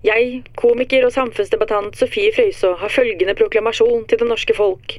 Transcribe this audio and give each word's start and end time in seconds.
Jeg, 0.00 0.44
komiker 0.56 1.04
og 1.04 1.12
samfunnsdebattant 1.12 1.98
Sofie 1.98 2.32
Frøysaa, 2.32 2.78
har 2.80 2.88
følgende 2.88 3.34
proklamasjon 3.36 4.06
til 4.08 4.22
det 4.22 4.28
norske 4.30 4.54
folk. 4.56 4.94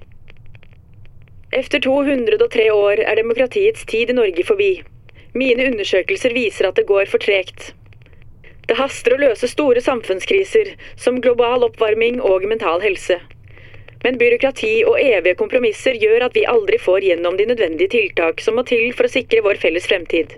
Efter 1.52 1.82
203 1.82 2.68
år 2.70 3.02
er 3.02 3.18
demokratiets 3.18 3.86
tid 3.90 4.14
i 4.14 4.14
Norge 4.14 4.46
forbi. 4.46 4.70
Mine 5.34 5.66
undersøkelser 5.72 6.36
viser 6.38 6.70
at 6.70 6.78
det 6.78 6.86
går 6.86 7.10
for 7.10 7.18
tregt. 7.18 7.72
Det 8.70 8.78
haster 8.78 9.16
å 9.16 9.20
løse 9.24 9.50
store 9.50 9.82
samfunnskriser, 9.82 10.76
som 10.96 11.18
global 11.26 11.66
oppvarming 11.66 12.22
og 12.22 12.46
mental 12.46 12.86
helse. 12.86 13.18
Men 14.06 14.22
byråkrati 14.22 14.84
og 14.86 15.02
evige 15.02 15.40
kompromisser 15.42 15.98
gjør 15.98 16.30
at 16.30 16.38
vi 16.38 16.46
aldri 16.46 16.78
får 16.78 17.10
gjennom 17.10 17.42
de 17.42 17.50
nødvendige 17.50 17.96
tiltak 17.98 18.46
som 18.46 18.62
må 18.62 18.70
til 18.70 18.94
for 18.94 19.10
å 19.10 19.16
sikre 19.18 19.42
vår 19.50 19.58
felles 19.66 19.90
fremtid. 19.90 20.38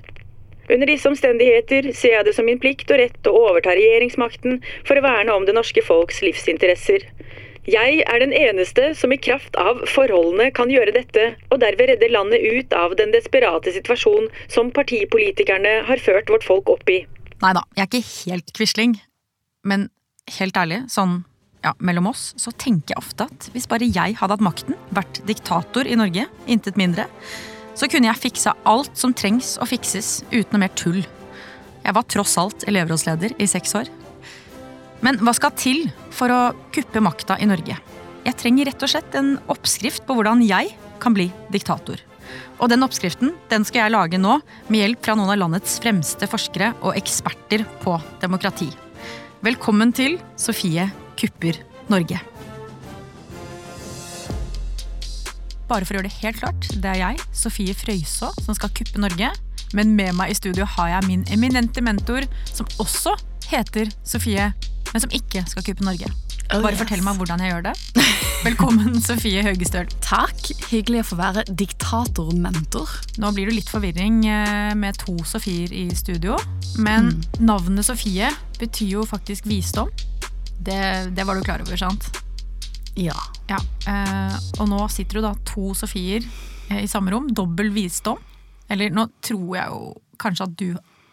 Under 0.71 0.87
disse 0.87 1.09
omstendigheter 1.09 1.89
ser 1.91 2.17
jeg 2.17 2.27
det 2.27 2.35
som 2.37 2.47
min 2.47 2.59
plikt 2.61 2.91
og 2.93 3.01
rett 3.01 3.29
å 3.29 3.35
overta 3.49 3.73
regjeringsmakten 3.75 4.61
for 4.87 4.99
å 4.99 5.03
verne 5.03 5.35
om 5.35 5.47
det 5.47 5.55
norske 5.57 5.83
folks 5.83 6.21
livsinteresser. 6.23 7.09
Jeg 7.67 8.01
er 8.03 8.19
den 8.19 8.33
eneste 8.35 8.89
som 8.99 9.13
i 9.15 9.19
kraft 9.19 9.55
av 9.59 9.85
forholdene 9.87 10.49
kan 10.55 10.71
gjøre 10.71 10.91
dette, 10.95 11.29
og 11.47 11.61
derved 11.63 11.93
redde 11.93 12.11
landet 12.11 12.43
ut 12.43 12.75
av 12.75 12.97
den 12.99 13.13
desperate 13.15 13.71
situasjon 13.71 14.27
som 14.51 14.71
partipolitikerne 14.75 15.77
har 15.87 16.03
ført 16.03 16.31
vårt 16.31 16.43
folk 16.47 16.71
opp 16.75 16.91
i. 16.91 17.05
Nei 17.43 17.53
da, 17.55 17.63
jeg 17.75 17.85
er 17.85 17.91
ikke 17.91 18.09
helt 18.25 18.51
Quisling. 18.55 18.97
Men 19.63 19.87
helt 20.39 20.59
ærlig, 20.59 20.81
sånn 20.91 21.21
ja, 21.63 21.71
mellom 21.79 22.09
oss, 22.11 22.33
så 22.39 22.51
tenker 22.51 22.93
jeg 22.93 22.99
ofte 22.99 23.29
at 23.31 23.47
hvis 23.55 23.69
bare 23.71 23.87
jeg 23.87 24.17
hadde 24.19 24.35
hatt 24.35 24.43
makten, 24.43 24.75
vært 24.95 25.21
diktator 25.27 25.87
i 25.87 25.95
Norge, 25.99 26.27
intet 26.51 26.79
mindre, 26.79 27.07
så 27.73 27.89
kunne 27.89 28.09
jeg 28.09 28.21
fiksa 28.21 28.53
alt 28.69 28.93
som 28.97 29.13
trengs 29.17 29.55
å 29.61 29.67
fikses, 29.69 30.21
uten 30.31 30.55
noe 30.55 30.63
mer 30.65 30.73
tull. 30.77 31.01
Jeg 31.83 31.97
var 31.97 32.07
tross 32.07 32.37
alt 32.39 32.65
elevrådsleder 32.69 33.35
i 33.41 33.49
seks 33.49 33.75
år. 33.79 33.89
Men 35.03 35.19
hva 35.19 35.33
skal 35.35 35.51
til 35.59 35.89
for 36.15 36.31
å 36.31 36.41
kuppe 36.75 37.03
makta 37.03 37.37
i 37.43 37.49
Norge? 37.49 37.75
Jeg 38.23 38.39
trenger 38.39 38.69
rett 38.69 38.85
og 38.85 38.91
slett 38.93 39.17
en 39.19 39.35
oppskrift 39.51 40.05
på 40.07 40.15
hvordan 40.15 40.45
jeg 40.45 40.71
kan 41.03 41.15
bli 41.15 41.27
diktator. 41.51 41.99
Og 42.61 42.69
den 42.71 42.85
oppskriften 42.85 43.33
den 43.51 43.65
skal 43.67 43.83
jeg 43.83 43.95
lage 43.95 44.21
nå 44.21 44.37
med 44.69 44.79
hjelp 44.79 45.03
fra 45.03 45.17
noen 45.19 45.33
av 45.33 45.41
landets 45.41 45.75
fremste 45.83 46.29
forskere 46.31 46.71
og 46.79 46.95
eksperter 46.99 47.65
på 47.83 47.97
demokrati. 48.23 48.69
Velkommen 49.43 49.91
til 49.91 50.21
Sofie 50.39 50.87
kupper 51.19 51.59
Norge. 51.91 52.21
Bare 55.69 55.85
for 55.87 55.95
å 55.95 55.99
gjøre 55.99 56.09
det 56.09 56.19
helt 56.21 56.39
klart, 56.41 56.67
det 56.83 56.91
er 56.91 56.99
jeg, 56.99 57.23
Sofie 57.35 57.75
Frøysaa, 57.77 58.33
som 58.43 58.57
skal 58.57 58.71
kuppe 58.75 59.01
Norge. 59.01 59.31
Men 59.73 59.95
med 59.97 60.13
meg 60.17 60.33
i 60.33 60.37
studio 60.37 60.67
har 60.75 60.91
jeg 60.91 61.07
min 61.07 61.23
eminente 61.33 61.81
mentor, 61.81 62.27
som 62.51 62.67
også 62.83 63.15
heter 63.49 63.89
Sofie, 64.05 64.51
men 64.91 65.03
som 65.03 65.13
ikke 65.15 65.45
skal 65.49 65.65
kuppe 65.65 65.85
Norge. 65.85 66.11
Oh, 66.51 66.59
Bare 66.61 66.77
fortell 66.77 67.01
meg 67.01 67.17
hvordan 67.17 67.41
jeg 67.41 67.53
gjør 67.53 67.63
det. 67.69 67.73
Velkommen, 68.47 68.99
Sofie 69.01 69.41
Høgestøl. 69.45 69.87
Takk. 70.03 70.49
Hyggelig 70.67 71.05
å 71.05 71.07
få 71.13 71.17
være 71.21 71.45
diktatormentor. 71.47 72.91
Nå 73.23 73.31
blir 73.33 73.49
det 73.49 73.55
litt 73.61 73.71
forvirring 73.71 74.19
eh, 74.27 74.73
med 74.77 74.99
to 75.01 75.15
Sofier 75.25 75.71
i 75.73 75.87
studio. 75.95 76.35
Men 76.83 77.15
navnet 77.39 77.87
Sofie 77.87 78.29
betyr 78.59 78.97
jo 78.99 79.07
faktisk 79.07 79.47
visdom. 79.49 79.89
Det, 80.59 80.83
det 81.15 81.25
var 81.25 81.39
du 81.39 81.47
klar 81.47 81.63
over, 81.63 81.79
sant? 81.79 82.11
Ja. 82.99 83.17
Ja. 83.49 83.59
Eh, 83.89 84.39
og 84.61 84.69
nå 84.71 84.85
sitter 84.93 85.19
jo 85.19 85.25
da 85.25 85.33
to 85.47 85.73
Sofier 85.77 86.23
eh, 86.69 86.83
i 86.83 86.89
samme 86.89 87.13
rom. 87.13 87.29
Dobbel 87.33 87.71
visdom. 87.75 88.21
Eller 88.71 88.93
nå 88.93 89.07
tror 89.23 89.55
jeg 89.57 89.69
jo 89.73 89.93
kanskje 90.21 90.47
at 90.47 90.57
du 90.59 90.67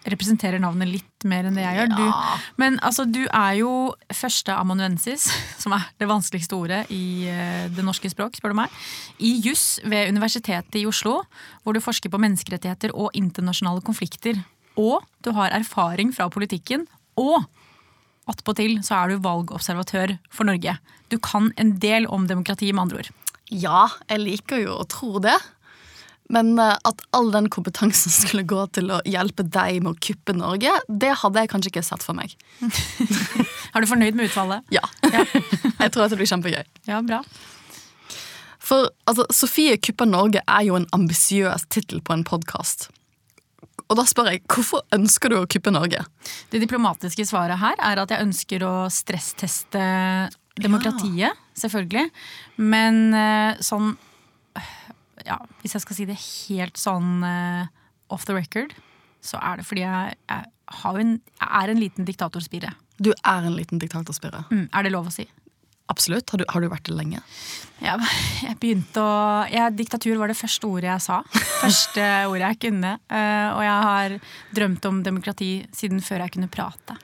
representerer 0.08 0.60
navnet 0.62 0.88
litt 0.88 1.26
mer 1.28 1.44
enn 1.44 1.58
det 1.58 1.64
jeg 1.64 1.76
gjør. 1.76 1.90
Ja. 1.92 1.96
Du, 1.98 2.44
men 2.62 2.78
altså, 2.86 3.04
du 3.04 3.20
er 3.26 3.56
jo 3.58 3.72
første 4.16 4.54
amanuensis, 4.56 5.26
som 5.60 5.74
er 5.76 5.90
det 6.00 6.08
vanskeligste 6.08 6.56
ordet 6.56 6.80
i 6.94 7.28
eh, 7.28 7.66
det 7.72 7.84
norske 7.84 8.08
språk, 8.12 8.38
spør 8.38 8.54
du 8.54 8.60
meg, 8.62 8.78
i 9.20 9.34
juss 9.44 9.74
ved 9.84 10.12
Universitetet 10.14 10.80
i 10.80 10.86
Oslo, 10.88 11.18
hvor 11.62 11.76
du 11.76 11.82
forsker 11.84 12.12
på 12.12 12.20
menneskerettigheter 12.22 12.94
og 12.96 13.12
internasjonale 13.18 13.84
konflikter. 13.84 14.40
Og 14.80 15.04
du 15.24 15.34
har 15.36 15.52
erfaring 15.52 16.14
fra 16.16 16.30
politikken. 16.32 16.86
Og 17.20 17.44
attpåtil 18.30 18.78
så 18.86 19.02
er 19.02 19.12
du 19.12 19.24
valgobservatør 19.24 20.16
for 20.32 20.48
Norge. 20.48 20.78
Du 21.10 21.18
kan 21.18 21.50
en 21.58 21.74
del 21.82 22.06
om 22.06 22.28
demokrati, 22.30 22.72
med 22.72 22.86
andre 22.86 23.02
ord. 23.02 23.10
ja, 23.50 23.88
jeg 24.08 24.22
liker 24.22 24.62
jo 24.62 24.76
å 24.78 24.86
tro 24.86 25.18
det. 25.22 25.36
Men 26.30 26.52
eh, 26.62 26.76
at 26.86 27.02
all 27.16 27.32
den 27.34 27.48
kompetansen 27.50 28.12
skulle 28.22 28.46
gå 28.46 28.64
til 28.76 28.92
å 28.94 29.00
hjelpe 29.08 29.42
deg 29.42 29.82
med 29.82 29.94
å 29.94 29.98
kuppe 29.98 30.36
Norge, 30.38 30.76
det 30.86 31.14
hadde 31.22 31.42
jeg 31.42 31.50
kanskje 31.52 31.72
ikke 31.74 31.86
sett 31.86 32.06
for 32.06 32.18
meg. 32.18 32.36
Er 33.74 33.82
du 33.82 33.90
fornøyd 33.90 34.18
med 34.18 34.30
utfallet? 34.30 34.66
Ja. 34.74 34.84
jeg 35.10 35.90
tror 35.90 36.06
at 36.06 36.14
det 36.14 36.20
blir 36.20 36.30
kjempegøy. 36.30 36.62
Ja, 36.90 37.02
bra. 37.06 37.24
For 38.70 38.90
altså, 39.10 39.26
Sofie 39.34 39.76
kupper 39.82 40.06
Norge 40.06 40.42
er 40.46 40.64
jo 40.66 40.78
en 40.78 40.88
ambisiøs 40.94 41.66
tittel 41.74 42.02
på 42.06 42.14
en 42.14 42.26
podkast. 42.26 42.88
Og 43.90 43.96
da 43.98 44.04
spør 44.06 44.28
jeg, 44.30 44.44
hvorfor 44.46 44.84
ønsker 44.94 45.32
du 45.32 45.40
å 45.40 45.46
kuppe 45.50 45.72
Norge? 45.74 46.04
Det 46.52 46.60
diplomatiske 46.62 47.26
svaret 47.26 47.58
her 47.58 47.78
er 47.82 48.02
at 48.02 48.12
jeg 48.14 48.22
ønsker 48.22 48.62
å 48.62 48.74
stressteste 48.94 49.80
demokratiet, 50.62 51.40
selvfølgelig. 51.58 52.10
Men 52.56 53.02
eh, 53.14 53.60
sånn 53.64 53.94
Ja, 55.26 55.36
hvis 55.60 55.74
jeg 55.76 55.82
skal 55.84 55.96
si 55.98 56.06
det 56.08 56.16
helt 56.20 56.80
sånn 56.80 57.20
eh, 57.26 57.66
off 58.08 58.24
the 58.26 58.34
record, 58.34 58.72
så 59.20 59.36
er 59.44 59.60
det 59.60 59.66
fordi 59.68 59.82
jeg, 59.84 60.14
jeg, 60.30 60.46
har 60.80 61.00
en, 61.02 61.10
jeg 61.20 61.50
er 61.60 61.72
en 61.74 61.82
liten 61.82 62.08
diktatorspire. 62.08 62.72
Du 62.96 63.12
er 63.12 63.44
en 63.44 63.54
liten 63.56 63.78
diktatorspire. 63.82 64.46
Mm, 64.50 64.64
er 64.72 64.86
det 64.86 64.92
lov 64.94 65.10
å 65.10 65.12
si? 65.12 65.26
Absolutt. 65.90 66.30
Har 66.30 66.40
du, 66.40 66.44
har 66.48 66.62
du 66.62 66.68
vært 66.70 66.86
det 66.88 66.94
lenge? 66.96 67.20
Ja, 67.82 67.96
jeg 68.46 68.56
begynte 68.62 69.02
å 69.02 69.14
ja, 69.50 69.68
Diktatur 69.74 70.16
var 70.20 70.30
det 70.30 70.38
første 70.38 70.68
ordet 70.70 70.88
jeg 70.92 71.04
sa. 71.04 71.20
Første 71.60 72.08
ordet 72.30 72.52
jeg 72.54 72.60
kunne. 72.68 72.96
eh, 73.10 73.48
og 73.52 73.62
jeg 73.66 73.86
har 73.90 74.18
drømt 74.56 74.90
om 74.90 75.02
demokrati 75.06 75.52
siden 75.76 76.00
før 76.04 76.24
jeg 76.24 76.36
kunne 76.38 76.50
prate. 76.52 76.96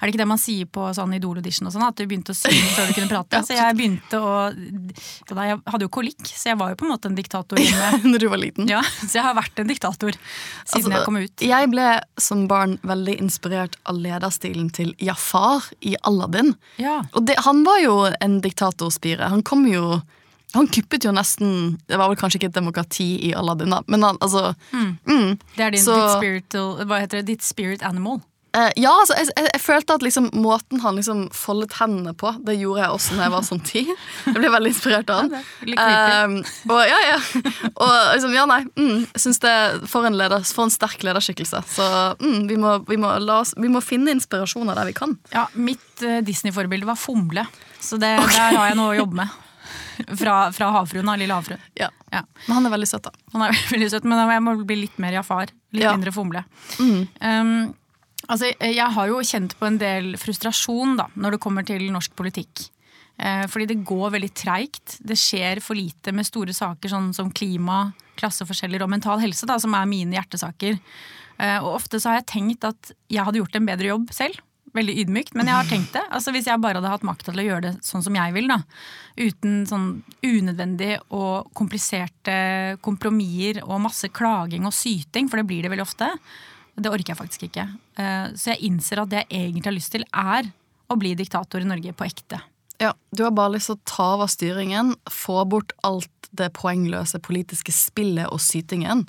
Er 0.00 0.06
det 0.08 0.14
ikke 0.14 0.22
det 0.22 0.28
man 0.30 0.40
sier 0.40 0.68
på 0.72 0.86
sånn 0.96 1.12
Idol-audition 1.12 1.68
og 1.68 1.74
sånn, 1.74 1.84
at 1.84 1.98
du 1.98 2.06
begynte 2.08 2.32
å 2.32 2.36
synge 2.38 2.70
før 2.72 2.88
du 2.88 2.94
kunne 2.96 3.10
prate? 3.10 3.40
Så 3.44 3.56
jeg 3.58 3.76
begynte 3.76 4.16
å 4.16 4.30
Jeg 4.48 5.58
hadde 5.66 5.84
jo 5.84 5.90
kolikk, 5.92 6.22
så 6.24 6.54
jeg 6.54 6.58
var 6.60 6.72
jo 6.72 6.78
på 6.80 6.86
en 6.86 6.92
måte 6.94 7.10
en 7.10 7.18
diktator. 7.18 7.60
Når 8.10 8.24
du 8.24 8.28
var 8.32 8.40
liten? 8.40 8.70
Ja, 8.70 8.80
så 9.02 9.18
jeg 9.18 9.26
har 9.26 9.36
vært 9.36 9.60
en 9.60 9.68
diktator 9.68 10.16
siden 10.16 10.78
Altså, 10.80 10.94
jeg 10.94 11.04
kom 11.04 11.18
ut. 11.20 11.44
Jeg 11.44 11.68
ble 11.74 11.88
som 12.20 12.46
barn 12.48 12.78
veldig 12.86 13.18
inspirert 13.20 13.76
av 13.84 14.00
lederstilen 14.00 14.70
til 14.72 14.94
Jafar 15.04 15.68
i 15.84 15.96
Aladdin. 16.08 16.54
Ja. 16.80 17.02
Og 17.12 17.28
det, 17.28 17.36
han 17.44 17.60
var 17.68 17.82
jo 17.84 17.98
en 18.08 18.40
diktatorspire. 18.44 19.28
Han 19.28 19.44
kom 19.44 19.68
jo 19.68 20.00
Han 20.56 20.66
kuppet 20.66 21.04
jo 21.06 21.12
nesten 21.14 21.76
Det 21.86 21.94
var 21.94 22.08
vel 22.10 22.18
kanskje 22.18 22.40
ikke 22.40 22.48
et 22.50 22.56
demokrati 22.56 23.06
i 23.28 23.34
Aladdin, 23.38 23.70
da, 23.70 23.84
men 23.86 24.02
han, 24.02 24.16
altså 24.18 24.54
mm. 24.72 25.38
Det 25.54 25.62
er 25.62 25.70
din, 25.76 25.84
Så- 25.84 25.94
ditt, 25.94 26.16
spiritual, 26.16 26.80
hva 26.90 26.98
heter 27.04 27.20
det, 27.20 27.26
ditt 27.36 27.46
spirit 27.46 27.84
animal. 27.86 28.18
Eh, 28.52 28.70
ja, 28.82 28.90
altså, 28.90 29.14
jeg, 29.14 29.28
jeg, 29.36 29.46
jeg 29.54 29.62
følte 29.62 29.94
at 29.94 30.02
liksom, 30.02 30.26
måten 30.42 30.80
han 30.82 30.96
liksom 30.98 31.22
foldet 31.36 31.76
hendene 31.78 32.14
på, 32.18 32.32
det 32.46 32.56
gjorde 32.58 32.82
jeg 32.82 32.96
også 32.96 33.16
når 33.16 33.22
jeg 33.24 33.34
var 33.34 33.44
sånn 33.46 33.62
ti. 33.66 33.82
Jeg 34.26 34.34
ble 34.34 34.50
veldig 34.50 34.72
inspirert 34.72 35.12
av 35.14 35.20
han. 35.22 35.44
Eh, 35.70 36.34
og, 36.66 36.80
ja, 36.90 36.98
ja. 37.06 37.18
og 37.70 37.92
liksom, 38.16 38.34
ja, 38.34 38.46
nei. 38.50 38.62
Mm, 38.74 39.04
synes 39.14 39.38
det 39.44 39.54
For 39.90 40.08
en, 40.08 40.18
leder, 40.18 40.42
for 40.46 40.66
en 40.66 40.74
sterk 40.74 41.04
lederskikkelse. 41.06 41.62
Så 41.76 41.86
mm, 42.22 42.40
vi, 42.50 42.58
må, 42.60 42.78
vi, 42.88 42.98
må 43.00 43.12
oss, 43.36 43.54
vi 43.60 43.70
må 43.70 43.82
finne 43.84 44.16
inspirasjoner 44.16 44.78
der 44.78 44.90
vi 44.90 44.96
kan. 44.98 45.14
Ja, 45.34 45.46
Mitt 45.54 46.02
uh, 46.02 46.18
Disney-forbilde 46.26 46.88
var 46.88 46.98
Fomle, 46.98 47.46
så 47.80 48.00
det, 48.00 48.16
der 48.18 48.58
har 48.58 48.72
jeg 48.72 48.78
noe 48.80 48.96
å 48.96 48.98
jobbe 48.98 49.22
med. 49.22 49.38
Fra, 50.16 50.50
fra 50.52 50.70
havfruen 50.74 51.06
da. 51.06 51.14
Lille 51.20 51.36
havfrue. 51.36 51.58
Ja. 51.78 51.90
Ja. 52.10 52.24
Men 52.46 52.56
han 52.56 52.66
er 52.66 52.72
veldig 52.74 52.88
søt, 52.88 53.06
da. 53.06 53.12
Han 53.34 53.44
er 53.46 53.54
veldig 53.74 53.90
søt, 53.92 54.08
men 54.08 54.18
jeg 54.18 54.42
må 54.42 54.56
bli 54.64 54.82
litt 54.86 54.96
mer 55.02 55.14
Jafar. 55.20 55.52
Litt 55.76 55.86
mindre 55.86 56.14
Fomle. 56.14 56.42
Mm. 56.80 57.04
Um, 57.20 57.52
altså, 58.30 58.50
jeg 58.54 58.94
har 58.96 59.10
jo 59.10 59.22
kjent 59.26 59.56
på 59.58 59.68
en 59.68 59.78
del 59.80 60.14
frustrasjon 60.20 60.96
da, 61.00 61.08
når 61.18 61.36
det 61.36 61.42
kommer 61.42 61.66
til 61.66 61.90
norsk 61.92 62.14
politikk. 62.18 62.70
Eh, 63.20 63.46
fordi 63.52 63.68
det 63.72 63.82
går 63.88 64.14
veldig 64.16 64.32
treigt. 64.32 64.98
Det 65.04 65.18
skjer 65.18 65.60
for 65.64 65.76
lite 65.76 66.14
med 66.16 66.28
store 66.28 66.54
saker 66.56 66.92
sånn 66.92 67.10
som 67.16 67.32
klima, 67.32 67.90
klasseforskjeller 68.20 68.84
og 68.84 68.92
mental 68.92 69.20
helse, 69.20 69.48
da, 69.48 69.58
som 69.60 69.74
er 69.76 69.88
mine 69.90 70.16
hjertesaker. 70.16 70.78
Eh, 71.40 71.58
og 71.58 71.74
ofte 71.74 72.00
så 72.00 72.12
har 72.12 72.20
jeg 72.20 72.30
tenkt 72.34 72.68
at 72.68 72.94
jeg 73.12 73.24
hadde 73.26 73.42
gjort 73.42 73.58
en 73.58 73.68
bedre 73.68 73.92
jobb 73.92 74.14
selv. 74.16 74.40
Veldig 74.76 74.94
ydmykt, 75.02 75.34
men 75.34 75.48
jeg 75.50 75.56
har 75.56 75.66
tenkt 75.66 75.96
det. 75.96 76.04
Altså 76.14 76.30
Hvis 76.30 76.46
jeg 76.46 76.62
bare 76.62 76.78
hadde 76.78 76.92
hatt 76.92 77.04
makta 77.06 77.32
til 77.32 77.42
å 77.42 77.46
gjøre 77.48 77.64
det 77.64 77.72
sånn 77.84 78.04
som 78.06 78.14
jeg 78.14 78.34
vil, 78.36 78.46
da. 78.52 78.60
Uten 79.18 79.64
sånn 79.66 79.88
unødvendig 80.22 80.92
og 81.10 81.50
kompliserte 81.58 82.36
kompromisser 82.84 83.64
og 83.66 83.82
masse 83.82 84.12
klaging 84.14 84.68
og 84.70 84.76
syting, 84.76 85.28
for 85.28 85.42
det 85.42 85.48
blir 85.50 85.66
det 85.66 85.72
veldig 85.74 85.88
ofte. 85.88 86.12
Det 86.80 86.90
orker 86.92 87.12
jeg 87.12 87.18
faktisk 87.20 87.46
ikke. 87.50 87.66
Eh, 88.00 88.30
Så 88.34 88.54
jeg 88.54 88.64
innser 88.70 89.02
at 89.02 89.12
det 89.12 89.24
jeg 89.28 89.50
egentlig 89.50 89.68
har 89.68 89.76
lyst 89.76 89.92
til, 89.92 90.04
er 90.12 90.50
å 90.90 90.96
bli 90.98 91.14
diktator 91.18 91.60
i 91.62 91.68
Norge 91.68 91.92
på 91.94 92.06
ekte. 92.08 92.40
Ja, 92.80 92.94
Du 93.14 93.24
har 93.24 93.30
bare 93.36 93.52
lyst 93.58 93.68
til 93.68 93.76
å 93.76 93.84
ta 93.84 94.14
over 94.16 94.26
styringen, 94.26 94.94
få 95.10 95.44
bort 95.48 95.72
alt 95.84 96.08
det 96.32 96.52
poengløse 96.56 97.20
politiske 97.20 97.72
spillet 97.74 98.30
og 98.32 98.40
sytingen, 98.40 99.06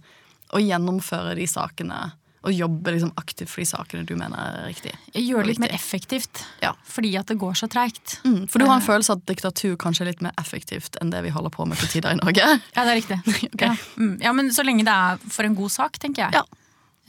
og 0.51 0.65
gjennomføre 0.65 1.35
de 1.37 1.45
sakene 1.47 2.11
og 2.41 2.55
jobbe 2.57 2.95
liksom 2.95 3.11
aktivt 3.21 3.51
for 3.51 3.61
de 3.61 3.67
sakene 3.69 4.05
du 4.09 4.15
mener 4.17 4.33
er 4.41 4.63
riktige. 4.71 4.97
gjør 5.13 5.43
det 5.43 5.51
litt 5.51 5.59
mer 5.61 5.73
effektivt. 5.75 6.41
Ja. 6.63 6.71
Fordi 6.89 7.11
at 7.19 7.29
det 7.29 7.37
går 7.37 7.53
så 7.59 7.69
treigt. 7.69 8.15
Mm, 8.25 8.47
for 8.49 8.57
du 8.57 8.65
har 8.65 8.79
en 8.79 8.85
følelse 8.85 9.13
at 9.13 9.25
diktatur 9.29 9.75
kanskje 9.77 10.01
er 10.07 10.09
litt 10.09 10.23
mer 10.25 10.33
effektivt 10.41 10.97
enn 11.01 11.13
det 11.13 11.21
vi 11.21 11.29
holder 11.29 11.53
på 11.53 11.67
med 11.69 11.77
for 11.77 11.91
tider 11.91 12.15
i 12.15 12.17
Norge? 12.17 12.41
Ja, 12.73 12.85
det 12.87 12.95
er 12.95 12.97
riktig. 12.97 13.19
okay. 13.53 13.69
ja. 13.69 13.75
Mm. 13.95 14.15
ja, 14.25 14.33
Men 14.33 14.49
så 14.55 14.65
lenge 14.65 14.87
det 14.87 14.95
er 14.95 15.21
for 15.29 15.45
en 15.45 15.57
god 15.59 15.69
sak, 15.69 16.01
tenker 16.01 16.25
jeg. 16.25 16.41
Ja. 16.41 16.43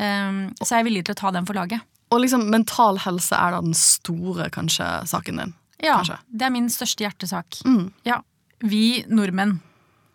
Um, 0.02 0.38
så 0.58 0.74
er 0.74 0.80
jeg 0.82 0.88
villig 0.90 1.04
til 1.06 1.14
å 1.14 1.20
ta 1.22 1.30
den 1.34 1.46
for 1.46 1.54
laget. 1.54 1.84
Og 2.12 2.20
liksom 2.24 2.48
mental 2.52 2.98
helse 3.04 3.36
er 3.38 3.54
da 3.54 3.60
den 3.64 3.76
store 3.78 4.48
kanskje 4.52 4.88
saken 5.08 5.38
din. 5.40 5.52
Ja, 5.82 5.96
Kanskje. 6.00 6.18
Det 6.30 6.46
er 6.46 6.52
min 6.54 6.68
største 6.70 7.04
hjertesak. 7.06 7.60
Mm. 7.66 7.86
Ja, 8.06 8.20
Vi 8.62 9.02
nordmenn 9.10 9.56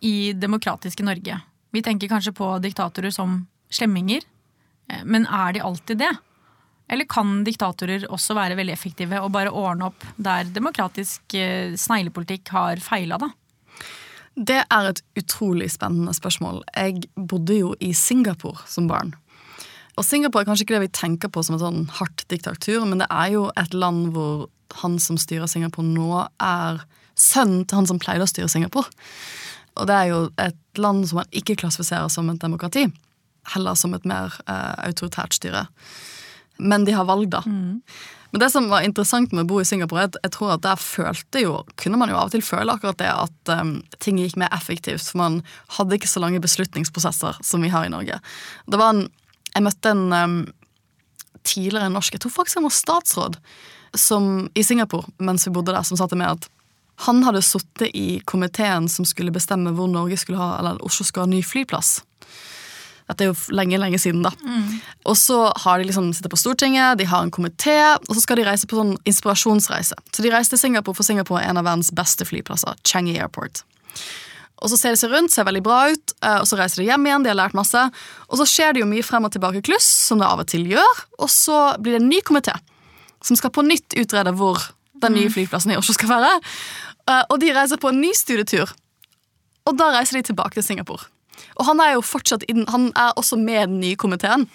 i 0.05 0.31
demokratiske 0.33 1.03
Norge, 1.03 1.39
vi 1.75 1.81
tenker 1.83 2.07
kanskje 2.07 2.31
på 2.37 2.51
diktatorer 2.63 3.11
som 3.11 3.41
slemminger. 3.69 4.21
eh, 4.89 5.03
Men 5.03 5.25
er 5.27 5.53
de 5.53 5.59
alltid 5.59 5.97
det? 5.97 6.13
Eller 6.89 7.05
kan 7.05 7.43
diktatorer 7.43 8.05
også 8.07 8.35
være 8.37 8.55
veldig 8.55 8.71
effektive 8.71 9.19
og 9.19 9.31
bare 9.35 9.51
ordne 9.51 9.89
opp 9.89 10.05
der 10.15 10.45
demokratisk 10.45 11.33
eh, 11.35 11.73
sneglepolitikk 11.75 12.47
har 12.55 12.77
feila, 12.79 13.17
da? 13.17 13.29
Det 14.37 14.61
er 14.69 14.89
et 14.91 15.01
utrolig 15.17 15.71
spennende 15.73 16.13
spørsmål. 16.13 16.61
Jeg 16.75 17.09
bodde 17.17 17.57
jo 17.57 17.73
i 17.81 17.91
Singapore 17.91 18.63
som 18.69 18.87
barn. 18.87 19.15
Og 19.97 20.05
Singapore 20.05 20.43
er 20.43 20.49
kanskje 20.49 20.67
ikke 20.67 20.77
det 20.77 20.85
vi 20.85 20.93
tenker 20.93 21.31
på 21.33 21.41
som 21.45 21.57
et 21.57 21.63
sånn 21.63 21.87
hardt 21.97 22.23
diktatur, 22.29 22.85
men 22.85 23.01
det 23.01 23.09
er 23.09 23.31
jo 23.33 23.47
et 23.57 23.73
land 23.73 24.11
hvor 24.13 24.45
han 24.81 24.97
som 25.01 25.17
styrer 25.17 25.49
Singapore 25.49 25.87
nå, 25.87 26.21
er 26.43 26.83
sønnen 27.17 27.65
til 27.65 27.79
han 27.79 27.89
som 27.89 28.01
pleide 28.01 28.27
å 28.27 28.29
styre 28.29 28.51
Singapore. 28.51 28.91
Og 29.77 29.89
det 29.89 29.95
er 29.95 30.11
jo 30.11 30.19
et 30.41 30.81
land 30.81 31.07
som 31.09 31.21
man 31.21 31.33
ikke 31.33 31.57
klassifiserer 31.61 32.11
som 32.13 32.29
et 32.29 32.41
demokrati, 32.41 32.85
heller 33.53 33.79
som 33.79 33.95
et 33.97 34.05
mer 34.09 34.35
eh, 34.45 34.75
autoritært 34.89 35.37
styre. 35.37 35.65
Men 36.57 36.85
de 36.85 36.93
har 36.97 37.05
valg, 37.09 37.29
da. 37.33 37.43
Men 38.31 38.41
det 38.43 38.49
som 38.51 38.67
var 38.69 38.83
interessant 38.83 39.31
med 39.31 39.45
å 39.45 39.49
bo 39.49 39.59
i 39.61 39.67
Singapore, 39.67 40.03
er 40.03 40.09
at 40.09 40.17
jeg 40.25 40.33
tror 40.35 40.55
at 40.55 40.63
der 40.65 40.81
følte 40.81 41.43
jo, 41.43 41.61
kunne 41.79 41.99
man 42.01 42.11
jo 42.11 42.17
av 42.19 42.29
og 42.29 42.35
til 42.35 42.43
føle 42.45 42.73
akkurat 42.73 42.99
det 42.99 43.09
at 43.09 43.51
um, 43.53 43.77
ting 44.03 44.19
gikk 44.19 44.35
mer 44.41 44.51
effektivt, 44.55 45.05
for 45.07 45.21
man 45.21 45.39
hadde 45.77 45.97
ikke 45.97 46.11
så 46.11 46.21
lange 46.23 46.41
beslutningsprosesser 46.43 47.39
som 47.45 47.63
vi 47.63 47.71
har 47.73 47.87
i 47.87 47.93
Norge. 47.93 48.19
Det 48.67 48.81
var 48.81 48.95
en, 48.95 49.05
Jeg 49.57 49.65
møtte 49.65 49.89
en 49.89 50.13
um, 50.13 50.37
tidligere 51.47 51.89
norsk, 51.89 52.13
jeg 52.13 52.21
tror 52.21 52.35
faktisk 52.35 52.59
han 52.59 52.67
var 52.67 52.75
statsråd, 52.77 53.39
som, 53.97 54.45
i 54.53 54.61
Singapore 54.67 55.09
mens 55.23 55.47
vi 55.47 55.53
bodde 55.55 55.73
der, 55.73 55.85
som 55.87 55.97
sa 55.97 56.05
til 56.11 56.19
meg 56.21 56.35
at 56.35 56.49
han 57.07 57.21
hadde 57.25 57.43
sittet 57.45 57.93
i 57.97 58.19
komiteen 58.25 58.87
som 58.89 59.05
skulle 59.05 59.33
bestemme 59.33 59.73
hvor 59.77 59.89
Norge 59.89 60.17
skulle 60.17 60.41
ha, 60.41 60.57
eller 60.59 60.81
Oslo 60.85 61.05
skulle 61.05 61.27
ha 61.27 61.31
ny 61.31 61.43
flyplass. 61.45 61.99
Dette 63.07 63.23
er 63.23 63.29
jo 63.29 63.55
lenge, 63.55 63.77
lenge 63.79 63.99
siden, 64.01 64.25
da. 64.25 64.33
Og 65.07 65.15
så 65.17 65.37
har 65.63 65.79
de 65.79 65.87
liksom 65.87 66.09
sitter 66.13 66.33
på 66.33 66.39
Stortinget, 66.41 66.97
de 66.99 67.05
har 67.07 67.23
en 67.23 67.31
komité, 67.31 67.77
og 67.95 68.13
så 68.13 68.21
skal 68.25 68.41
de 68.41 68.47
reise 68.49 68.67
på 68.67 68.75
sånn 68.75 68.97
inspirasjonsreise. 69.07 69.95
Så 70.11 70.25
de 70.25 70.33
reiste 70.33 70.57
til 70.57 70.65
Singapore, 70.65 70.97
for 70.97 71.07
Singapore 71.07 71.45
er 71.45 71.53
en 71.53 71.61
av 71.61 71.69
verdens 71.69 71.93
beste 71.95 72.27
flyplasser, 72.27 72.75
Changi 72.83 73.15
Airport. 73.17 73.63
Og 74.57 74.71
så 74.71 74.77
ser 74.79 74.95
de 74.95 74.99
seg 74.99 75.11
rundt, 75.13 75.31
ser 75.33 75.45
veldig 75.45 75.61
bra 75.65 75.83
ut, 75.93 76.13
eh, 76.23 76.39
og 76.41 76.47
så 76.49 76.57
reiser 76.57 76.81
de 76.81 76.87
hjem 76.89 77.05
igjen, 77.05 77.25
de 77.25 77.29
har 77.29 77.37
lært 77.37 77.57
masse. 77.57 77.83
Og 78.27 78.39
så 78.39 78.47
skjer 78.49 78.73
det 78.73 78.81
jo 78.81 78.89
mye 78.89 79.05
frem 79.05 79.27
og 79.27 79.33
tilbake-kluss, 79.35 79.85
som 80.07 80.21
det 80.21 80.25
av 80.29 80.41
og 80.41 80.49
til 80.49 80.65
gjør, 80.71 81.03
og 81.19 81.29
så 81.29 81.59
blir 81.81 81.97
det 81.97 82.01
en 82.01 82.09
ny 82.09 82.21
komité 82.25 82.55
som 83.25 83.37
skal 83.37 83.51
på 83.53 83.63
nytt 83.65 83.95
utrede 83.97 84.31
hvor 84.37 84.61
den 85.01 85.13
nye 85.17 85.29
flyplassen 85.33 85.73
i 85.73 85.77
Oslo 85.77 85.93
skal 85.93 86.09
være. 86.09 86.33
Eh, 87.09 87.23
Og 87.29 87.39
de 87.41 87.53
reiser 87.53 87.77
på 87.81 87.89
en 87.93 88.01
ny 88.01 88.13
studietur, 88.17 88.73
og 89.67 89.77
da 89.77 89.91
reiser 89.93 90.17
de 90.17 90.29
tilbake 90.31 90.57
til 90.57 90.63
Singapore. 90.63 91.05
Og 91.57 91.65
han 91.65 91.79
er 91.81 91.93
jo 91.93 92.01
fortsatt 92.05 92.45
inn, 92.49 92.65
han 92.69 92.91
er 92.95 93.13
også 93.17 93.37
med 93.37 93.69
den 93.69 93.79
nye 93.81 93.95
komiteen. 93.95 94.47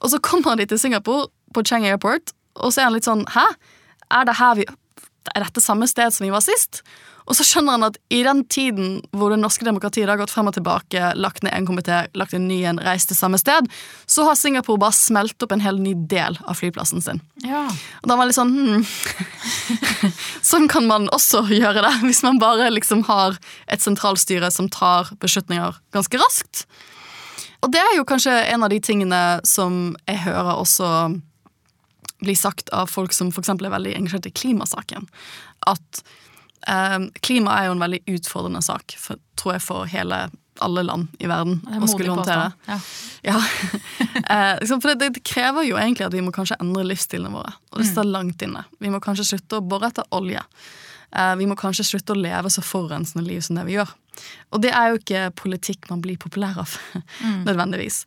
Og 0.00 0.10
så 0.10 0.20
kommer 0.20 0.56
de 0.56 0.66
til 0.66 0.78
Singapore, 0.78 1.28
på 1.52 1.60
Chang 1.68 1.84
Airport, 1.84 2.32
og 2.56 2.72
så 2.72 2.80
er 2.80 2.84
han 2.88 2.94
litt 2.96 3.04
sånn 3.04 3.26
Hæ? 3.28 3.44
Er 4.10 4.24
det 4.24 4.36
vi 4.56 4.64
Er 5.36 5.44
dette 5.44 5.60
samme 5.60 5.86
sted 5.86 6.10
som 6.12 6.24
vi 6.24 6.30
var 6.32 6.40
sist? 6.40 6.82
Og 7.26 7.36
så 7.38 7.46
skjønner 7.46 7.76
han 7.76 7.86
at 7.86 7.98
i 8.12 8.22
den 8.26 8.42
tiden 8.50 8.94
hvor 9.14 9.32
det 9.32 9.40
norske 9.42 9.66
demokratiet 9.66 10.10
har 10.10 10.18
gått 10.20 10.32
frem 10.32 10.50
og 10.50 10.56
tilbake, 10.56 11.12
lagt 11.18 11.44
ned 11.46 11.54
en 11.54 11.68
komité, 11.68 12.04
lagt 12.18 12.34
en 12.36 12.48
ny 12.48 12.62
en, 12.68 12.80
reist 12.82 13.10
til 13.12 13.18
samme 13.18 13.38
sted, 13.40 13.68
så 14.10 14.26
har 14.26 14.38
Singapore 14.38 14.80
bare 14.82 14.96
smelt 14.96 15.42
opp 15.44 15.54
en 15.54 15.62
hel 15.64 15.78
ny 15.82 15.94
del 16.10 16.38
av 16.42 16.58
flyplassen 16.58 17.04
sin. 17.04 17.22
Ja. 17.46 17.64
Og 18.02 18.10
da 18.10 18.18
var 18.18 18.26
det 18.26 18.32
litt 18.32 18.40
sånn 18.40 18.54
hmm. 18.56 18.86
Sånn 20.52 20.68
kan 20.70 20.88
man 20.90 21.06
også 21.14 21.44
gjøre 21.50 21.84
det, 21.84 21.92
hvis 22.06 22.24
man 22.26 22.40
bare 22.42 22.70
liksom 22.72 23.04
har 23.08 23.38
et 23.70 23.84
sentralstyre 23.84 24.50
som 24.54 24.70
tar 24.72 25.12
beslutninger 25.22 25.78
ganske 25.94 26.20
raskt. 26.20 26.66
Og 27.62 27.70
det 27.70 27.78
er 27.78 27.94
jo 27.96 28.06
kanskje 28.08 28.34
en 28.50 28.66
av 28.66 28.72
de 28.72 28.80
tingene 28.82 29.20
som 29.46 29.94
jeg 30.08 30.24
hører 30.24 30.56
også 30.56 30.88
bli 32.22 32.34
sagt 32.38 32.70
av 32.74 32.90
folk 32.90 33.14
som 33.14 33.30
f.eks. 33.30 33.52
er 33.54 33.70
veldig 33.70 33.94
engasjert 33.98 34.28
i 34.30 34.34
klimasaken. 34.34 35.06
At 35.70 36.02
eh, 36.68 36.98
klima 37.24 37.58
er 37.58 37.70
jo 37.70 37.76
en 37.76 37.84
veldig 37.84 38.02
utfordrende 38.16 38.62
sak, 38.64 38.96
for, 39.00 39.20
tror 39.40 39.56
jeg, 39.56 39.64
for 39.66 39.90
hele 39.90 40.24
alle 40.60 40.82
land 40.84 41.08
i 41.18 41.28
verden 41.30 41.60
er 41.70 41.82
å 41.82 41.88
skulle 41.90 42.12
håndtere. 42.12 42.52
Ja. 42.68 42.78
Ja, 43.22 43.38
eh, 44.34 44.58
liksom, 44.60 44.82
for 44.82 44.92
det, 44.92 45.12
det 45.16 45.24
krever 45.26 45.66
jo 45.66 45.78
egentlig 45.80 46.06
at 46.08 46.14
vi 46.14 46.22
må 46.24 46.34
kanskje 46.34 46.58
endre 46.62 46.84
livsstilene 46.90 47.32
våre. 47.32 47.54
Og 47.72 47.82
det 47.82 47.88
står 47.88 48.08
langt 48.10 48.42
inne. 48.44 48.64
Vi 48.82 48.92
må 48.92 49.00
kanskje 49.02 49.30
slutte 49.32 49.60
å 49.60 49.64
bore 49.64 49.88
etter 49.92 50.06
olje. 50.14 50.42
Eh, 51.12 51.34
vi 51.36 51.48
må 51.48 51.56
kanskje 51.58 51.84
slutte 51.84 52.14
å 52.14 52.20
leve 52.20 52.50
så 52.52 52.64
forurensende 52.64 53.24
liv 53.26 53.42
som 53.44 53.58
det 53.58 53.66
vi 53.68 53.76
gjør. 53.76 53.90
Og 54.52 54.60
det 54.64 54.72
er 54.76 54.90
jo 54.90 54.98
ikke 55.00 55.22
politikk 55.40 55.88
man 55.90 56.02
blir 56.04 56.18
populær 56.20 56.58
av, 56.64 56.74
nødvendigvis. 57.48 58.02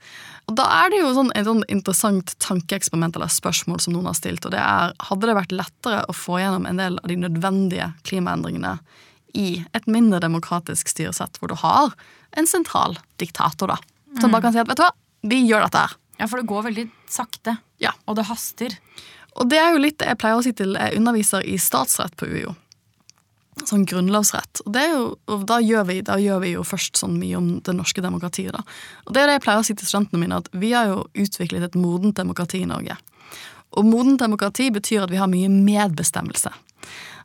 Og 0.50 0.58
da 0.60 0.68
er 0.82 0.94
det 0.94 1.02
jo 1.02 1.14
sånn, 1.18 1.32
et 1.38 1.48
sånn 1.48 1.64
interessant 1.72 2.36
tankeeksperiment 2.44 3.18
eller 3.18 3.32
spørsmål 3.34 3.82
som 3.82 3.96
noen 3.96 4.10
har 4.10 4.18
stilt, 4.18 4.46
og 4.46 4.54
det 4.54 4.62
er 4.62 4.94
hadde 5.10 5.30
det 5.30 5.38
vært 5.38 5.56
lettere 5.56 6.04
å 6.10 6.16
få 6.18 6.40
gjennom 6.42 6.70
en 6.70 6.82
del 6.82 7.00
av 7.02 7.10
de 7.12 7.18
nødvendige 7.26 7.90
klimaendringene 8.06 8.78
i 9.36 9.50
et 9.76 9.90
mindre 9.92 10.22
demokratisk 10.24 10.90
styresett, 10.90 11.42
hvor 11.42 11.52
du 11.52 11.58
har 11.60 11.92
en 12.38 12.48
sentral 12.48 12.96
diktator, 13.22 13.74
da, 13.74 13.80
som 14.22 14.32
bare 14.32 14.48
kan 14.48 14.56
si 14.56 14.62
at 14.62 14.70
vet 14.70 14.80
du 14.80 14.86
hva, 14.86 14.94
vi 15.26 15.42
gjør 15.50 15.66
dette 15.66 15.82
her. 15.86 15.98
ja, 16.22 16.28
for 16.30 16.40
det 16.40 16.48
går 16.48 16.70
veldig 16.70 16.86
sakte. 17.12 17.58
Ja. 17.82 17.92
Og 18.06 18.16
det 18.16 18.28
haster. 18.30 18.78
Og 19.36 19.50
det 19.52 19.58
er 19.60 19.74
jo 19.74 19.82
litt 19.84 20.04
jeg 20.06 20.20
pleier 20.22 20.40
å 20.40 20.44
si 20.46 20.54
til 20.56 20.78
jeg 20.78 20.96
underviser 21.00 21.44
i 21.44 21.58
statsrett 21.60 22.16
på 22.16 22.30
UiO. 22.30 22.54
Sånn 23.64 23.86
grunnlovsrett. 23.88 24.60
Og, 24.66 24.76
jo, 24.76 25.04
og 25.32 25.46
da, 25.48 25.62
gjør 25.64 25.86
vi, 25.88 26.02
da 26.04 26.18
gjør 26.20 26.42
vi 26.44 26.52
jo 26.58 26.66
først 26.68 27.00
sånn 27.00 27.16
mye 27.22 27.38
om 27.40 27.48
det 27.64 27.76
norske 27.78 28.04
demokratiet. 28.04 28.52
da. 28.52 28.66
Og 29.08 29.16
det 29.16 29.22
er 29.22 29.32
det 29.32 29.38
jeg 29.38 29.46
pleier 29.46 29.62
å 29.62 29.68
si 29.68 29.76
til 29.80 29.88
studentene 29.88 30.22
mine, 30.22 30.42
at 30.44 30.50
vi 30.52 30.74
har 30.76 30.92
jo 30.92 31.06
utviklet 31.24 31.64
et 31.70 31.80
modent 31.80 32.18
demokrati 32.20 32.62
i 32.66 32.70
Norge. 32.70 32.98
Og 33.80 33.88
modent 33.88 34.20
demokrati 34.20 34.68
betyr 34.76 35.06
at 35.06 35.14
vi 35.14 35.22
har 35.22 35.32
mye 35.32 35.50
medbestemmelse. 35.52 36.52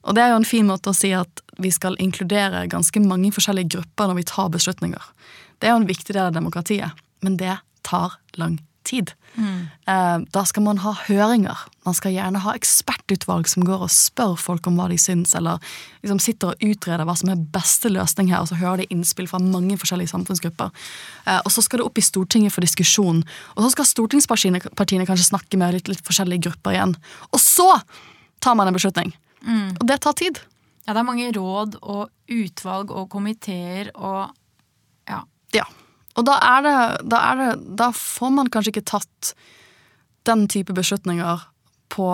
Og 0.07 0.17
det 0.17 0.23
er 0.23 0.33
jo 0.33 0.41
en 0.41 0.49
fin 0.49 0.71
måte 0.71 0.95
å 0.95 0.97
si 0.97 1.11
at 1.13 1.43
vi 1.61 1.73
skal 1.75 1.99
inkludere 2.01 2.65
ganske 2.73 3.03
mange 3.05 3.35
forskjellige 3.35 3.75
grupper 3.77 4.09
når 4.09 4.23
vi 4.23 4.29
tar 4.31 4.55
beslutninger. 4.55 5.13
Det 5.61 5.69
er 5.69 5.75
jo 5.75 5.83
en 5.83 5.91
viktig 5.91 6.15
del 6.15 6.31
av 6.31 6.37
demokratiet, 6.39 7.05
men 7.27 7.37
det 7.43 7.59
tar 7.87 8.17
lang 8.41 8.57
tid. 8.57 8.70
Eh, 9.39 10.19
Da 10.33 10.43
skal 10.45 10.63
man 10.63 10.79
ha 10.79 10.93
høringer. 11.07 11.57
Man 11.87 11.95
skal 11.95 12.13
gjerne 12.13 12.41
ha 12.43 12.53
ekspertutvalg 12.55 13.47
som 13.49 13.65
går 13.65 13.83
og 13.87 13.91
spør 13.91 14.37
folk 14.39 14.67
om 14.67 14.77
hva 14.77 14.89
de 14.89 14.99
syns, 14.99 15.35
eller 15.35 15.59
liksom 16.03 16.21
sitter 16.21 16.49
og 16.53 16.61
utreder 16.61 17.05
hva 17.07 17.17
som 17.17 17.31
er 17.31 17.37
beste 17.55 17.89
løsning 17.89 18.29
her, 18.31 18.41
og 18.41 18.49
så 18.49 18.59
hører 18.59 18.83
de 18.83 18.87
innspill 18.91 19.29
fra 19.31 19.39
mange 19.39 19.77
forskjellige 19.79 20.11
samfunnsgrupper. 20.13 20.71
Eh, 21.27 21.41
Og 21.45 21.51
så 21.53 21.63
skal 21.63 21.79
det 21.79 21.87
opp 21.87 21.99
i 21.99 22.03
Stortinget 22.03 22.53
for 22.53 22.61
diskusjon, 22.61 23.25
og 23.57 23.65
så 23.65 23.71
skal 23.71 23.85
stortingspartiene 23.85 25.07
kanskje 25.07 25.31
snakke 25.31 25.57
med 25.59 25.75
litt, 25.75 25.89
litt 25.89 26.05
forskjellige 26.05 26.43
grupper 26.51 26.73
igjen. 26.77 26.97
Og 27.33 27.41
så 27.41 27.83
tar 28.41 28.55
man 28.57 28.69
en 28.69 28.75
beslutning. 28.75 29.13
Og 29.81 29.87
det 29.87 30.01
tar 30.01 30.13
tid. 30.13 30.41
Ja, 30.87 30.93
det 30.95 31.01
er 31.01 31.05
mange 31.07 31.33
råd 31.33 31.77
og 31.83 32.11
utvalg 32.29 32.91
og 32.91 33.09
komiteer 33.11 33.91
og 33.95 34.31
Ja. 35.09 35.23
Ja. 35.53 35.65
Og 36.19 36.27
da 36.27 36.37
er 36.43 36.65
det, 36.67 36.77
da 37.13 37.21
er 37.31 37.41
det 37.41 37.51
Da 37.79 37.91
får 37.95 38.33
man 38.35 38.51
kanskje 38.51 38.75
ikke 38.75 38.89
tatt 38.91 39.33
den 40.29 40.49
type 40.51 40.75
beslutninger 40.77 41.45
på 41.95 42.09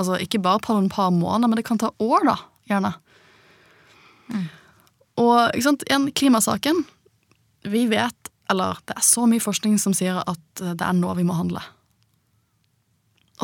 Altså 0.00 0.16
ikke 0.24 0.40
bare 0.42 0.62
på 0.64 0.74
en 0.74 0.88
par 0.90 1.10
måneder, 1.12 1.50
men 1.50 1.58
det 1.60 1.66
kan 1.68 1.78
ta 1.78 1.90
år, 2.00 2.24
da. 2.24 2.34
Gjerne. 2.66 2.90
Og 5.20 5.52
ikke 5.52 5.66
sant, 5.66 5.84
igjen, 5.86 6.08
klimasaken. 6.16 6.80
Vi 7.68 7.84
vet, 7.90 8.30
eller 8.50 8.80
det 8.88 8.96
er 8.96 9.04
så 9.04 9.26
mye 9.28 9.44
forskning 9.44 9.76
som 9.78 9.94
sier 9.94 10.22
at 10.24 10.62
det 10.62 10.80
er 10.80 10.96
nå 10.96 11.12
vi 11.20 11.26
må 11.28 11.36
handle. 11.36 11.60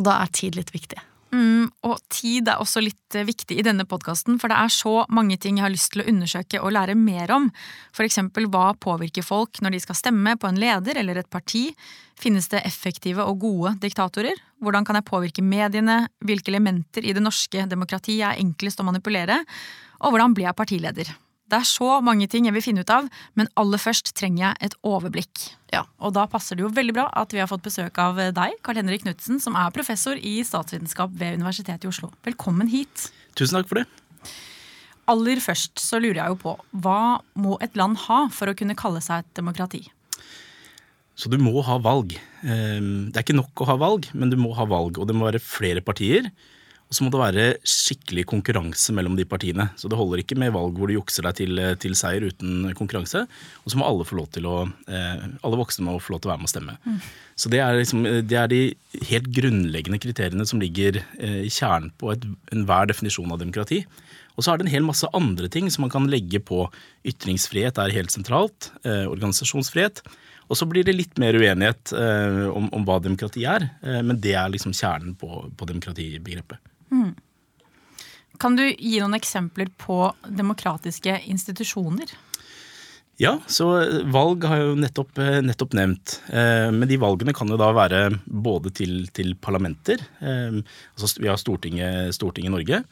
Og 0.00 0.08
da 0.08 0.16
er 0.22 0.32
tid 0.34 0.56
litt 0.58 0.72
viktig. 0.75 0.98
Mm, 1.28 1.68
og 1.85 1.99
tid 2.08 2.49
er 2.49 2.61
også 2.62 2.80
litt 2.80 3.16
eh, 3.18 3.26
viktig 3.28 3.58
i 3.61 3.64
denne 3.66 3.85
podkasten, 3.88 4.38
for 4.40 4.49
det 4.49 4.56
er 4.56 4.73
så 4.73 4.94
mange 5.12 5.37
ting 5.40 5.58
jeg 5.58 5.66
har 5.66 5.75
lyst 5.75 5.92
til 5.92 6.00
å 6.00 6.08
undersøke 6.08 6.62
og 6.62 6.73
lære 6.73 6.97
mer 6.97 7.32
om. 7.35 7.50
For 7.92 8.06
eksempel 8.06 8.49
hva 8.49 8.70
påvirker 8.80 9.26
folk 9.26 9.61
når 9.61 9.76
de 9.76 9.82
skal 9.85 9.99
stemme 9.99 10.38
på 10.40 10.49
en 10.49 10.61
leder 10.61 11.00
eller 11.02 11.20
et 11.20 11.30
parti? 11.30 11.66
Finnes 12.18 12.49
det 12.50 12.64
effektive 12.64 13.28
og 13.28 13.44
gode 13.44 13.76
diktatorer? 13.85 14.40
Hvordan 14.64 14.88
kan 14.88 14.97
jeg 14.99 15.08
påvirke 15.11 15.44
mediene? 15.44 16.00
Hvilke 16.25 16.54
elementer 16.54 17.04
i 17.04 17.14
det 17.14 17.23
norske 17.23 17.68
demokratiet 17.68 18.25
er 18.32 18.40
enklest 18.40 18.80
å 18.80 18.88
manipulere? 18.88 19.42
Og 20.00 20.14
hvordan 20.14 20.35
blir 20.35 20.49
jeg 20.49 20.58
partileder? 20.58 21.12
Det 21.49 21.57
er 21.57 21.64
så 21.64 21.99
mange 22.05 22.26
ting 22.28 22.45
jeg 22.45 22.52
vil 22.52 22.64
finne 22.64 22.83
ut 22.85 22.90
av, 22.93 23.07
men 23.38 23.49
aller 23.57 23.81
først 23.81 24.12
trenger 24.19 24.43
jeg 24.50 24.69
et 24.69 24.75
overblikk. 24.85 25.47
Ja. 25.73 25.87
Og 26.05 26.12
da 26.17 26.26
passer 26.28 26.59
det 26.59 26.67
jo 26.67 26.73
veldig 26.76 26.95
bra 26.97 27.07
at 27.17 27.33
vi 27.33 27.40
har 27.40 27.49
fått 27.49 27.64
besøk 27.64 27.97
av 28.05 28.21
deg, 28.37 28.59
Karl 28.64 28.81
Henrik 28.83 29.07
Knutsen, 29.07 29.40
som 29.40 29.57
er 29.57 29.73
professor 29.73 30.21
i 30.21 30.38
statsvitenskap 30.45 31.14
ved 31.17 31.40
Universitetet 31.40 31.87
i 31.87 31.90
Oslo. 31.93 32.11
Velkommen 32.28 32.69
hit. 32.73 33.09
Tusen 33.38 33.57
takk 33.57 33.71
for 33.71 33.81
det. 33.81 33.87
Aller 35.09 35.40
først 35.40 35.81
så 35.81 35.97
lurer 36.02 36.21
jeg 36.21 36.35
jo 36.35 36.40
på, 36.43 36.52
hva 36.85 37.23
må 37.40 37.57
et 37.64 37.76
land 37.81 37.97
ha 38.05 38.26
for 38.35 38.50
å 38.52 38.57
kunne 38.57 38.76
kalle 38.76 39.00
seg 39.00 39.25
et 39.25 39.38
demokrati? 39.40 39.87
Så 41.19 41.33
du 41.33 41.38
må 41.40 41.57
ha 41.64 41.78
valg. 41.83 42.12
Ehm, 42.45 43.09
Det 43.09 43.17
er 43.17 43.25
ikke 43.25 43.40
nok 43.40 43.64
å 43.64 43.71
ha 43.73 43.78
valg, 43.81 44.07
men 44.12 44.31
du 44.31 44.37
må 44.37 44.52
ha 44.55 44.69
valg. 44.69 45.00
Og 45.00 45.09
det 45.09 45.17
må 45.17 45.26
være 45.26 45.40
flere 45.43 45.81
partier. 45.81 46.28
Og 46.88 46.97
så 46.97 47.04
må 47.04 47.12
det 47.12 47.21
være 47.21 47.47
skikkelig 47.68 48.25
konkurranse 48.30 48.95
mellom 48.97 49.16
de 49.18 49.26
partiene. 49.28 49.68
Så 49.76 49.90
det 49.92 49.99
holder 50.00 50.23
ikke 50.23 50.38
med 50.40 50.54
valg 50.54 50.78
hvor 50.78 50.88
du 50.88 50.97
jukser 50.97 51.26
deg 51.28 51.37
til, 51.37 51.61
til 51.83 51.97
seier 51.99 52.25
uten 52.30 52.71
konkurranse. 52.78 53.26
Og 53.64 53.73
så 53.73 53.80
må 53.80 53.85
alle 53.85 54.07
få 54.09 54.16
lov 54.16 54.30
til 54.33 54.49
å, 54.49 54.62
eh, 54.88 55.26
alle 55.45 55.61
voksne 55.61 55.85
må 55.85 55.99
få 56.00 56.14
lov 56.14 56.23
til 56.25 56.30
å 56.30 56.33
være 56.33 56.45
med 56.45 56.49
og 56.49 56.54
stemme. 56.54 56.78
Så 57.38 57.50
det 57.52 57.61
er, 57.62 57.76
liksom, 57.78 58.02
det 58.26 58.38
er 58.38 58.50
de 58.50 58.62
helt 59.07 59.28
grunnleggende 59.35 60.00
kriteriene 60.02 60.47
som 60.49 60.59
ligger 60.62 61.00
eh, 61.21 61.45
i 61.47 61.52
kjernen 61.52 61.92
på 62.00 62.11
enhver 62.16 62.88
definisjon 62.90 63.30
av 63.35 63.38
demokrati. 63.42 63.85
Og 64.35 64.45
så 64.45 64.52
er 64.52 64.59
det 64.59 64.66
en 64.66 64.73
hel 64.73 64.87
masse 64.87 65.07
andre 65.14 65.50
ting 65.50 65.71
som 65.71 65.85
man 65.87 65.92
kan 65.92 66.09
legge 66.11 66.40
på. 66.42 66.64
Ytringsfrihet 67.07 67.78
er 67.83 67.95
helt 67.95 68.14
sentralt. 68.14 68.73
Eh, 68.83 69.07
organisasjonsfrihet. 69.07 70.02
Og 70.49 70.59
så 70.59 70.66
blir 70.66 70.87
det 70.87 70.97
litt 70.97 71.18
mer 71.21 71.37
uenighet 71.37 71.92
eh, 71.95 72.47
om, 72.50 72.71
om 72.75 72.87
hva 72.88 72.99
demokrati 73.04 73.45
er, 73.47 73.68
eh, 73.85 74.00
men 74.02 74.18
det 74.23 74.35
er 74.38 74.50
liksom 74.50 74.75
kjernen 74.75 75.14
på, 75.18 75.45
på 75.59 75.68
demokratibegrepet. 75.68 76.62
Kan 78.38 78.54
du 78.54 78.64
gi 78.71 78.99
noen 79.02 79.18
eksempler 79.18 79.71
på 79.83 79.99
demokratiske 80.30 81.16
institusjoner? 81.26 82.12
Ja, 83.18 83.32
så 83.50 83.66
valg 84.14 84.44
har 84.46 84.60
jeg 84.60 84.66
jo 84.68 84.75
nettopp, 84.78 85.16
eh, 85.18 85.40
nettopp 85.42 85.72
nevnt. 85.75 86.20
Eh, 86.30 86.70
Men 86.70 86.87
de 86.87 86.98
valgene 87.02 87.34
kan 87.34 87.48
jo 87.50 87.56
da 87.58 87.72
være 87.75 88.02
både 88.26 88.70
til, 88.70 89.08
til 89.10 89.34
parlamenter, 89.34 89.98
eh, 90.22 90.60
altså 90.94 91.18
vi 91.18 91.26
har 91.26 91.37
Stortinget, 91.37 92.14
Stortinget 92.14 92.54
Norge, 92.54 92.84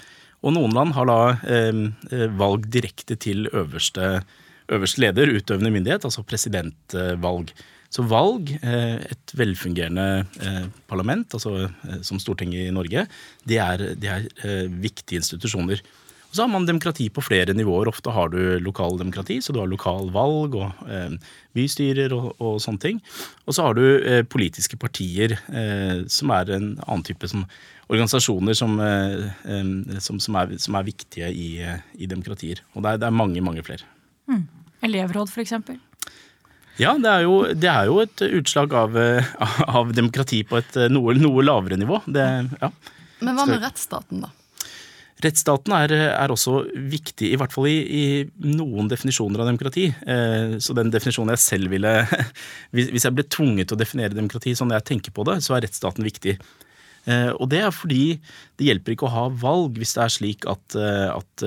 og 0.42 0.52
noen 0.52 0.74
land 0.74 0.94
har 0.98 1.06
da 1.06 1.20
eh, 1.46 1.78
eh, 2.10 2.26
valg 2.34 2.66
direkte 2.66 3.14
til 3.16 3.46
øverste, 3.54 4.24
øverste 4.68 5.00
leder, 5.00 5.30
utøvende 5.30 5.70
myndighet, 5.70 6.04
altså 6.04 6.26
presidentvalg. 6.26 7.52
Så 7.94 8.02
valg, 8.02 8.50
eh, 8.66 8.98
et 9.06 9.32
velfungerende 9.38 10.26
eh, 10.42 10.66
parlament, 10.90 11.38
altså 11.38 11.68
eh, 11.70 12.02
som 12.02 12.18
Stortinget 12.18 12.66
i 12.66 12.74
Norge, 12.74 13.06
det 13.46 13.62
er, 13.62 13.86
de 13.94 14.10
er 14.10 14.26
eh, 14.42 14.66
viktige 14.66 15.22
institusjoner. 15.22 15.86
Så 16.36 16.44
har 16.44 16.50
man 16.52 16.66
demokrati 16.68 17.06
på 17.08 17.22
flere 17.24 17.54
nivåer. 17.56 17.88
Ofte 17.88 18.12
har 18.12 18.28
du 18.28 18.58
lokaldemokrati, 18.60 19.38
så 19.40 19.54
du 19.54 19.60
har 19.62 19.70
lokalvalg 19.70 20.56
og 20.58 20.82
eh, 20.92 21.14
bystyrer 21.56 22.12
og, 22.12 22.34
og 22.36 22.58
sånne 22.60 22.82
ting. 22.82 23.00
Og 23.46 23.56
så 23.56 23.64
har 23.64 23.78
du 23.78 23.84
eh, 23.96 24.20
politiske 24.28 24.76
partier, 24.76 25.38
eh, 25.48 26.02
som 26.12 26.34
er 26.36 26.52
en 26.58 26.68
annen 26.84 27.06
type 27.08 27.30
som, 27.32 27.46
organisasjoner 27.88 28.58
som, 28.58 28.76
eh, 28.84 29.96
som, 30.04 30.20
som, 30.20 30.38
er, 30.42 30.56
som 30.60 30.76
er 30.76 30.88
viktige 30.90 31.32
i, 31.32 31.48
eh, 31.64 31.80
i 31.96 32.10
demokratier. 32.10 32.60
Og 32.74 32.84
det 32.84 32.92
er, 32.92 33.00
det 33.00 33.08
er 33.08 33.18
mange, 33.22 33.40
mange 33.48 33.64
flere. 33.64 33.88
Elevråd, 34.84 35.32
for 35.32 35.40
eksempel? 35.40 35.80
Ja, 36.76 36.98
det 37.00 37.08
er 37.08 37.24
jo, 37.24 37.36
det 37.56 37.72
er 37.72 37.88
jo 37.88 38.02
et 38.04 38.28
utslag 38.28 38.76
av, 38.76 39.00
eh, 39.00 39.36
av 39.80 39.96
demokrati 39.96 40.44
på 40.44 40.60
et 40.60 40.82
noe, 40.92 41.16
noe 41.16 41.48
lavere 41.48 41.80
nivå. 41.80 42.04
Det, 42.04 42.26
ja. 42.60 42.74
Men 43.24 43.38
hva 43.38 43.48
med 43.48 43.64
rettsstaten, 43.64 44.26
da? 44.26 44.36
Rettsstaten 45.24 45.72
er, 45.72 45.92
er 46.12 46.32
også 46.32 46.58
viktig, 46.92 47.30
i 47.32 47.38
hvert 47.40 47.54
fall 47.54 47.70
i, 47.70 47.76
i 47.80 48.50
noen 48.52 48.90
definisjoner 48.90 49.40
av 49.40 49.48
demokrati. 49.48 49.86
Eh, 49.88 50.58
så 50.60 50.76
den 50.76 50.92
definisjonen 50.92 51.32
jeg 51.32 51.44
selv 51.44 51.72
ville 51.72 51.92
Hvis 52.76 53.06
jeg 53.06 53.16
ble 53.16 53.24
tvunget 53.24 53.70
til 53.70 53.78
å 53.78 53.80
definere 53.80 54.16
demokrati 54.16 54.52
sånn 54.58 54.74
jeg 54.76 54.84
tenker 54.92 55.14
på 55.16 55.24
det, 55.28 55.38
så 55.44 55.56
er 55.56 55.64
rettsstaten 55.64 56.04
viktig. 56.04 56.36
Eh, 57.08 57.30
og 57.32 57.48
det 57.48 57.62
er 57.64 57.72
fordi 57.72 58.02
det 58.60 58.68
hjelper 58.68 58.92
ikke 58.92 59.08
å 59.08 59.14
ha 59.14 59.24
valg 59.40 59.80
hvis 59.80 59.96
det 59.96 60.04
er 60.04 60.14
slik 60.18 60.44
at, 60.52 60.76
eh, 60.76 61.08
at 61.14 61.46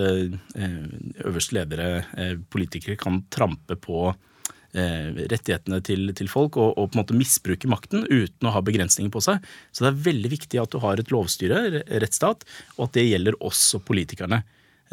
øverste 1.29 1.59
ledere, 1.59 1.91
politikere, 2.49 2.97
kan 2.97 3.21
trampe 3.29 3.77
på 3.77 4.07
rettighetene 4.73 5.79
til, 5.81 6.11
til 6.13 6.27
folk 6.29 6.57
og, 6.61 6.75
og 6.77 6.91
på 6.91 6.97
en 6.97 7.01
måte 7.01 7.17
misbruke 7.17 7.69
makten 7.71 8.03
uten 8.05 8.49
å 8.49 8.53
ha 8.53 8.61
begrensninger 8.61 9.09
på 9.13 9.21
seg. 9.25 9.41
Så 9.73 9.85
det 9.85 9.89
er 9.89 10.03
veldig 10.09 10.29
viktig 10.35 10.61
at 10.61 10.69
du 10.75 10.77
har 10.83 10.99
et 11.01 11.09
lovstyre, 11.13 11.83
rettsstat, 12.03 12.45
og 12.77 12.83
at 12.85 12.99
det 12.99 13.07
gjelder 13.07 13.39
også 13.41 13.81
politikerne. 13.81 14.43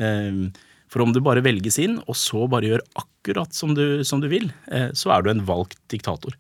Eh, 0.01 0.47
For 0.89 1.03
om 1.03 1.13
du 1.13 1.21
bare 1.21 1.43
velges 1.45 1.81
inn, 1.83 1.99
og 2.07 2.17
så 2.17 2.47
bare 2.49 2.71
gjør 2.71 2.85
akkurat 3.03 3.53
som 3.53 3.75
du, 3.75 4.05
som 4.07 4.21
du 4.23 4.29
vil, 4.33 4.53
eh, 4.71 4.93
så 4.95 5.13
er 5.13 5.23
du 5.23 5.31
en 5.33 5.45
valgt 5.45 5.81
diktator. 5.93 6.37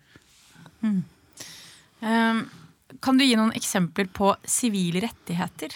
Eh, 0.87 2.41
Kan 3.03 3.19
du 3.19 3.25
gi 3.27 3.37
noen 3.37 3.53
eksempler 3.59 4.07
på 4.15 4.33
sivile 4.47 5.03
rettigheter? 5.03 5.75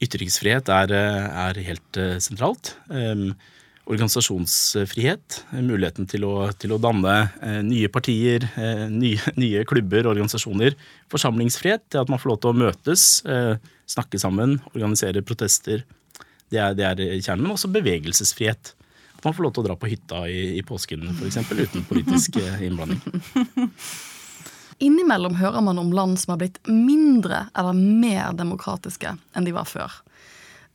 Ytringsfrihet 0.00 0.68
er, 0.70 0.92
eh, 0.94 1.28
er 1.48 1.58
helt 1.66 1.98
eh, 1.98 2.18
sentralt. 2.22 2.76
Um, 2.88 3.34
organisasjonsfrihet, 3.88 5.42
muligheten 5.64 6.08
til 6.08 6.26
å, 6.28 6.34
til 6.60 6.74
å 6.74 6.80
danne 6.82 7.14
eh, 7.40 7.60
nye 7.64 7.88
partier, 7.92 8.44
eh, 8.60 8.84
nye, 8.92 9.20
nye 9.42 9.64
klubber, 9.68 10.10
organisasjoner. 10.12 10.76
Forsamlingsfrihet, 11.12 11.86
det 11.92 12.02
at 12.02 12.12
man 12.12 12.20
får 12.20 12.32
lov 12.34 12.42
til 12.42 12.52
å 12.52 12.58
møtes, 12.64 13.06
eh, 13.24 13.54
snakke 13.88 14.20
sammen, 14.20 14.58
organisere 14.74 15.24
protester. 15.24 15.86
Det 16.48 16.60
er, 16.60 16.76
det 16.76 16.84
er 16.84 17.00
kjernen. 17.16 17.46
Men 17.46 17.56
også 17.56 17.72
bevegelsesfrihet. 17.72 18.74
At 19.18 19.24
man 19.24 19.34
får 19.34 19.48
lov 19.48 19.56
til 19.56 19.64
å 19.64 19.68
dra 19.70 19.78
på 19.80 19.90
hytta 19.90 20.22
i, 20.30 20.42
i 20.60 20.62
påsken 20.66 21.08
f.eks. 21.16 21.40
uten 21.50 21.88
politisk 21.88 22.38
innblanding. 22.38 23.00
Innimellom 24.84 25.34
hører 25.34 25.64
man 25.64 25.80
om 25.80 25.90
land 25.90 26.20
som 26.22 26.36
har 26.36 26.38
blitt 26.44 26.60
mindre 26.70 27.48
eller 27.58 27.74
mer 27.74 28.36
demokratiske 28.38 29.16
enn 29.34 29.48
de 29.48 29.56
var 29.56 29.66
før. 29.66 29.96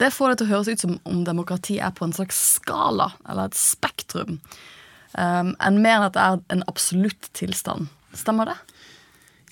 Det 0.03 0.11
får 0.11 0.33
det 0.33 0.41
til 0.41 0.49
å 0.49 0.53
høres 0.57 0.67
ut 0.73 0.83
som 0.83 0.97
om 1.07 1.23
demokrati 1.23 1.79
er 1.79 1.93
på 1.95 2.03
en 2.03 2.15
slags 2.15 2.35
skala, 2.57 3.13
eller 3.29 3.47
et 3.47 3.55
spektrum, 3.59 4.39
um, 5.15 5.53
enn 5.63 5.79
mer 5.83 6.01
enn 6.01 6.07
at 6.09 6.17
det 6.17 6.23
er 6.27 6.41
en 6.57 6.63
absolutt 6.67 7.29
tilstand. 7.37 7.87
Stemmer 8.17 8.51
det? 8.51 8.57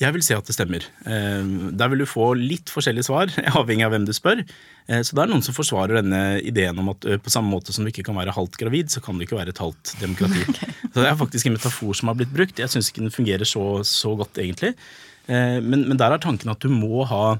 Jeg 0.02 0.16
vil 0.16 0.24
si 0.26 0.34
at 0.34 0.48
det 0.50 0.56
stemmer. 0.56 0.86
Eh, 1.06 1.50
Der 1.78 1.90
vil 1.92 2.02
du 2.02 2.08
få 2.10 2.32
litt 2.34 2.72
forskjellige 2.74 3.06
svar, 3.06 3.30
avhengig 3.60 3.86
av 3.86 3.92
hvem 3.94 4.08
du 4.08 4.14
spør. 4.18 4.40
Eh, 4.88 5.04
Så 5.06 5.14
det 5.14 5.22
er 5.24 5.30
noen 5.30 5.44
som 5.46 5.54
forsvarer 5.54 6.00
denne 6.00 6.40
ideen 6.42 6.80
om 6.82 6.90
at 6.90 7.06
på 7.22 7.34
samme 7.34 7.54
måte 7.54 7.74
som 7.76 7.86
du 7.86 7.92
ikke 7.92 8.08
kan 8.08 8.18
være 8.18 8.34
halvt 8.34 8.58
gravid, 8.58 8.90
så 8.90 9.02
kan 9.06 9.18
du 9.20 9.28
ikke 9.28 9.38
være 9.38 9.54
et 9.54 9.62
halvt 9.62 9.94
demokrati. 10.02 10.42
Så 10.92 10.98
Det 10.98 11.06
er 11.08 11.20
faktisk 11.20 11.48
en 11.48 11.54
metafor 11.56 11.94
som 11.96 12.10
har 12.10 12.18
blitt 12.18 12.34
brukt. 12.34 12.58
Jeg 12.60 12.74
syns 12.74 12.90
ikke 12.90 13.06
den 13.06 13.14
fungerer 13.14 13.46
så, 13.48 13.62
så 13.88 14.16
godt, 14.18 14.42
egentlig. 14.42 14.74
Eh, 15.30 15.62
Men, 15.62 15.86
men 15.88 16.02
der 16.02 16.18
er 16.18 16.24
tanken 16.26 16.50
at 16.52 16.66
du 16.66 16.74
må 16.74 17.06
ha 17.06 17.38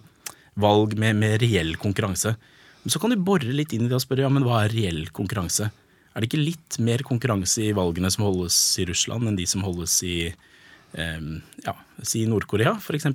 valg 0.62 0.94
med, 1.02 1.18
med 1.18 1.42
reell 1.42 1.74
konkurranse. 1.82 2.36
Men 2.84 2.94
så 2.94 3.02
kan 3.02 3.14
du 3.14 3.20
bore 3.22 3.54
litt 3.54 3.74
inn 3.76 3.86
i 3.86 3.90
det 3.92 3.98
og 4.00 4.04
spørre 4.04 4.26
ja, 4.26 4.32
men 4.34 4.46
hva 4.48 4.64
er 4.66 4.74
reell 4.74 5.04
konkurranse. 5.14 5.70
Er 6.12 6.24
det 6.24 6.32
ikke 6.32 6.42
litt 6.42 6.80
mer 6.84 7.04
konkurranse 7.08 7.64
i 7.64 7.76
valgene 7.78 8.12
som 8.12 8.26
holdes 8.28 8.58
i 8.82 8.88
Russland, 8.90 9.30
enn 9.30 9.38
de 9.40 9.48
som 9.48 9.64
holdes 9.64 10.00
i 10.08 10.18
eh, 10.28 11.30
ja, 11.68 11.76
si 12.04 12.26
Nord-Korea, 12.28 12.76
f.eks.? 12.82 13.08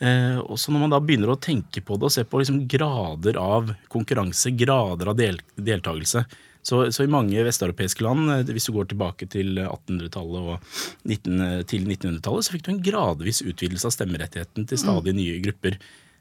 Eh, 0.00 0.36
og 0.40 0.56
så 0.56 0.72
når 0.72 0.84
man 0.84 0.92
da 0.94 1.00
begynner 1.04 1.32
å 1.32 1.40
tenke 1.40 1.82
på 1.84 1.98
det 2.00 2.08
og 2.08 2.12
se 2.14 2.24
på 2.24 2.40
liksom 2.40 2.62
grader 2.72 3.36
av 3.40 3.72
konkurranse, 3.92 4.52
grader 4.56 5.12
av 5.12 5.18
del 5.18 5.40
deltakelse 5.56 6.24
så, 6.62 6.82
så 6.92 7.04
i 7.04 7.10
mange 7.10 7.40
vesteuropeiske 7.44 8.04
land, 8.04 8.28
eh, 8.32 8.52
hvis 8.52 8.68
du 8.68 8.74
går 8.76 8.90
tilbake 8.90 9.28
til 9.32 9.60
1800-tallet 9.62 10.50
og 10.52 11.08
19, 11.08 11.64
til 11.70 11.86
1900-tallet, 11.86 12.46
så 12.46 12.54
fikk 12.54 12.66
du 12.66 12.72
en 12.74 12.84
gradvis 12.84 13.42
utvidelse 13.46 13.88
av 13.88 13.96
stemmerettigheten 13.96 14.68
til 14.68 14.80
stadig 14.80 15.16
nye 15.16 15.40
grupper. 15.44 15.78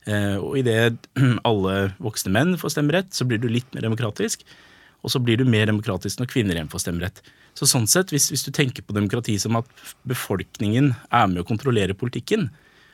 Eh, 0.07 0.37
og 0.37 0.57
idet 0.61 0.95
alle 1.49 1.75
voksne 1.99 2.33
menn 2.35 2.55
får 2.59 2.75
stemmerett, 2.75 3.11
så 3.15 3.27
blir 3.27 3.41
du 3.41 3.49
litt 3.51 3.69
mer 3.75 3.85
demokratisk. 3.87 4.45
Og 5.03 5.13
så 5.13 5.21
blir 5.23 5.39
du 5.39 5.47
mer 5.47 5.69
demokratisk 5.69 6.19
når 6.19 6.31
kvinner 6.31 6.57
igjen 6.57 6.71
får 6.71 6.85
stemmerett. 6.85 7.21
Så 7.57 7.67
sånn 7.67 7.87
sett, 7.89 8.11
hvis, 8.13 8.29
hvis 8.31 8.45
du 8.45 8.51
tenker 8.55 8.85
på 8.85 8.95
demokrati 8.95 9.35
som 9.41 9.57
at 9.59 9.69
befolkningen 10.07 10.93
er 11.07 11.29
med 11.31 11.43
å 11.43 11.47
kontrollere 11.47 11.97
politikken, 11.97 12.49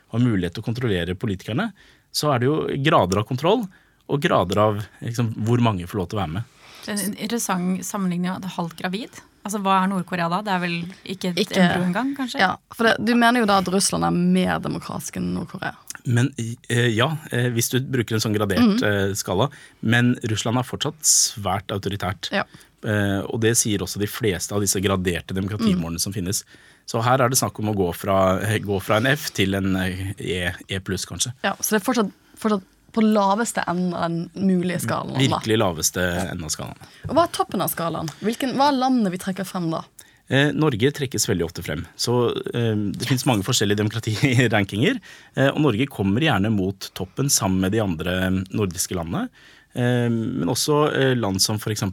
og 0.10 0.20
har 0.20 0.26
mulighet 0.26 0.56
til 0.56 0.64
å 0.64 0.68
kontrollere 0.68 1.18
politikerne, 1.18 1.72
så 2.16 2.32
er 2.32 2.42
det 2.42 2.50
jo 2.50 2.58
grader 2.86 3.22
av 3.22 3.28
kontroll, 3.30 3.66
og 4.06 4.22
grader 4.22 4.62
av 4.62 4.84
liksom, 5.02 5.32
hvor 5.48 5.62
mange 5.66 5.88
får 5.90 6.00
lov 6.00 6.10
til 6.12 6.20
å 6.20 6.22
være 6.22 6.34
med. 6.38 6.52
Det 6.86 6.94
er 6.94 7.00
En 7.02 7.16
interessant 7.18 7.86
sammenligning 7.86 8.30
av 8.30 8.46
halvt 8.56 8.78
gravid. 8.84 9.22
Altså, 9.46 9.62
Hva 9.62 9.78
er 9.84 9.90
Nord-Korea 9.92 10.28
da? 10.32 10.42
Det 10.42 10.54
er 10.56 10.62
vel 10.64 10.78
ikke 11.06 11.32
et 11.32 11.42
Ikke- 11.46 11.62
embryo 11.62 11.86
engang, 11.86 12.16
kanskje? 12.18 12.40
Ja, 12.42 12.56
for 12.74 12.90
det, 12.90 13.06
Du 13.06 13.16
mener 13.16 13.40
jo 13.40 13.46
da 13.46 13.60
at 13.60 13.68
Russland 13.68 14.04
er 14.04 14.12
mer 14.12 14.60
demokratisk 14.60 15.18
enn 15.18 15.34
Nord-Korea. 15.36 15.75
Men 16.06 16.34
eh, 16.38 16.90
ja, 16.94 17.18
eh, 17.32 17.50
hvis 17.50 17.70
du 17.70 17.80
bruker 17.80 18.16
en 18.16 18.22
sånn 18.22 18.36
gradert 18.36 18.82
mm. 18.82 19.16
skala. 19.16 19.50
Men 19.82 20.16
Russland 20.30 20.58
er 20.58 20.64
fortsatt 20.64 21.02
svært 21.02 21.74
autoritært. 21.74 22.32
Ja. 22.32 22.44
Eh, 22.86 23.22
og 23.25 23.42
det 23.42 23.56
sier 23.58 23.82
også 23.82 24.02
de 24.02 24.10
fleste 24.10 24.54
av 24.54 24.62
disse 24.62 24.82
graderte 24.84 25.34
demokratimålene 25.34 26.02
som 26.02 26.14
finnes. 26.14 26.44
Så 26.86 27.02
her 27.02 27.22
er 27.22 27.30
det 27.30 27.40
snakk 27.40 27.58
om 27.60 27.72
å 27.72 27.78
gå 27.78 27.90
fra, 27.98 28.38
gå 28.62 28.78
fra 28.84 29.00
en 29.02 29.10
F 29.10 29.32
til 29.34 29.58
en 29.58 29.75
eh, 29.82 30.14
E, 30.20 30.54
e 30.70 30.80
pluss, 30.80 31.06
kanskje. 31.10 31.34
Ja, 31.44 31.56
Så 31.60 31.75
det 31.75 31.82
er 31.82 31.86
fortsatt, 31.86 32.12
fortsatt 32.38 32.66
på 32.96 33.04
laveste 33.04 33.64
enden 33.68 33.94
av 33.94 34.06
den 34.08 34.48
mulige 34.48 34.80
skalaen. 34.86 35.20
Virkelig 35.20 35.60
laveste 35.60 36.06
enden 36.30 36.46
av 36.48 36.54
skalaen. 36.54 36.88
Og 37.10 37.18
Hva 37.18 37.25
er 37.28 37.34
toppen 37.36 37.64
av 37.66 37.74
skalaen? 37.74 38.12
Hvilken, 38.24 38.56
hva 38.56 38.72
er 38.72 38.80
landene 38.80 39.12
vi 39.14 39.20
trekker 39.22 39.48
frem 39.48 39.68
da? 39.74 39.84
Eh, 40.28 40.50
Norge 40.58 40.90
trekkes 40.98 41.28
veldig 41.30 41.46
ofte 41.46 41.64
frem. 41.66 41.84
Så 42.02 42.16
eh, 42.54 42.72
Det 42.74 43.10
finnes 43.10 43.28
mange 43.30 43.46
forskjellige 43.46 43.84
demokratirankinger. 43.84 45.02
Eh, 45.36 45.52
og 45.52 45.60
Norge 45.68 45.90
kommer 45.92 46.24
gjerne 46.25 46.50
mot 46.54 46.90
toppen 46.98 47.30
sammen 47.30 47.62
med 47.62 47.75
de 47.75 47.84
andre 47.84 48.16
nordiske 48.50 48.98
landene. 48.98 49.28
Eh, 49.75 50.08
men 50.10 50.50
også 50.50 50.80
eh, 50.96 51.14
land 51.20 51.44
som 51.44 51.60
f.eks. 51.62 51.86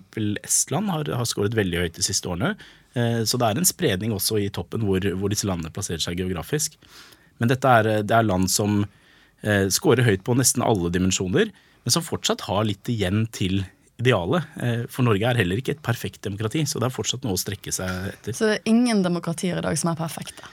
Estland 0.47 0.94
har, 0.94 1.12
har 1.18 1.28
skåret 1.28 1.59
veldig 1.59 1.85
høyt 1.85 1.99
de 1.99 2.06
siste 2.06 2.30
årene. 2.30 2.54
Eh, 2.94 3.21
så 3.28 3.40
det 3.40 3.50
er 3.50 3.61
en 3.61 3.68
spredning 3.68 4.16
også 4.16 4.40
i 4.40 4.49
toppen 4.54 4.87
hvor, 4.88 5.04
hvor 5.18 5.32
disse 5.32 5.49
landene 5.50 5.75
plasserer 5.75 6.00
seg 6.04 6.23
geografisk. 6.23 6.78
Men 7.42 7.52
dette 7.52 7.68
er, 7.68 7.94
det 8.06 8.16
er 8.16 8.28
land 8.28 8.49
som 8.52 8.85
eh, 9.42 9.68
scorer 9.75 10.06
høyt 10.06 10.25
på 10.26 10.37
nesten 10.38 10.64
alle 10.66 10.90
dimensjoner, 10.94 11.52
men 11.82 11.94
som 11.94 12.04
fortsatt 12.06 12.46
har 12.49 12.64
litt 12.68 12.88
igjen 12.90 13.26
til 13.34 13.64
idealet. 14.02 14.49
Eh, 14.62 14.82
For 14.90 15.06
Norge 15.06 15.28
er 15.28 15.38
heller 15.42 15.61
ikke 15.61 15.76
et 15.76 15.84
perfekt 15.84 16.22
demokrati, 16.26 16.64
så 16.66 16.80
det 16.82 16.88
er 16.88 16.96
fortsatt 16.96 17.26
noe 17.26 17.37
å 17.37 17.40
strekke 17.40 17.75
seg 17.75 18.12
etter. 18.14 18.37
Så 18.37 18.50
det 18.50 18.58
er 18.61 18.72
ingen 18.72 19.02
demokratier 19.04 19.58
i 19.61 19.64
dag 19.64 19.78
som 19.78 19.92
er 19.92 20.00
perfekte. 20.00 20.50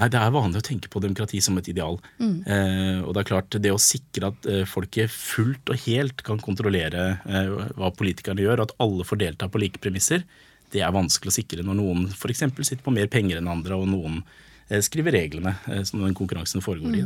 Nei, 0.00 0.08
Det 0.08 0.18
er 0.18 0.32
vanlig 0.34 0.58
å 0.62 0.64
tenke 0.66 0.88
på 0.90 1.02
demokrati 1.04 1.40
som 1.44 1.58
et 1.60 1.68
ideal. 1.68 1.98
Eh, 2.18 3.02
og 3.04 3.12
det 3.14 3.22
er 3.22 3.28
klart, 3.28 3.58
det 3.60 3.70
å 3.74 3.78
sikre 3.78 4.32
at 4.32 4.46
eh, 4.48 4.64
folket 4.66 5.12
fullt 5.12 5.70
og 5.70 5.82
helt 5.84 6.24
kan 6.26 6.40
kontrollere 6.42 7.04
eh, 7.28 7.52
hva 7.76 7.92
politikerne 7.94 8.42
gjør, 8.42 8.62
og 8.62 8.70
at 8.70 8.76
alle 8.82 9.06
får 9.06 9.20
delta 9.20 9.50
på 9.52 9.60
like 9.62 9.82
premisser, 9.84 10.24
det 10.72 10.80
er 10.80 10.94
vanskelig 10.94 11.28
å 11.28 11.36
sikre 11.36 11.64
når 11.66 11.76
noen 11.76 12.06
f.eks. 12.08 12.46
sitter 12.64 12.82
på 12.82 12.94
mer 12.94 13.10
penger 13.12 13.38
enn 13.38 13.50
andre, 13.52 13.76
og 13.76 13.90
noen 13.92 14.22
eh, 14.70 14.80
skriver 14.80 15.12
reglene 15.12 15.58
eh, 15.68 15.82
som 15.84 16.00
den 16.00 16.16
konkurransen 16.16 16.64
foregår 16.64 17.02
i. 17.02 17.04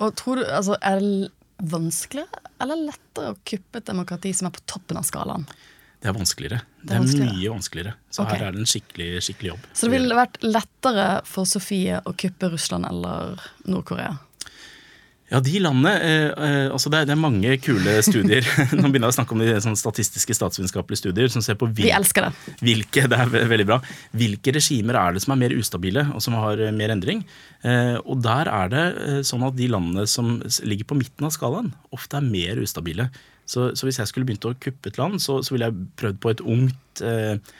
Og 0.00 0.14
tror 0.18 0.40
du, 0.40 0.44
altså, 0.46 0.78
Er 0.80 1.00
det 1.00 1.30
vanskeligere 1.64 2.42
eller 2.60 2.80
lettere 2.90 3.30
å 3.32 3.38
kuppe 3.46 3.78
et 3.78 3.86
demokrati 3.86 4.32
som 4.34 4.48
er 4.48 4.54
på 4.56 4.64
toppen 4.66 4.98
av 4.98 5.06
skalaen? 5.06 5.46
Det 6.02 6.10
er 6.10 6.16
vanskeligere. 6.18 6.60
Det 6.82 6.90
er 6.90 6.98
er, 6.98 7.00
vanskeligere. 7.00 7.34
mye 7.38 7.52
vanskeligere. 7.54 7.92
Så 8.12 8.24
okay. 8.24 8.36
her 8.36 8.46
er 8.46 8.56
det 8.56 8.60
en 8.60 8.68
skikkelig, 8.68 9.06
skikkelig 9.24 9.50
jobb. 9.54 9.68
Så 9.72 9.88
det 9.88 9.92
ville 9.94 10.18
vært 10.18 10.42
lettere 10.44 11.06
for 11.24 11.48
Sofie 11.48 12.00
å 12.04 12.12
kuppe 12.20 12.50
Russland 12.52 12.84
eller 12.90 13.40
Nord-Korea? 13.64 14.18
Ja, 15.34 15.40
de 15.42 15.58
landene 15.58 15.92
eh, 15.98 16.28
eh, 16.30 16.68
altså 16.70 16.90
det, 16.92 17.00
er, 17.00 17.08
det 17.08 17.14
er 17.16 17.18
mange 17.18 17.56
kule 17.58 17.96
studier. 18.06 18.46
Nå 18.78 18.86
begynner 18.86 19.08
jeg 19.08 19.14
å 19.14 19.16
snakke 19.16 19.34
om 19.34 19.42
de 19.42 19.56
sånn 19.64 19.78
statistiske 19.78 20.36
statsvitenskapelige 20.38 21.00
studier 21.00 21.32
som 21.32 21.42
ser 21.42 21.58
på 21.58 21.66
Vi 21.74 21.90
elsker 21.90 22.28
det. 22.28 22.54
hvilke 22.62 23.08
det 23.10 23.18
er 23.18 23.32
veldig 23.50 23.66
bra, 23.66 23.80
hvilke 24.14 24.54
regimer 24.54 25.00
er 25.00 25.16
det 25.16 25.24
som 25.24 25.34
er 25.34 25.40
mer 25.42 25.56
ustabile 25.58 26.06
og 26.14 26.22
som 26.22 26.38
har 26.38 26.62
eh, 26.62 26.74
mer 26.76 26.94
endring. 26.94 27.24
Eh, 27.66 27.96
og 28.04 28.22
der 28.22 28.50
er 28.52 28.70
det 28.70 28.86
eh, 29.02 29.20
sånn 29.26 29.42
at 29.48 29.58
de 29.58 29.70
landene 29.74 30.06
som 30.10 30.36
ligger 30.62 30.92
på 30.92 31.00
midten 31.02 31.26
av 31.26 31.34
skalaen, 31.34 31.72
ofte 31.96 32.20
er 32.20 32.30
mer 32.30 32.62
ustabile. 32.62 33.10
Så, 33.44 33.72
så 33.76 33.88
hvis 33.88 33.98
jeg 34.00 34.08
skulle 34.12 34.28
begynt 34.28 34.46
å 34.48 34.54
kuppe 34.54 34.92
et 34.92 35.00
land, 35.00 35.18
så, 35.20 35.40
så 35.44 35.56
ville 35.56 35.68
jeg 35.68 35.88
prøvd 36.00 36.22
på 36.22 36.30
et 36.30 36.44
ungt 36.46 37.02
eh, 37.04 37.56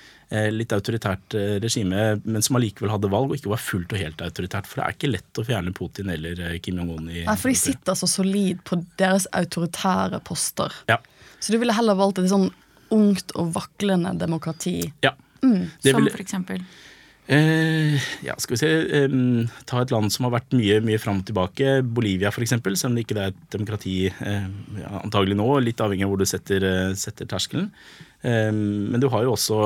litt 0.51 0.73
autoritært 0.73 1.35
eh, 1.39 1.57
regime, 1.63 2.21
men 2.25 2.43
som 2.43 2.57
allikevel 2.57 2.91
hadde 2.91 3.11
valg 3.13 3.31
og 3.31 3.37
ikke 3.37 3.51
var 3.53 3.61
fullt 3.63 3.93
og 3.93 3.99
helt 4.01 4.23
autoritært. 4.25 4.67
For 4.67 4.81
det 4.81 4.87
er 4.87 4.97
ikke 4.97 5.11
lett 5.13 5.41
å 5.41 5.45
fjerne 5.47 5.75
Putin 5.77 6.11
eller 6.15 6.41
eh, 6.49 6.59
Kim 6.65 6.79
Jong-un 6.81 7.07
Nei, 7.11 7.37
for 7.37 7.49
de 7.53 7.55
sitter 7.61 7.95
så 7.99 8.09
solid 8.11 8.63
på 8.65 8.81
deres 9.01 9.27
autoritære 9.33 10.21
poster. 10.25 10.73
Ja. 10.89 10.99
Så 11.41 11.53
du 11.53 11.59
ville 11.61 11.75
heller 11.77 11.95
valgt 11.99 12.19
et 12.23 12.31
sånn 12.33 12.49
ungt 12.95 13.33
og 13.37 13.53
vaklende 13.57 14.15
demokrati. 14.19 14.93
ja. 15.05 15.13
Mm, 15.45 15.67
Som 15.85 15.99
vil- 16.01 16.11
for 16.15 16.23
eksempel. 16.23 16.63
Eh, 17.27 17.95
ja, 18.21 18.35
skal 18.37 18.53
vi 18.53 18.61
se 18.61 18.69
eh, 18.69 19.15
Ta 19.65 19.79
et 19.81 19.93
land 19.95 20.13
som 20.13 20.27
har 20.27 20.35
vært 20.35 20.53
mye 20.59 20.77
mye 20.85 21.01
fram 21.01 21.23
og 21.23 21.29
tilbake. 21.31 21.79
Bolivia, 21.83 22.29
f.eks. 22.29 22.53
Selv 22.53 22.91
om 22.91 22.99
det 22.99 23.07
ikke 23.07 23.17
er 23.17 23.33
et 23.33 23.45
demokrati 23.55 23.99
eh, 24.13 24.49
antagelig 25.01 25.39
nå. 25.41 25.49
Litt 25.65 25.81
avhengig 25.81 26.05
av 26.05 26.13
hvor 26.13 26.21
du 26.21 26.29
setter, 26.29 26.67
eh, 26.69 26.97
setter 27.01 27.29
terskelen. 27.31 27.71
Men 28.25 29.03
du 29.03 29.11
har 29.13 29.21
jo 29.27 29.35
også 29.35 29.57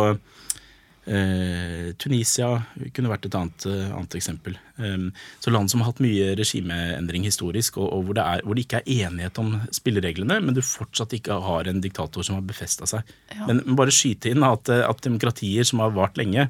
eh, 1.08 1.94
Tunisia 1.94 2.48
kunne 2.94 3.10
vært 3.12 3.28
et 3.28 3.36
annet, 3.38 3.66
eh, 3.70 3.90
annet 3.94 4.16
eksempel. 4.18 4.56
Em, 4.82 5.08
så 5.38 5.52
land 5.54 5.70
som 5.70 5.82
har 5.82 5.92
hatt 5.92 6.02
mye 6.02 6.32
regimeendring 6.38 7.26
historisk, 7.28 7.78
og, 7.78 7.86
og 7.94 8.08
hvor, 8.08 8.18
det 8.18 8.24
er, 8.24 8.42
hvor 8.44 8.58
det 8.58 8.64
ikke 8.66 8.80
er 8.82 9.06
enighet 9.06 9.38
om 9.42 9.54
spillereglene, 9.74 10.40
men 10.44 10.56
du 10.56 10.62
fortsatt 10.64 11.14
ikke 11.18 11.38
har 11.44 11.70
en 11.70 11.82
diktator 11.84 12.26
som 12.26 12.38
har 12.38 12.48
befesta 12.48 12.88
seg. 12.90 13.14
Men, 13.46 13.62
men 13.64 13.78
bare 13.78 13.94
skyte 13.94 14.32
inn 14.32 14.46
at, 14.46 14.70
at 14.74 15.04
demokratier 15.06 15.68
som 15.68 15.84
har 15.84 15.94
vart 15.96 16.18
lenge, 16.20 16.48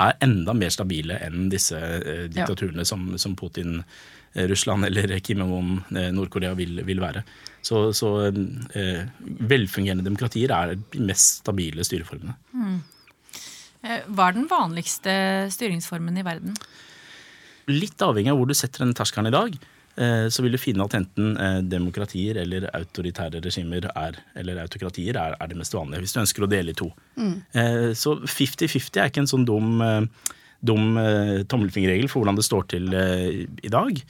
er 0.00 0.16
enda 0.24 0.54
mer 0.56 0.72
stabile 0.72 1.18
enn 1.26 1.50
disse 1.52 1.78
eh, 1.78 2.26
diktaturene 2.32 2.86
som, 2.88 3.06
som 3.20 3.36
Putin, 3.38 3.80
eh, 4.34 4.46
Russland 4.50 4.88
eller 4.88 5.18
Kim 5.24 5.42
Jong-un, 5.42 5.80
eh, 5.96 6.10
Nord-Korea 6.16 6.54
vil, 6.58 6.80
vil 6.86 7.02
være. 7.02 7.24
Så, 7.62 7.90
så 7.96 8.14
eh, 8.28 9.02
velfungerende 9.52 10.06
demokratier 10.06 10.54
er 10.56 10.76
de 10.76 11.04
mest 11.04 11.42
stabile 11.42 11.84
styreformene. 11.86 12.36
Mm. 12.54 12.78
Hva 14.12 14.28
er 14.28 14.36
den 14.36 14.48
vanligste 14.48 15.12
styringsformen 15.52 16.18
i 16.20 16.24
verden? 16.24 16.56
Litt 17.70 18.02
avhengig 18.04 18.32
av 18.32 18.40
hvor 18.40 18.48
du 18.50 18.56
setter 18.56 18.84
den 18.84 18.96
terskelen 18.96 19.30
i 19.30 19.36
dag, 19.36 19.54
eh, 19.56 19.79
så 20.32 20.44
vil 20.44 20.54
du 20.54 20.60
finne 20.60 20.84
at 20.86 20.94
enten 20.96 21.34
eh, 21.36 21.58
demokratier 21.66 22.38
eller 22.40 22.68
autoritære 22.76 23.42
regimer 23.44 23.88
er, 23.90 24.20
eller 24.38 24.62
autokratier 24.62 25.18
er, 25.18 25.34
er 25.36 25.50
det 25.50 25.58
mest 25.58 25.74
vanlige, 25.76 26.04
hvis 26.04 26.14
du 26.16 26.20
ønsker 26.22 26.46
å 26.46 26.50
dele 26.50 26.72
i 26.72 26.78
to. 26.78 26.88
Mm. 27.16 27.34
Så 27.98 28.14
50-50 28.22 29.00
er 29.02 29.10
ikke 29.10 29.24
en 29.24 29.30
sånn 29.30 29.44
dum, 29.48 29.82
eh, 29.84 30.32
dum 30.64 30.96
eh, 31.00 31.42
tommelfingerregel 31.50 32.08
for 32.08 32.22
hvordan 32.22 32.38
det 32.38 32.46
står 32.46 32.66
til 32.72 32.90
eh, 32.96 33.44
i 33.66 33.72
dag. 33.72 34.00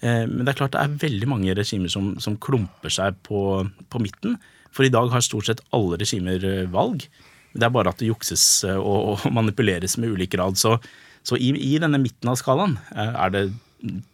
Eh, 0.00 0.24
Men 0.28 0.44
det 0.44 0.54
er 0.54 0.60
klart 0.62 0.74
det 0.76 0.82
er 0.82 0.98
veldig 1.04 1.28
mange 1.30 1.54
regimer 1.56 1.92
som, 1.92 2.14
som 2.22 2.38
klumper 2.40 2.92
seg 2.92 3.16
på, 3.26 3.64
på 3.90 4.02
midten. 4.02 4.38
For 4.74 4.86
i 4.86 4.92
dag 4.92 5.12
har 5.12 5.22
stort 5.24 5.48
sett 5.50 5.62
alle 5.76 5.98
regimer 6.00 6.42
eh, 6.44 6.64
valg. 6.72 7.06
Det 7.54 7.62
er 7.62 7.74
bare 7.74 7.92
at 7.92 8.00
det 8.02 8.10
jukses 8.10 8.64
eh, 8.66 8.78
og, 8.78 9.14
og 9.14 9.28
manipuleres 9.32 9.96
med 10.02 10.14
ulik 10.16 10.34
grad. 10.34 10.58
Så, 10.60 10.76
så 11.24 11.38
i, 11.38 11.52
i 11.54 11.76
denne 11.82 12.00
midten 12.02 12.32
av 12.32 12.40
skalaen 12.40 12.78
eh, 12.94 13.14
er 13.14 13.34
det 13.34 13.44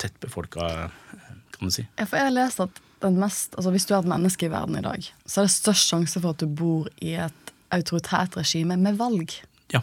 tett 0.02 0.16
befolka, 0.22 0.66
eh, 0.66 1.09
kan 1.60 1.70
du 1.70 1.74
si. 1.74 1.86
Ja, 1.98 2.06
for 2.06 2.18
jeg 2.18 2.30
har 2.30 2.36
lest 2.36 2.62
at 2.64 2.80
den 3.00 3.16
mest, 3.16 3.54
altså 3.56 3.70
Hvis 3.72 3.86
du 3.88 3.94
er 3.94 4.02
et 4.02 4.10
menneske 4.10 4.44
i 4.44 4.52
verden 4.52 4.76
i 4.76 4.84
dag, 4.84 5.06
så 5.24 5.40
er 5.40 5.46
det 5.46 5.54
størst 5.54 5.88
sjanse 5.88 6.20
for 6.20 6.34
at 6.34 6.42
du 6.42 6.50
bor 6.52 6.88
i 7.00 7.14
et 7.16 7.52
autoritært 7.72 8.36
regime 8.36 8.76
med 8.76 8.98
valg. 8.98 9.32
Ja. 9.72 9.80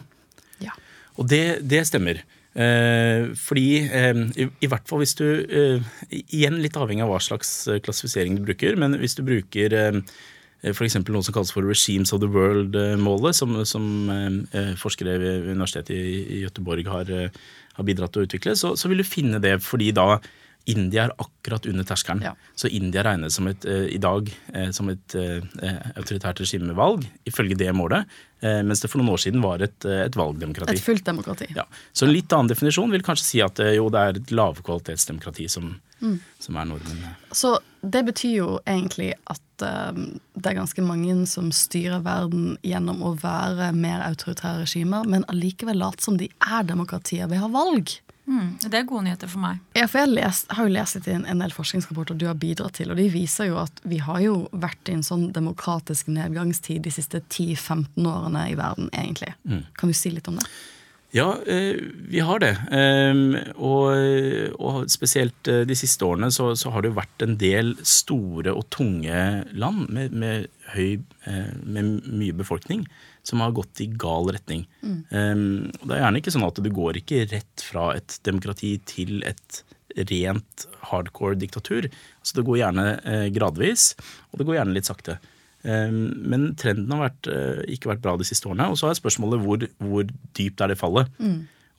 Ja. 0.62 0.76
Og 1.18 1.26
det, 1.30 1.60
det 1.66 1.86
stemmer. 1.88 2.22
Eh, 2.58 3.34
fordi 3.38 3.68
eh, 3.86 4.22
i, 4.38 4.48
i 4.64 4.70
hvert 4.70 4.86
fall 4.88 5.02
hvis 5.02 5.12
du 5.18 5.26
eh, 5.28 5.84
Igjen 6.10 6.56
litt 6.62 6.78
avhengig 6.80 7.04
av 7.04 7.12
hva 7.12 7.20
slags 7.22 7.52
eh, 7.68 7.78
klassifisering 7.84 8.38
du 8.38 8.42
bruker, 8.48 8.74
men 8.80 8.96
hvis 8.98 9.14
du 9.18 9.22
bruker 9.26 9.74
eh, 9.76 10.00
F.eks. 10.66 10.96
noe 11.06 11.22
som 11.22 11.36
kalles 11.36 11.52
for 11.54 11.62
Regimes 11.62 12.10
of 12.14 12.18
the 12.22 12.30
World-målet, 12.34 13.36
som, 13.36 13.54
som 13.68 13.84
eh, 14.10 14.72
forskere 14.80 15.14
ved 15.22 15.46
Universitetet 15.52 15.94
i, 15.94 16.40
Gøteborg 16.42 16.88
har, 16.90 17.12
eh, 17.14 17.38
har 17.76 17.86
bidratt 17.86 18.16
til 18.16 18.24
å 18.24 18.26
utvikle, 18.26 18.56
så, 18.58 18.72
så 18.74 18.90
vil 18.90 19.04
du 19.04 19.06
finne 19.06 19.38
det 19.44 19.60
fordi 19.62 19.92
da 19.94 20.16
India 20.68 21.06
er 21.06 21.12
akkurat 21.16 21.66
under 21.66 21.84
terskelen. 21.84 22.22
Ja. 22.22 22.34
Så 22.54 22.68
India 22.68 23.02
regnes 23.04 23.34
som 23.38 23.46
et, 23.48 23.64
uh, 23.64 23.86
i 23.88 23.98
dag 24.02 24.28
uh, 24.54 24.70
som 24.76 24.90
et 24.92 25.16
uh, 25.16 25.40
autoritært 25.96 26.42
regimevalg, 26.44 27.06
ifølge 27.28 27.56
det 27.58 27.72
målet, 27.76 28.08
mens 28.38 28.78
det 28.78 28.86
for 28.86 29.00
noen 29.00 29.16
år 29.16 29.18
siden 29.18 29.42
var 29.42 29.58
et, 29.66 29.82
et 29.82 30.14
valgdemokrati. 30.14 30.76
Et 30.78 30.82
fullt 30.84 31.02
demokrati. 31.08 31.48
Ja. 31.56 31.64
Så 31.90 32.06
en 32.06 32.12
litt 32.14 32.30
annen 32.30 32.46
definisjon 32.52 32.92
vil 32.94 33.02
kanskje 33.02 33.24
si 33.26 33.40
at 33.42 33.58
jo, 33.74 33.88
det 33.90 33.98
er 33.98 34.20
et 34.20 34.30
lavkvalitetsdemokrati 34.30 35.48
som, 35.50 35.72
som 36.38 36.60
er 36.62 36.68
normen. 36.70 37.00
Så 37.34 37.56
det 37.82 38.04
betyr 38.06 38.36
jo 38.36 38.52
egentlig 38.62 39.10
at 39.26 39.42
det 39.58 40.52
er 40.52 40.54
ganske 40.60 40.86
mange 40.86 41.16
som 41.26 41.50
styrer 41.50 42.04
verden 42.06 42.54
gjennom 42.62 43.02
å 43.10 43.16
være 43.18 43.72
mer 43.74 44.06
autoritære 44.06 44.62
regimer, 44.62 45.10
men 45.10 45.26
allikevel 45.26 45.82
later 45.82 46.06
som 46.06 46.22
de 46.22 46.30
er 46.38 46.62
demokratier 46.70 47.26
Vi 47.26 47.42
har 47.42 47.50
valg. 47.50 47.98
Mm, 48.28 48.48
det 48.60 48.76
er 48.76 48.84
gode 48.84 49.06
nyheter 49.06 49.30
for 49.32 49.40
meg. 49.40 49.60
Ja, 49.72 49.86
for 49.88 50.02
jeg 50.02 50.08
har 50.08 50.14
lest, 50.18 50.50
har 50.52 50.66
jo 50.68 50.72
lest 50.74 50.98
litt 50.98 51.06
i 51.08 51.14
en, 51.16 51.24
en 51.32 51.40
del 51.40 51.54
forskningsrapporter 51.56 52.18
du 52.18 52.26
har 52.28 52.36
bidratt 52.36 52.76
til, 52.76 52.92
og 52.92 53.00
de 53.00 53.06
viser 53.12 53.48
jo 53.48 53.60
at 53.62 53.80
vi 53.88 54.02
har 54.04 54.20
jo 54.20 54.34
vært 54.52 54.90
i 54.90 54.98
en 54.98 55.04
sånn 55.06 55.30
demokratisk 55.32 56.10
nedgangstid 56.12 56.84
de 56.84 56.92
siste 56.92 57.22
10-15 57.24 58.04
årene 58.04 58.48
i 58.50 58.58
verden, 58.58 58.90
egentlig. 58.92 59.32
Kan 59.80 59.88
du 59.88 59.96
si 59.96 60.12
litt 60.12 60.28
om 60.28 60.36
det? 60.40 60.44
Ja, 61.16 61.38
eh, 61.46 61.76
vi 62.08 62.20
har 62.20 62.40
det. 62.42 62.52
Ehm, 62.70 63.32
og, 63.56 63.96
og 64.60 64.90
spesielt 64.92 65.48
eh, 65.48 65.62
de 65.64 65.76
siste 65.78 66.04
årene 66.04 66.28
så, 66.34 66.50
så 66.52 66.68
har 66.74 66.84
det 66.84 66.90
jo 66.92 66.98
vært 66.98 67.24
en 67.24 67.38
del 67.40 67.72
store 67.80 68.52
og 68.52 68.68
tunge 68.74 69.22
land 69.56 69.86
med, 69.88 70.12
med, 70.12 70.50
høy, 70.74 71.00
eh, 71.24 71.54
med 71.64 72.04
mye 72.04 72.36
befolkning 72.36 72.84
som 73.28 73.44
har 73.44 73.54
gått 73.56 73.82
i 73.84 73.88
gal 74.00 74.30
retning. 74.34 74.64
Mm. 74.82 75.00
Um, 75.12 75.42
det 75.84 75.96
er 75.96 76.04
gjerne 76.04 76.22
ikke 76.22 76.34
sånn 76.34 76.46
at 76.48 76.60
du 76.64 76.70
går 76.74 77.00
ikke 77.02 77.26
rett 77.32 77.64
fra 77.64 77.90
et 77.98 78.18
demokrati 78.26 78.76
til 78.88 79.20
et 79.28 79.62
rent 80.08 80.66
hardcore 80.90 81.38
diktatur. 81.38 81.88
Så 82.22 82.38
det 82.38 82.46
går 82.46 82.60
gjerne 82.62 82.86
eh, 83.02 83.26
gradvis, 83.34 83.92
og 84.30 84.40
det 84.40 84.48
går 84.48 84.58
gjerne 84.60 84.76
litt 84.76 84.88
sakte. 84.88 85.18
Um, 85.64 86.12
Men 86.30 86.52
trenden 86.60 86.92
har 86.94 87.08
vært, 87.08 87.30
eh, 87.32 87.62
ikke 87.74 87.92
vært 87.92 88.04
bra 88.04 88.16
de 88.20 88.26
siste 88.28 88.50
årene. 88.50 88.70
Og 88.70 88.78
så 88.80 88.90
er 88.90 88.98
spørsmålet 88.98 89.42
hvor, 89.44 89.64
hvor 89.82 90.06
dypt 90.38 90.62
er 90.64 90.72
det 90.72 90.78
fallet. 90.80 91.10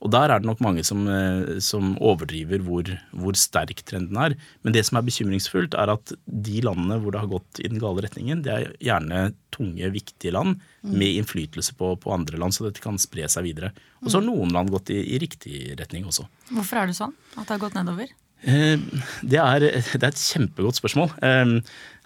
Og 0.00 0.08
der 0.14 0.32
er 0.32 0.40
det 0.40 0.48
nok 0.48 0.62
mange 0.64 0.82
som, 0.86 1.02
eh, 1.12 1.58
som 1.60 1.92
overdriver 2.00 2.62
hvor, 2.64 2.88
hvor, 3.12 3.36
sterk 3.36 3.82
trenden 3.84 4.16
er. 4.16 4.34
Men 4.64 4.72
det 4.76 4.86
som 4.88 4.96
er 4.96 5.04
bekymringsfullt, 5.04 5.76
er 5.76 5.92
at 5.92 6.14
de 6.24 6.62
landene 6.64 6.96
hvor 7.02 7.12
det 7.12 7.20
har 7.20 7.32
gått 7.32 7.60
i 7.60 7.68
den 7.68 7.82
gale 7.82 8.06
retningen, 8.06 8.40
det 8.46 8.54
er 8.54 8.72
gjerne 8.80 9.26
tunge, 9.52 9.92
viktige 9.92 10.32
land 10.32 10.56
mm. 10.56 10.94
med 10.94 11.20
innflytelse 11.20 11.76
på, 11.76 11.92
på, 12.00 12.14
andre 12.16 12.40
land, 12.40 12.56
så 12.56 12.68
dette 12.68 12.84
kan 12.84 12.96
spre 13.00 13.28
seg 13.28 13.50
videre. 13.50 13.74
Og 14.00 14.08
så 14.08 14.18
har 14.18 14.24
mm. 14.24 14.32
noen 14.32 14.56
land 14.56 14.72
gått 14.72 14.94
i, 14.94 15.02
i 15.14 15.20
riktig 15.20 15.62
retning 15.80 16.08
også. 16.08 16.24
Hvorfor 16.54 16.80
er 16.80 16.90
det 16.90 16.96
sånn 16.96 17.14
at 17.36 17.44
det 17.44 17.56
har 17.58 17.64
gått 17.68 17.76
nedover? 17.76 18.16
Eh, 18.40 18.80
det 19.20 19.36
er, 19.36 19.60
det 19.60 20.00
er, 20.00 20.08
et 20.08 20.22
kjempegodt 20.22 20.78
spørsmål. 20.78 21.12
Eh, 21.24 21.52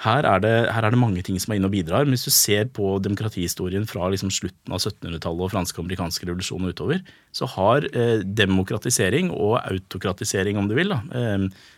her 0.05 0.27
er, 0.27 0.43
det, 0.43 0.53
her 0.75 0.87
er, 0.87 0.91
det, 0.91 0.99
mange 0.99 1.23
ting 1.27 1.39
som 1.41 1.55
er 1.55 1.61
inne 1.61 1.71
og 1.71 1.75
bidrar. 1.77 2.07
Men 2.07 2.17
hvis 2.17 2.27
du 2.27 2.35
ser 2.35 2.67
på 2.75 2.97
demokratihistorien 3.05 3.87
fra 3.91 4.09
liksom 4.11 4.33
slutten 4.35 4.75
av 4.75 4.83
1700-tallet 4.83 5.47
og 5.47 5.53
franske 5.55 5.79
og 5.79 5.87
amerikanske 5.87 6.29
revolusjoner 6.29 6.75
utover, 6.75 7.03
så 7.35 7.49
har 7.55 7.87
eh, 7.93 8.27
demokratisering 8.27 9.31
og 9.31 9.61
autokratisering, 9.63 10.59
om 10.59 10.71
du 10.71 10.77
vil, 10.79 10.91
da, 10.91 11.01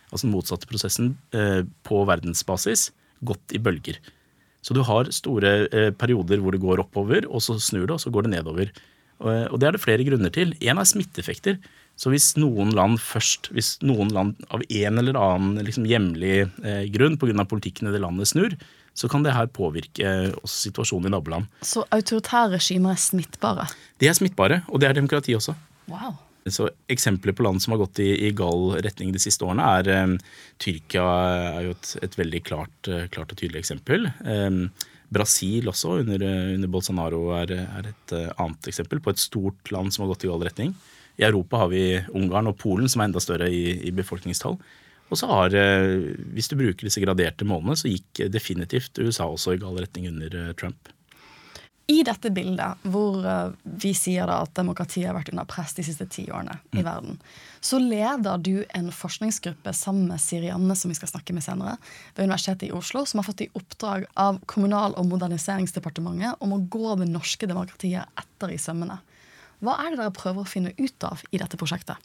altså 0.09 0.25
den 0.25 0.33
motsatte 0.33 0.69
prosessen 0.69 1.15
på 1.85 2.03
verdensbasis, 2.09 2.89
gått 3.27 3.53
i 3.55 3.61
bølger. 3.61 3.97
Så 4.65 4.75
du 4.75 4.81
har 4.83 5.09
store 5.15 5.91
perioder 5.99 6.41
hvor 6.43 6.55
det 6.55 6.61
går 6.63 6.81
oppover, 6.83 7.27
og 7.29 7.43
så 7.43 7.55
snur 7.61 7.85
det, 7.85 7.95
og 7.95 8.01
så 8.03 8.11
går 8.13 8.25
det 8.25 8.33
nedover. 8.33 8.71
Og 9.21 9.55
det 9.59 9.67
er 9.67 9.75
det 9.75 9.81
flere 9.81 10.05
grunner 10.05 10.33
til. 10.33 10.51
Én 10.61 10.77
er 10.77 10.87
smitteeffekter. 10.87 11.57
Så 11.97 12.11
hvis 12.13 12.35
noen 12.37 12.71
land 12.77 12.99
først, 13.01 13.49
hvis 13.55 13.75
noen 13.81 14.11
land 14.13 14.37
av 14.53 14.61
en 14.61 15.01
eller 15.01 15.17
annen 15.17 15.65
liksom 15.65 15.87
hjemlig 15.89 16.35
eh, 16.45 16.83
grunn 16.93 17.17
pga. 17.17 17.45
politikken 17.49 17.89
i 17.89 17.93
det 17.95 18.03
landet 18.03 18.29
snur, 18.29 18.53
så 18.97 19.09
kan 19.09 19.25
det 19.25 19.33
her 19.33 19.49
påvirke 19.53 20.11
også 20.41 20.69
situasjonen 20.69 21.09
i 21.09 21.13
naboland. 21.13 21.49
Så 21.65 21.83
autoritære 21.93 22.55
regimer 22.57 22.95
er 22.95 23.01
smittbare? 23.01 23.67
De 24.01 24.09
er 24.09 24.17
smittbare, 24.17 24.63
og 24.69 24.81
det 24.81 24.89
er 24.89 24.97
demokrati 24.97 25.35
også. 25.37 25.53
Wow. 25.89 26.15
Så 26.47 26.69
Eksempler 26.89 27.35
på 27.35 27.43
land 27.43 27.61
som 27.61 27.73
har 27.75 27.81
gått 27.81 27.99
i, 27.99 28.09
i 28.27 28.31
gal 28.35 28.77
retning 28.85 29.11
de 29.13 29.21
siste 29.21 29.45
årene, 29.45 29.65
er 29.79 29.89
eh, 29.93 30.35
Tyrkia 30.61 31.07
er 31.57 31.65
jo 31.67 31.73
et, 31.75 31.95
et 32.07 32.19
veldig 32.21 32.43
klart, 32.45 32.77
eh, 32.89 33.09
klart, 33.13 33.33
og 33.33 33.41
tydelig 33.41 33.65
eksempel. 33.65 34.09
Eh, 34.25 34.61
Brasil 35.13 35.69
også, 35.69 36.01
under, 36.03 36.23
under 36.55 36.71
Bolsonaro, 36.71 37.21
er, 37.39 37.53
er, 37.63 37.89
et 37.93 38.15
eh, 38.15 38.29
annet 38.37 38.69
eksempel 38.69 39.01
på 39.03 39.13
et 39.13 39.21
stort 39.21 39.71
land 39.73 39.93
som 39.93 40.05
har 40.05 40.13
gått 40.13 40.25
i 40.27 40.31
gal 40.31 40.45
retning. 40.49 40.73
I 41.17 41.25
Europa 41.25 41.63
har 41.63 41.71
vi 41.71 41.85
Ungarn 42.13 42.51
og 42.51 42.59
Polen, 42.61 42.89
som 42.89 43.01
er 43.01 43.09
enda 43.09 43.21
større 43.23 43.49
i, 43.49 43.63
i 43.89 43.93
befolkningstall. 43.95 44.59
Og 45.07 45.17
så 45.17 45.29
har, 45.31 45.55
eh, 45.55 46.13
hvis 46.35 46.51
du 46.51 46.57
bruker 46.59 46.87
disse 46.87 47.01
graderte 47.01 47.47
målene, 47.47 47.77
så 47.79 47.89
gikk 47.89 48.27
definitivt 48.31 48.99
USA 48.99 49.29
også 49.31 49.55
i 49.55 49.61
gal 49.61 49.79
retning 49.79 50.09
under 50.11 50.35
eh, 50.35 50.53
Trump. 50.59 50.91
I 51.87 52.01
dette 52.03 52.29
bildet, 52.35 52.81
hvor 52.91 53.23
eh, 53.23 53.53
vi 53.63 53.93
sier 53.95 54.27
da 54.27 54.41
at 54.43 54.51
demokratiet 54.59 55.07
har 55.07 55.15
vært 55.15 55.31
under 55.31 55.47
press 55.47 55.71
de 55.77 55.85
siste 55.87 56.09
ti 56.11 56.25
årene 56.27 56.57
mm. 56.59 56.79
i 56.81 56.83
verden, 56.83 57.21
så 57.63 57.79
leder 57.79 58.43
du 58.43 58.65
en 58.75 58.91
forskningsgruppe 58.91 59.71
sammen 59.73 60.09
med 60.11 60.19
Sirianne, 60.19 60.75
som 60.75 60.91
vi 60.91 60.97
skal 60.99 61.13
snakke 61.13 61.35
med 61.35 61.45
senere, 61.45 61.77
ved 62.17 62.27
Universitetet 62.27 62.67
i 62.67 62.73
Oslo, 62.75 63.05
som 63.07 63.23
har 63.23 63.29
fått 63.29 63.45
i 63.47 63.51
oppdrag 63.55 64.03
av 64.19 64.41
Kommunal- 64.51 64.97
og 64.99 65.07
moderniseringsdepartementet 65.13 66.43
om 66.43 66.57
å 66.57 66.65
gå 66.67 66.97
det 66.99 67.07
norske 67.07 67.47
demokratiet 67.47 68.19
etter 68.19 68.51
i 68.51 68.59
sømmene. 68.59 68.99
Hva 69.63 69.77
er 69.81 69.93
det 69.93 70.01
dere 70.01 70.13
prøver 70.13 70.43
å 70.43 70.49
finne 70.49 70.73
ut 70.77 71.07
av 71.07 71.23
i 71.33 71.39
dette 71.41 71.57
prosjektet? 71.59 71.97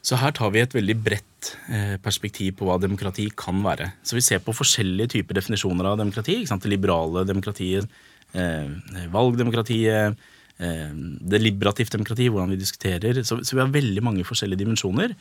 Så 0.00 0.16
her 0.16 0.32
tar 0.32 0.52
vi 0.54 0.62
et 0.62 0.74
veldig 0.74 0.96
bredt 1.04 1.50
eh, 1.68 1.96
perspektiv 2.00 2.54
på 2.56 2.68
hva 2.68 2.78
demokrati 2.80 3.26
kan 3.36 3.58
være. 3.64 3.90
Så 4.06 4.16
vi 4.16 4.24
ser 4.24 4.40
på 4.44 4.54
forskjellige 4.56 5.16
typer 5.18 5.36
definisjoner 5.36 5.90
av 5.90 5.98
demokrati. 6.00 6.38
Det 6.48 6.72
liberale 6.72 7.26
demokratiet, 7.28 7.84
eh, 8.32 8.70
valgdemokratiet, 9.12 10.16
eh, 10.56 10.96
det 11.20 11.42
liberativt 11.42 11.92
demokrati, 11.92 12.30
hvordan 12.32 12.54
vi 12.54 12.62
diskuterer. 12.62 13.20
Så, 13.20 13.42
vi 13.44 13.60
har 13.60 13.76
veldig 13.76 14.06
mange 14.06 14.24
forskjellige 14.24 14.64
dimensjoner. 14.64 15.12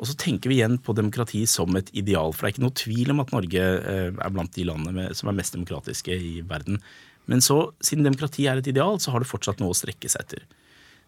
Og 0.00 0.08
så 0.08 0.16
tenker 0.16 0.48
vi 0.48 0.62
igjen 0.62 0.80
på 0.80 0.96
demokrati 0.96 1.44
som 1.46 1.76
et 1.76 1.92
ideal. 1.92 2.32
For 2.32 2.46
det 2.46 2.54
er 2.54 2.56
ikke 2.56 2.64
noe 2.64 2.80
tvil 2.80 3.12
om 3.12 3.20
at 3.20 3.32
Norge 3.36 3.60
er 3.60 4.32
blant 4.32 4.56
de 4.56 4.64
landene 4.64 5.10
som 5.14 5.28
er 5.28 5.36
mest 5.36 5.52
demokratiske 5.52 6.16
i 6.16 6.40
verden. 6.40 6.80
Men 7.30 7.44
så, 7.44 7.58
siden 7.84 8.06
demokrati 8.06 8.48
er 8.50 8.58
et 8.58 8.72
ideal, 8.72 8.98
så 9.02 9.14
har 9.14 9.22
det 9.22 9.30
fortsatt 9.30 9.62
noe 9.62 9.74
å 9.74 9.78
strekke 9.78 10.10
seg 10.10 10.26
etter. 10.26 10.42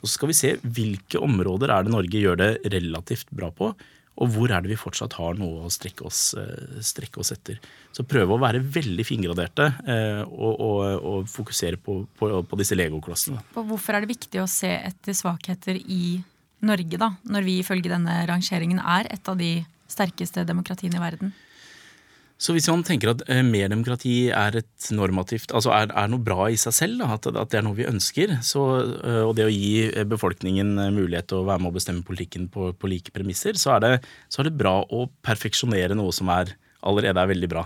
Og 0.03 0.09
Så 0.09 0.18
skal 0.18 0.31
vi 0.31 0.37
se 0.37 0.55
hvilke 0.62 1.20
områder 1.22 1.72
er 1.72 1.85
det 1.85 1.92
Norge 1.94 2.20
gjør 2.20 2.40
det 2.40 2.50
relativt 2.74 3.31
bra 3.33 3.50
på, 3.55 3.72
og 4.14 4.31
hvor 4.31 4.53
er 4.53 4.62
det 4.62 4.70
vi 4.70 4.79
fortsatt 4.79 5.16
har 5.18 5.35
noe 5.40 5.64
å 5.66 5.70
strekke 5.72 6.05
oss, 6.07 6.37
eh, 6.38 6.77
strekke 6.87 7.18
oss 7.22 7.33
etter. 7.35 7.59
Så 7.90 8.05
prøve 8.07 8.37
å 8.37 8.42
være 8.42 8.61
veldig 8.62 9.07
fingraderte 9.07 9.66
eh, 9.90 10.20
og, 10.22 10.53
og, 10.53 10.83
og, 11.00 11.24
fokusere 11.31 11.81
på, 11.83 11.96
på, 12.18 12.31
på 12.46 12.61
disse 12.61 12.79
legoklossene. 12.79 13.42
Hvorfor 13.57 13.96
er 13.96 14.05
det 14.05 14.12
viktig 14.12 14.42
å 14.42 14.50
se 14.50 14.70
etter 14.77 15.18
svakheter 15.18 15.81
i 15.83 16.20
Norge, 16.64 17.00
da, 17.00 17.11
når 17.27 17.48
vi 17.48 17.59
ifølge 17.61 17.90
denne 17.90 18.20
rangeringen 18.31 18.79
er 18.79 19.11
et 19.12 19.27
av 19.29 19.40
de 19.40 19.57
sterkeste 19.90 20.46
demokratiene 20.46 21.00
i 21.00 21.03
verden? 21.03 21.35
Så 22.35 22.55
hvis 22.55 22.66
man 22.66 22.83
tenker 22.83 23.12
at 23.12 23.23
eh, 23.31 23.44
mer 23.47 23.68
demokrati 23.70 24.29
er 24.35 24.59
et 24.59 24.87
normativt, 24.94 25.53
altså 25.55 25.70
er, 25.77 25.92
er 25.94 26.09
noe 26.11 26.23
bra 26.25 26.49
i 26.51 26.59
seg 26.59 26.75
selv, 26.75 26.99
da, 26.99 27.12
at, 27.14 27.29
at, 27.31 27.53
det 27.53 27.61
er 27.61 27.66
noe 27.66 27.79
vi 27.79 27.87
ønsker, 27.87 28.35
så, 28.44 28.64
eh, 28.99 29.20
og 29.23 29.37
det 29.38 29.47
å 29.47 29.53
gi 29.53 29.87
eh, 29.87 30.07
befolkningen 30.09 30.75
mulighet 30.97 31.31
til 31.31 31.40
å 31.40 31.47
være 31.47 31.62
med 31.62 31.70
å 31.70 31.77
bestemme 31.77 32.07
politikken 32.07 32.49
på, 32.53 32.73
på 32.75 32.90
like 32.90 33.14
premisser, 33.14 33.55
så 33.61 33.77
er, 33.77 33.85
det, 33.85 33.92
så 34.27 34.42
er, 34.42 34.51
det, 34.51 34.59
bra 34.59 34.81
å 34.83 35.07
perfeksjonere 35.25 35.94
noe 35.99 36.14
som 36.14 36.33
er, 36.35 36.57
allerede 36.83 37.23
er 37.23 37.31
veldig 37.31 37.53
bra. 37.55 37.64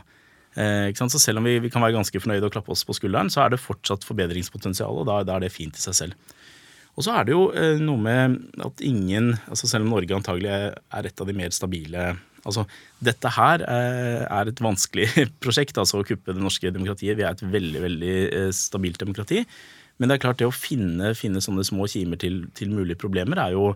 Eh, 0.60 0.92
så 0.92 1.08
selv 1.16 1.40
om 1.40 1.48
vi, 1.48 1.56
vi, 1.64 1.72
kan 1.72 1.82
være 1.84 1.96
ganske 1.96 2.20
fornøyde 2.20 2.52
og 2.52 2.52
klappe 2.58 2.76
oss 2.76 2.84
på 2.84 2.96
skulderen, 3.00 3.32
så 3.32 3.46
er 3.46 3.56
det 3.56 3.64
fortsatt 3.64 4.04
forbedringspotensial, 4.04 5.00
og 5.00 5.08
da, 5.08 5.22
da 5.24 5.38
er 5.38 5.48
det 5.48 5.54
fint 5.56 5.80
i 5.80 5.86
seg 5.88 5.96
selv. 6.04 6.38
Og 6.98 7.06
så 7.06 7.14
er 7.14 7.24
det 7.24 7.30
jo 7.30 7.44
noe 7.78 8.00
med 8.02 8.40
at 8.66 8.80
ingen, 8.82 9.36
altså 9.46 9.68
selv 9.70 9.86
om 9.86 9.92
Norge 9.94 10.16
antagelig 10.16 10.50
er 10.50 11.06
et 11.06 11.20
av 11.22 11.28
de 11.28 11.36
mer 11.38 11.54
stabile 11.54 12.08
Altså, 12.46 12.64
dette 13.04 13.32
her 13.34 13.64
eh, 13.66 14.22
er 14.24 14.50
et 14.50 14.62
vanskelig 14.62 15.08
prosjekt, 15.42 15.78
altså 15.80 16.02
å 16.02 16.06
kuppe 16.06 16.34
det 16.34 16.42
norske 16.42 16.72
demokratiet. 16.74 17.18
Vi 17.18 17.26
er 17.26 17.34
et 17.34 17.44
veldig 17.44 17.84
veldig 17.84 18.16
eh, 18.26 18.50
stabilt 18.54 19.00
demokrati. 19.02 19.44
Men 19.98 20.10
det 20.10 20.18
er 20.18 20.24
klart 20.28 20.42
det 20.42 20.46
å 20.46 20.54
finne, 20.54 21.14
finne 21.18 21.42
sånne 21.42 21.64
små 21.66 21.88
kimer 21.90 22.20
til, 22.22 22.44
til, 22.54 22.70
mulige 22.70 23.00
problemer 23.00 23.40
er 23.42 23.56
jo 23.56 23.72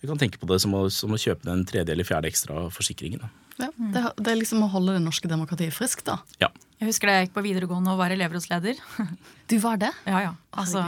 Jeg 0.00 0.08
kan 0.08 0.18
tenke 0.18 0.40
på 0.40 0.48
det 0.48 0.56
som 0.62 0.72
å, 0.74 0.86
som 0.90 1.12
å 1.12 1.20
kjøpe 1.20 1.44
den 1.44 1.62
tredje 1.68 1.92
eller 1.92 2.08
fjerde 2.08 2.30
ekstra 2.30 2.64
forsikringen. 2.72 3.20
Ja, 3.60 3.68
det, 3.76 4.02
det, 4.16 4.30
er 4.32 4.38
liksom 4.40 4.64
å 4.64 4.70
holde 4.72 4.94
det 4.96 5.02
norske 5.04 5.28
demokratiet 5.28 5.76
friskt, 5.76 6.06
da. 6.08 6.16
Ja. 6.40 6.48
Jeg 6.80 6.88
husker 6.88 7.10
da 7.10 7.18
jeg 7.18 7.28
gikk 7.28 7.34
på 7.34 7.44
videregående 7.44 7.92
og 7.92 8.00
var 8.00 8.14
elevrådsleder. 8.14 8.80
Du 9.50 9.58
var 9.60 9.76
det? 9.82 9.90
Ja, 10.08 10.22
ja. 10.24 10.32
Altså, 10.56 10.86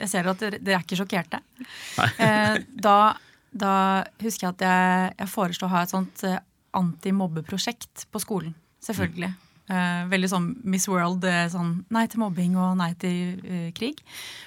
jeg 0.00 0.10
ser 0.10 0.26
at 0.30 0.42
dere, 0.42 0.58
dere 0.58 0.80
er 0.80 0.84
ikke 0.84 0.98
sjokkerte. 0.98 1.42
Eh, 2.02 2.58
da 2.82 2.96
da 3.52 4.04
husker 4.22 4.48
jeg 4.48 4.54
at 4.56 4.66
jeg, 4.66 5.16
jeg 5.20 5.32
foreslo 5.32 5.68
å 5.68 5.74
ha 5.74 5.82
et 5.84 5.92
sånt 5.92 6.24
uh, 6.28 6.38
antimobbeprosjekt 6.76 8.06
på 8.12 8.22
skolen. 8.22 8.54
Selvfølgelig. 8.84 9.32
Uh, 9.66 10.06
veldig 10.06 10.28
sånn 10.30 10.44
Miss 10.68 10.86
World. 10.86 11.24
Uh, 11.26 11.48
sånn 11.50 11.72
nei 11.94 12.04
til 12.10 12.22
mobbing 12.22 12.54
og 12.60 12.76
nei 12.78 12.92
til 13.02 13.40
uh, 13.42 13.68
krig. 13.74 13.98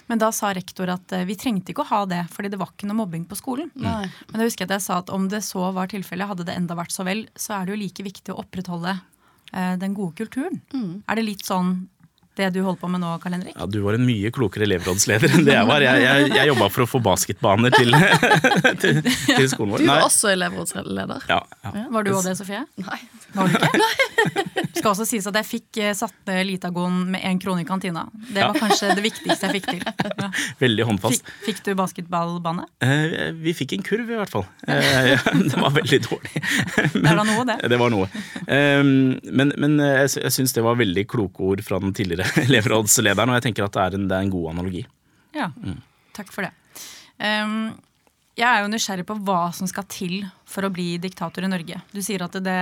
Men 0.07 0.21
da 0.21 0.29
sa 0.35 0.53
rektor 0.55 0.91
at 0.93 1.11
vi 1.27 1.35
trengte 1.39 1.73
ikke 1.73 1.83
å 1.83 1.91
ha 1.91 2.01
det, 2.07 2.21
fordi 2.31 2.53
det 2.53 2.59
var 2.61 2.71
ikke 2.71 2.87
noe 2.87 3.01
mobbing 3.01 3.27
på 3.27 3.37
skolen. 3.39 3.71
Nei. 3.75 4.07
Men 4.29 4.39
da 4.39 4.47
husker 4.47 4.63
jeg 4.63 4.71
at 4.71 4.77
jeg 4.77 4.87
sa 4.87 5.01
at 5.03 5.11
om 5.13 5.27
det 5.31 5.43
så 5.47 5.69
var 5.75 5.91
tilfellet, 5.91 6.31
hadde 6.31 6.47
det 6.47 6.55
enda 6.55 6.77
vært 6.79 6.95
så 6.95 7.03
vel, 7.07 7.25
så 7.35 7.57
er 7.57 7.67
det 7.67 7.75
jo 7.75 7.81
like 7.83 8.05
viktig 8.09 8.33
å 8.33 8.39
opprettholde 8.45 8.99
den 9.81 9.95
gode 9.97 10.13
kulturen. 10.13 10.59
Mm. 10.69 11.01
Er 11.09 11.17
det 11.17 11.23
litt 11.25 11.47
sånn 11.47 11.87
det 12.37 12.49
du 12.55 12.61
holder 12.61 12.79
på 12.79 12.87
med 12.91 13.01
nå, 13.03 13.11
Karl 13.23 13.35
Henrik? 13.35 13.55
Ja, 13.57 13.65
Du 13.67 13.79
var 13.83 13.97
en 13.97 14.05
mye 14.07 14.31
klokere 14.31 14.63
elevrådsleder 14.67 15.33
enn 15.35 15.47
det 15.47 15.55
jeg 15.57 15.67
var. 15.67 15.83
Jeg, 15.83 16.03
jeg, 16.05 16.29
jeg 16.37 16.51
jobba 16.51 16.69
for 16.71 16.85
å 16.85 16.89
få 16.89 17.01
basketbaner 17.03 17.73
til, 17.75 17.95
til, 18.81 19.01
til 19.03 19.47
skolen 19.51 19.75
vår. 19.75 19.83
Du 19.83 19.89
var 19.91 20.05
også 20.05 20.31
elevrådsleder. 20.35 21.25
Ja, 21.31 21.41
ja. 21.65 21.87
Var 21.91 22.07
du 22.07 22.11
òg 22.15 22.23
det, 22.29 22.35
Sofie? 22.39 22.61
Nei. 22.79 22.99
Var 23.35 23.49
du 23.49 23.57
ikke? 23.59 23.71
Nei. 23.83 24.63
skal 24.79 24.93
også 24.93 25.07
sies 25.09 25.27
at 25.29 25.35
jeg 25.41 25.47
fikk 25.49 25.79
eh, 25.83 25.91
satt 25.97 26.15
ned 26.29 26.45
Litagon 26.47 27.01
med 27.11 27.25
én 27.27 27.41
krone 27.41 27.65
i 27.65 27.67
kantina. 27.67 28.05
Det 28.29 28.39
var 28.39 28.55
kanskje 28.57 28.93
det 28.95 29.03
viktigste 29.03 29.49
jeg 29.49 29.59
fikk 29.59 29.69
til. 29.73 29.83
Ja. 30.23 30.29
Veldig 30.63 30.87
håndfast. 30.93 31.27
Fikk, 31.27 31.43
fikk 31.49 31.61
du 31.67 31.73
basketballbane? 31.79 32.65
Eh, 32.85 33.29
vi 33.37 33.55
fikk 33.57 33.75
en 33.77 33.85
kurv, 33.85 34.07
i 34.09 34.19
hvert 34.21 34.31
fall. 34.33 34.47
Eh, 34.67 35.11
det 35.35 35.59
var 35.59 35.75
veldig 35.75 35.99
dårlig. 36.07 36.43
Men, 36.95 37.09
det 37.09 37.17
var 37.19 37.27
noe, 37.27 37.45
det. 37.51 37.57
Det 37.73 37.79
var 37.81 37.93
noe. 37.93 38.09
Eh, 38.47 38.81
men, 38.85 39.53
men 39.59 39.77
eh, 39.83 40.05
jeg, 40.05 40.23
jeg 40.23 40.35
syns 40.39 40.55
det 40.55 40.63
var 40.65 40.79
veldig 40.79 41.05
kloke 41.09 41.51
ord 41.51 41.63
fra 41.65 41.81
den 41.83 41.93
tidligere 41.97 42.18
elevrådslederen, 42.45 43.29
og 43.31 43.39
jeg 43.39 43.49
tenker 43.49 43.67
at 43.67 43.75
det 43.75 43.85
er 43.85 43.99
en, 43.99 44.07
det 44.09 44.17
er 44.17 44.25
en 44.27 44.33
god 44.33 44.49
analogi. 44.53 44.85
Ja, 45.35 45.51
mm. 45.55 45.77
takk 46.17 46.33
for 46.33 46.47
det. 46.47 46.53
Um, 47.19 47.75
jeg 48.39 48.47
er 48.47 48.63
jo 48.63 48.71
nysgjerrig 48.71 49.03
på 49.07 49.17
hva 49.27 49.49
som 49.55 49.67
skal 49.67 49.83
til 49.91 50.21
for 50.47 50.63
å 50.63 50.71
bli 50.71 50.93
diktator 51.01 51.43
i 51.43 51.51
Norge. 51.51 51.81
Du 51.91 51.99
sier 52.03 52.23
at 52.23 52.37
det, 52.39 52.59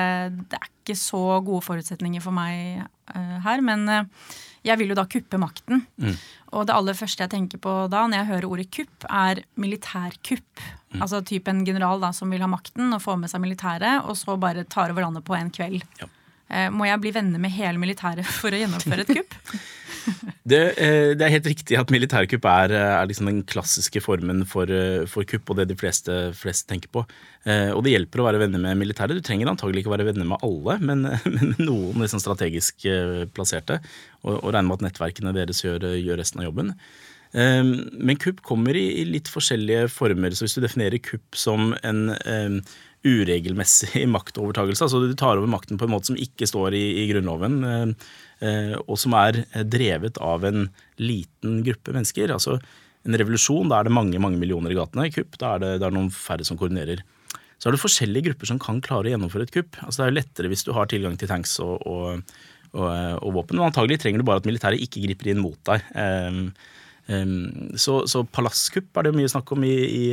det 0.50 0.58
er 0.58 0.70
ikke 0.72 0.98
så 0.98 1.40
gode 1.46 1.62
forutsetninger 1.68 2.24
for 2.24 2.34
meg 2.34 2.82
uh, 3.14 3.38
her, 3.46 3.62
men 3.66 3.86
uh, 3.86 4.32
jeg 4.66 4.82
vil 4.82 4.92
jo 4.92 4.98
da 4.98 5.06
kuppe 5.10 5.40
makten. 5.42 5.84
Mm. 6.02 6.16
Og 6.58 6.66
det 6.68 6.76
aller 6.76 6.98
første 6.98 7.24
jeg 7.24 7.34
tenker 7.34 7.62
på 7.62 7.74
da, 7.92 8.06
når 8.08 8.22
jeg 8.22 8.30
hører 8.32 8.50
ordet 8.50 8.68
kupp, 8.74 9.08
er 9.08 9.44
militærkupp. 9.60 10.66
Mm. 10.96 11.02
Altså 11.04 11.22
type 11.28 11.52
en 11.52 11.64
general 11.68 12.02
da, 12.04 12.12
som 12.16 12.32
vil 12.34 12.44
ha 12.44 12.50
makten 12.52 12.92
og 12.96 13.04
få 13.04 13.18
med 13.20 13.32
seg 13.32 13.44
militæret, 13.44 14.08
og 14.08 14.18
så 14.20 14.38
bare 14.40 14.66
tar 14.68 14.94
over 14.94 15.06
landet 15.06 15.28
på 15.28 15.38
en 15.38 15.52
kveld. 15.54 15.86
Ja. 16.02 16.10
Uh, 16.48 16.70
må 16.74 16.88
jeg 16.88 17.04
bli 17.04 17.16
venner 17.16 17.42
med 17.44 17.54
hele 17.56 17.82
militæret 17.82 18.28
for 18.28 18.56
å 18.56 18.62
gjennomføre 18.62 19.04
et 19.04 19.18
kupp? 19.20 19.42
Det, 20.48 20.60
eh, 20.80 21.10
det, 21.18 21.24
er 21.26 21.34
helt 21.34 21.50
riktig 21.50 21.78
at 21.80 21.92
militærkupp 21.92 22.46
er, 22.48 22.74
er 22.78 23.08
liksom 23.10 23.28
den 23.30 23.42
klassiske 23.48 24.00
formen 24.04 24.46
for, 24.48 24.70
eh, 24.72 25.04
for, 25.10 25.28
kupp, 25.28 25.50
og 25.52 25.60
det 25.60 25.68
de 25.72 25.78
fleste, 25.80 26.16
fleste 26.38 26.70
tenker 26.72 26.92
på. 26.94 27.04
Eh, 27.44 27.74
og 27.74 27.84
det 27.84 27.96
hjelper 27.96 28.24
å 28.24 28.28
være 28.30 28.42
venner 28.46 28.64
med 28.64 28.80
militæret. 28.80 29.18
Du 29.18 29.26
trenger 29.26 29.52
antagelig 29.52 29.84
ikke 29.84 29.96
være 29.98 30.08
venner 30.08 30.30
med 30.30 30.46
alle, 30.48 30.78
men, 30.80 31.04
men 31.36 31.54
noen 31.60 32.00
liksom 32.04 32.24
strategisk 32.24 32.88
plasserte. 33.36 33.82
Og, 34.24 34.40
og 34.40 34.50
regne 34.54 34.70
med 34.70 34.80
at 34.80 34.88
nettverkene 34.88 35.36
deres 35.36 35.64
gjør, 35.66 35.90
gjør 36.00 36.22
resten 36.24 36.44
av 36.44 36.50
jobben. 36.50 36.74
Men 37.38 38.18
kupp 38.24 38.40
kommer 38.48 38.78
i, 38.80 39.04
litt 39.06 39.28
forskjellige 39.30 39.90
former. 39.92 40.32
så 40.34 40.46
Hvis 40.46 40.56
du 40.56 40.62
definerer 40.64 41.04
kupp 41.04 41.36
som 41.38 41.74
en 41.86 42.08
uregelmessig 43.06 44.06
maktovertagelse. 44.18 44.88
Altså 44.88 45.04
du 45.04 45.14
tar 45.18 45.38
over 45.38 45.50
makten 45.52 45.80
på 45.80 45.88
en 45.88 45.94
måte 45.94 46.12
som 46.12 46.20
ikke 46.20 46.50
står 46.50 46.78
i, 46.78 46.86
i 47.04 47.06
Grunnloven, 47.12 47.60
eh, 47.68 48.10
eh, 48.48 48.74
og 48.86 48.98
som 49.02 49.16
er 49.20 49.44
drevet 49.68 50.20
av 50.24 50.46
en 50.48 50.68
liten 51.02 51.62
gruppe 51.68 51.96
mennesker. 51.96 52.34
Altså 52.34 52.58
en 53.08 53.20
revolusjon, 53.20 53.70
da 53.72 53.80
er 53.80 53.88
det 53.88 53.96
mange 53.96 54.20
mange 54.22 54.40
millioner 54.42 54.74
i 54.74 54.80
gatene. 54.80 55.10
Kupp, 55.14 55.38
da 55.40 55.56
er 55.56 55.64
det, 55.64 55.72
det 55.82 55.88
er 55.90 55.96
noen 55.96 56.12
færre 56.14 56.48
som 56.48 56.60
koordinerer. 56.60 57.06
Så 57.58 57.70
er 57.70 57.74
det 57.74 57.82
forskjellige 57.82 58.30
grupper 58.30 58.52
som 58.52 58.60
kan 58.62 58.82
klare 58.86 59.10
å 59.10 59.14
gjennomføre 59.14 59.48
et 59.48 59.54
kupp. 59.56 59.80
Altså 59.82 60.04
Det 60.04 60.08
er 60.08 60.18
lettere 60.20 60.52
hvis 60.52 60.66
du 60.68 60.74
har 60.78 60.90
tilgang 60.92 61.16
til 61.18 61.30
tanks 61.32 61.56
og, 61.64 61.80
og, 61.90 62.36
og, 62.76 62.90
og 62.90 63.32
våpen, 63.40 63.58
men 63.58 63.70
antagelig 63.72 64.02
trenger 64.04 64.22
du 64.22 64.28
bare 64.28 64.44
at 64.44 64.50
militæret 64.50 64.84
ikke 64.84 65.06
griper 65.08 65.32
inn 65.32 65.42
mot 65.42 65.58
deg. 65.70 65.88
Um, 65.98 66.44
så, 67.08 68.02
så 68.10 68.22
palasskupp 68.36 68.98
er 69.00 69.08
det 69.08 69.14
mye 69.16 69.30
snakk 69.32 69.54
om 69.56 69.64
i, 69.64 69.76
i, 69.88 70.08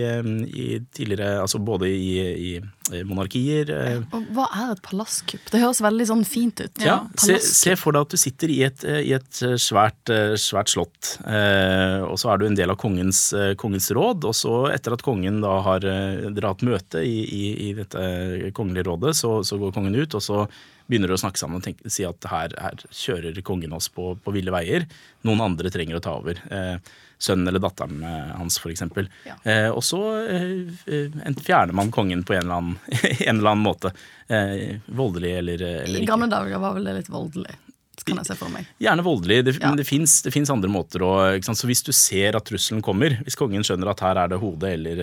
i 0.47 0.67
tidligere 0.95 1.41
Altså 1.43 1.59
både 1.59 1.89
i, 1.91 2.13
i 2.23 3.01
monarkier 3.09 3.73
uh, 3.75 4.05
Og 4.15 4.29
Hva 4.37 4.45
er 4.61 4.75
et 4.77 4.83
palasskupp? 4.85 5.49
Det 5.51 5.59
høres 5.59 5.83
veldig 5.83 6.07
sånn 6.07 6.23
fint 6.29 6.63
ut. 6.63 6.85
Ja, 6.85 7.01
se, 7.19 7.41
se, 7.43 7.75
for 7.81 7.97
deg 7.97 8.07
at 8.07 8.15
du 8.15 8.21
sitter 8.21 8.53
i 8.53 8.61
et, 8.69 8.85
i 8.85 9.11
et 9.17 9.41
svært, 9.59 10.13
svært, 10.41 10.71
slott, 10.71 11.17
og 11.25 12.15
så 12.21 12.31
er 12.33 12.41
du 12.41 12.47
en 12.47 12.59
del 12.59 12.73
av 12.73 12.79
kongens, 12.81 13.27
kongens, 13.61 13.91
råd. 13.97 14.27
Og 14.29 14.37
så, 14.37 14.55
etter 14.75 14.95
at 14.97 15.05
kongen 15.07 15.41
da 15.43 15.57
har 15.67 15.83
dere 15.85 16.53
hatt 16.53 16.65
møte 16.67 17.03
i, 17.05 17.73
dette 17.79 18.53
kongelige 18.57 18.87
rådet, 18.91 19.17
så, 19.19 19.39
så 19.47 19.59
går 19.61 19.75
kongen 19.75 19.97
ut, 19.99 20.15
og 20.15 20.25
så 20.25 20.45
begynner 20.87 21.15
å 21.15 21.19
snakke 21.21 21.41
sammen 21.41 21.61
og 21.61 21.65
tenke, 21.65 21.91
si 21.91 22.05
at 22.07 22.29
her, 22.31 22.55
her, 22.61 22.85
kjører 22.93 23.41
kongen 23.47 23.73
oss 23.77 23.89
på, 23.93 24.13
på, 24.21 24.35
ville 24.35 24.53
veier. 24.55 24.87
Noen 25.25 25.43
andre 25.45 25.73
trenger 25.73 25.99
å 25.99 26.05
ta 26.05 26.17
over. 26.21 26.41
Eh, 26.53 26.77
sønnen 27.19 27.49
eller 27.49 27.63
datteren 27.65 28.03
eh, 28.05 28.33
hans, 28.37 28.59
f.eks. 28.61 28.85
Ja. 29.25 29.37
Eh, 29.49 29.71
og 29.73 29.85
så 29.87 30.03
eh, 30.29 30.65
eh 30.85 31.45
fjerner 31.45 31.77
man 31.77 31.93
kongen 31.95 32.25
på 32.27 32.37
en 32.37 32.45
eller 32.45 32.61
annen, 32.61 32.79
en 33.29 33.39
eller 33.39 33.55
annen 33.55 33.65
måte. 33.65 33.95
Eh, 34.29 34.81
voldelig 34.87 35.37
eller, 35.41 35.63
eller 35.63 36.01
ikke. 36.01 36.09
I 36.09 36.13
gamle 36.13 36.31
dager 36.33 36.61
var 36.61 36.77
vel 36.77 36.91
det 36.91 36.99
litt 37.01 37.13
voldelig 37.13 37.57
kan 38.05 38.21
jeg 38.21 38.29
se 38.29 38.37
for 38.39 38.53
meg. 38.53 38.69
Gjerne 38.83 39.05
voldelig. 39.05 39.39
Det, 39.47 39.55
ja. 39.63 39.71
det 39.77 39.87
fins 39.87 40.53
andre 40.53 40.71
måter 40.71 41.05
å 41.05 41.13
Så 41.45 41.69
hvis 41.69 41.85
du 41.87 41.93
ser 41.97 42.37
at 42.37 42.47
trusselen 42.49 42.83
kommer, 42.85 43.17
hvis 43.25 43.39
kongen 43.39 43.65
skjønner 43.67 43.93
at 43.93 44.03
her 44.05 44.21
er 44.21 44.33
det 44.33 44.41
hodet 44.43 44.75
eller, 44.77 45.03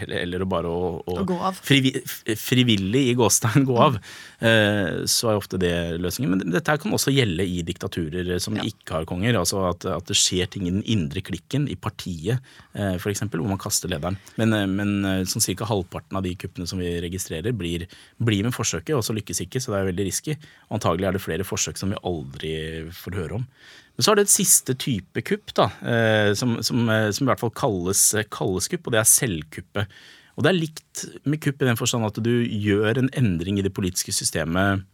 eller, 0.00 0.16
eller 0.18 0.44
bare 0.50 0.70
å, 0.70 0.90
å, 1.00 1.16
å 1.22 1.26
gå 1.28 1.38
av. 1.38 1.58
Frivi, 1.62 1.94
frivillig 2.38 3.04
i 3.12 3.16
gåstein 3.18 3.66
gå 3.68 3.78
av, 3.78 3.98
mm. 4.42 5.06
så 5.10 5.32
er 5.32 5.40
ofte 5.40 5.60
det 5.62 5.72
løsningen. 6.02 6.34
Men 6.34 6.54
dette 6.56 6.76
kan 6.82 6.96
også 6.96 7.14
gjelde 7.14 7.46
i 7.46 7.62
diktaturer 7.66 8.34
som 8.42 8.58
ja. 8.58 8.66
ikke 8.68 8.98
har 8.98 9.08
konger. 9.08 9.38
altså 9.38 9.62
at, 9.70 9.86
at, 9.86 10.08
det 10.10 10.18
skjer 10.18 10.50
ting 10.50 10.66
i 10.66 10.74
den 10.74 10.84
indre 10.90 11.22
klikken, 11.24 11.68
i 11.70 11.78
partiet 11.78 12.42
eh, 12.74 12.96
f.eks., 12.98 13.24
hvor 13.30 13.48
man 13.48 13.60
kaster 13.60 13.90
lederen. 13.92 14.18
Men, 14.40 14.56
eh, 14.56 14.66
men 14.68 15.26
sånn 15.30 15.44
ca. 15.54 15.68
halvparten 15.70 16.18
av 16.18 16.26
de 16.26 16.34
kuppene 16.38 16.68
som 16.68 16.82
vi 16.82 16.90
registrerer, 17.04 17.54
blir, 17.56 17.86
blir 18.18 18.46
med 18.46 18.56
forsøket, 18.56 18.96
og 18.98 19.06
så 19.06 19.14
lykkes 19.16 19.44
ikke, 19.46 19.62
så 19.62 19.74
det 19.74 19.80
er 19.80 19.90
veldig 19.92 20.08
risky. 20.10 20.36
Og 20.68 20.80
antagelig 20.80 21.08
er 21.08 21.16
det 21.16 21.24
flere 21.24 21.46
forsøk 21.46 21.78
som 21.80 21.92
vi 21.92 22.00
aldri 22.02 22.31
aldri 22.32 22.56
får 22.96 23.18
høre 23.20 23.38
om. 23.40 23.46
Men 23.92 24.04
så 24.04 24.12
er 24.12 24.18
det 24.18 24.24
et 24.26 24.34
siste 24.34 24.74
type 24.80 25.22
kupp, 25.28 25.52
da, 25.54 25.68
eh, 25.84 26.32
som, 26.38 26.56
som, 26.64 26.86
eh, 26.88 27.10
som, 27.12 27.26
i 27.26 27.30
hvert 27.30 27.42
fall 27.42 27.52
kalles, 27.54 28.06
kalles 28.32 28.70
kupp, 28.72 28.88
og 28.88 28.94
det 28.94 29.02
er 29.02 29.10
selvkuppet. 29.10 29.98
Og 30.32 30.44
det 30.44 30.48
er 30.48 30.56
likt 30.56 31.02
med 31.28 31.42
kupp 31.44 31.60
i 31.60 31.68
den 31.68 31.76
forstand 31.76 32.08
at 32.08 32.22
du 32.24 32.32
gjør 32.48 33.02
en 33.02 33.12
endring 33.20 33.60
i 33.60 33.66
det 33.66 33.74
politiske 33.76 34.14
systemet 34.16 34.86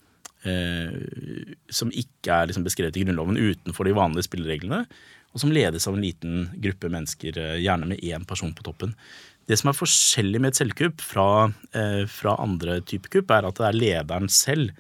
eh, 0.47 0.97
som 1.71 1.95
ikke 1.95 2.35
er 2.35 2.51
liksom 2.51 2.67
beskrevet 2.67 2.99
i 2.99 3.05
Grunnloven 3.07 3.39
utenfor 3.39 3.87
de 3.87 3.95
vanlige 3.97 4.27
spillereglene, 4.27 4.83
og 5.31 5.43
som 5.43 5.53
ledes 5.55 5.87
av 5.87 5.95
en 5.95 6.03
liten 6.03 6.49
gruppe 6.59 6.91
mennesker, 6.91 7.39
eh, 7.39 7.63
gjerne 7.63 7.93
med 7.93 8.03
én 8.03 8.27
person 8.27 8.55
på 8.55 8.67
toppen. 8.67 8.97
Det 9.49 9.57
som 9.57 9.71
er 9.71 9.79
forskjellig 9.79 10.43
med 10.43 10.53
et 10.53 10.61
selvkupp 10.61 11.01
fra, 11.01 11.53
eh, 11.73 12.05
fra 12.11 12.37
andre 12.43 12.81
typer 12.81 13.09
kupp, 13.09 13.31
er 13.31 13.47
at 13.47 13.55
det 13.55 13.67
er 13.69 13.81
lederen 13.81 14.29
selv 14.29 14.75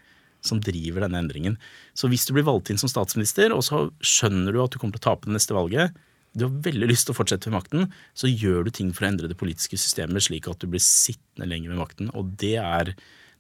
som 0.48 0.62
driver 0.64 1.04
denne 1.04 1.20
endringen. 1.22 1.58
Så 1.96 2.11
hvis 2.11 2.26
du 2.28 2.34
blir 2.37 2.46
valgt 2.48 2.72
inn 2.72 2.80
som 2.80 2.90
statsminister, 2.90 3.54
og 3.54 3.64
så 3.66 3.87
skjønner 4.00 4.54
du 4.54 4.62
at 4.64 4.74
du 4.74 4.80
kommer 4.80 4.96
til 4.96 5.04
å 5.04 5.08
tape 5.12 5.28
det 5.28 5.37
neste 5.37 5.56
valget, 5.56 5.96
du 6.38 6.44
har 6.46 6.58
veldig 6.68 6.90
lyst 6.90 7.08
til 7.08 7.14
å 7.14 7.18
fortsette 7.18 7.50
med 7.50 7.58
makten, 7.58 7.87
så 8.16 8.30
gjør 8.30 8.66
du 8.66 8.72
ting 8.74 8.90
for 8.94 9.06
å 9.06 9.11
endre 9.11 9.30
det 9.30 9.38
politiske 9.40 9.78
systemet 9.80 10.26
slik 10.26 10.48
at 10.50 10.61
du 10.62 10.68
blir 10.70 10.82
sittende 10.84 11.48
lenger 11.50 11.72
med 11.72 11.82
makten. 11.82 12.12
Og 12.18 12.34
det 12.40 12.56
er 12.61 12.92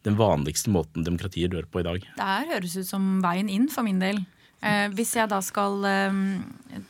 den 0.06 0.16
vanligste 0.18 0.72
måten 0.72 1.04
demokratiet 1.06 1.52
dør 1.52 1.68
på 1.70 1.82
i 1.82 1.86
dag. 1.86 2.08
Det 2.16 2.28
her 2.30 2.50
høres 2.54 2.76
ut 2.78 2.88
som 2.88 3.18
veien 3.24 3.50
inn 3.52 3.68
for 3.72 3.86
min 3.86 4.00
del. 4.02 4.22
Eh, 4.58 4.88
hvis 4.94 5.14
jeg 5.18 5.30
da 5.30 5.38
skal 5.44 5.84
eh, 5.86 6.22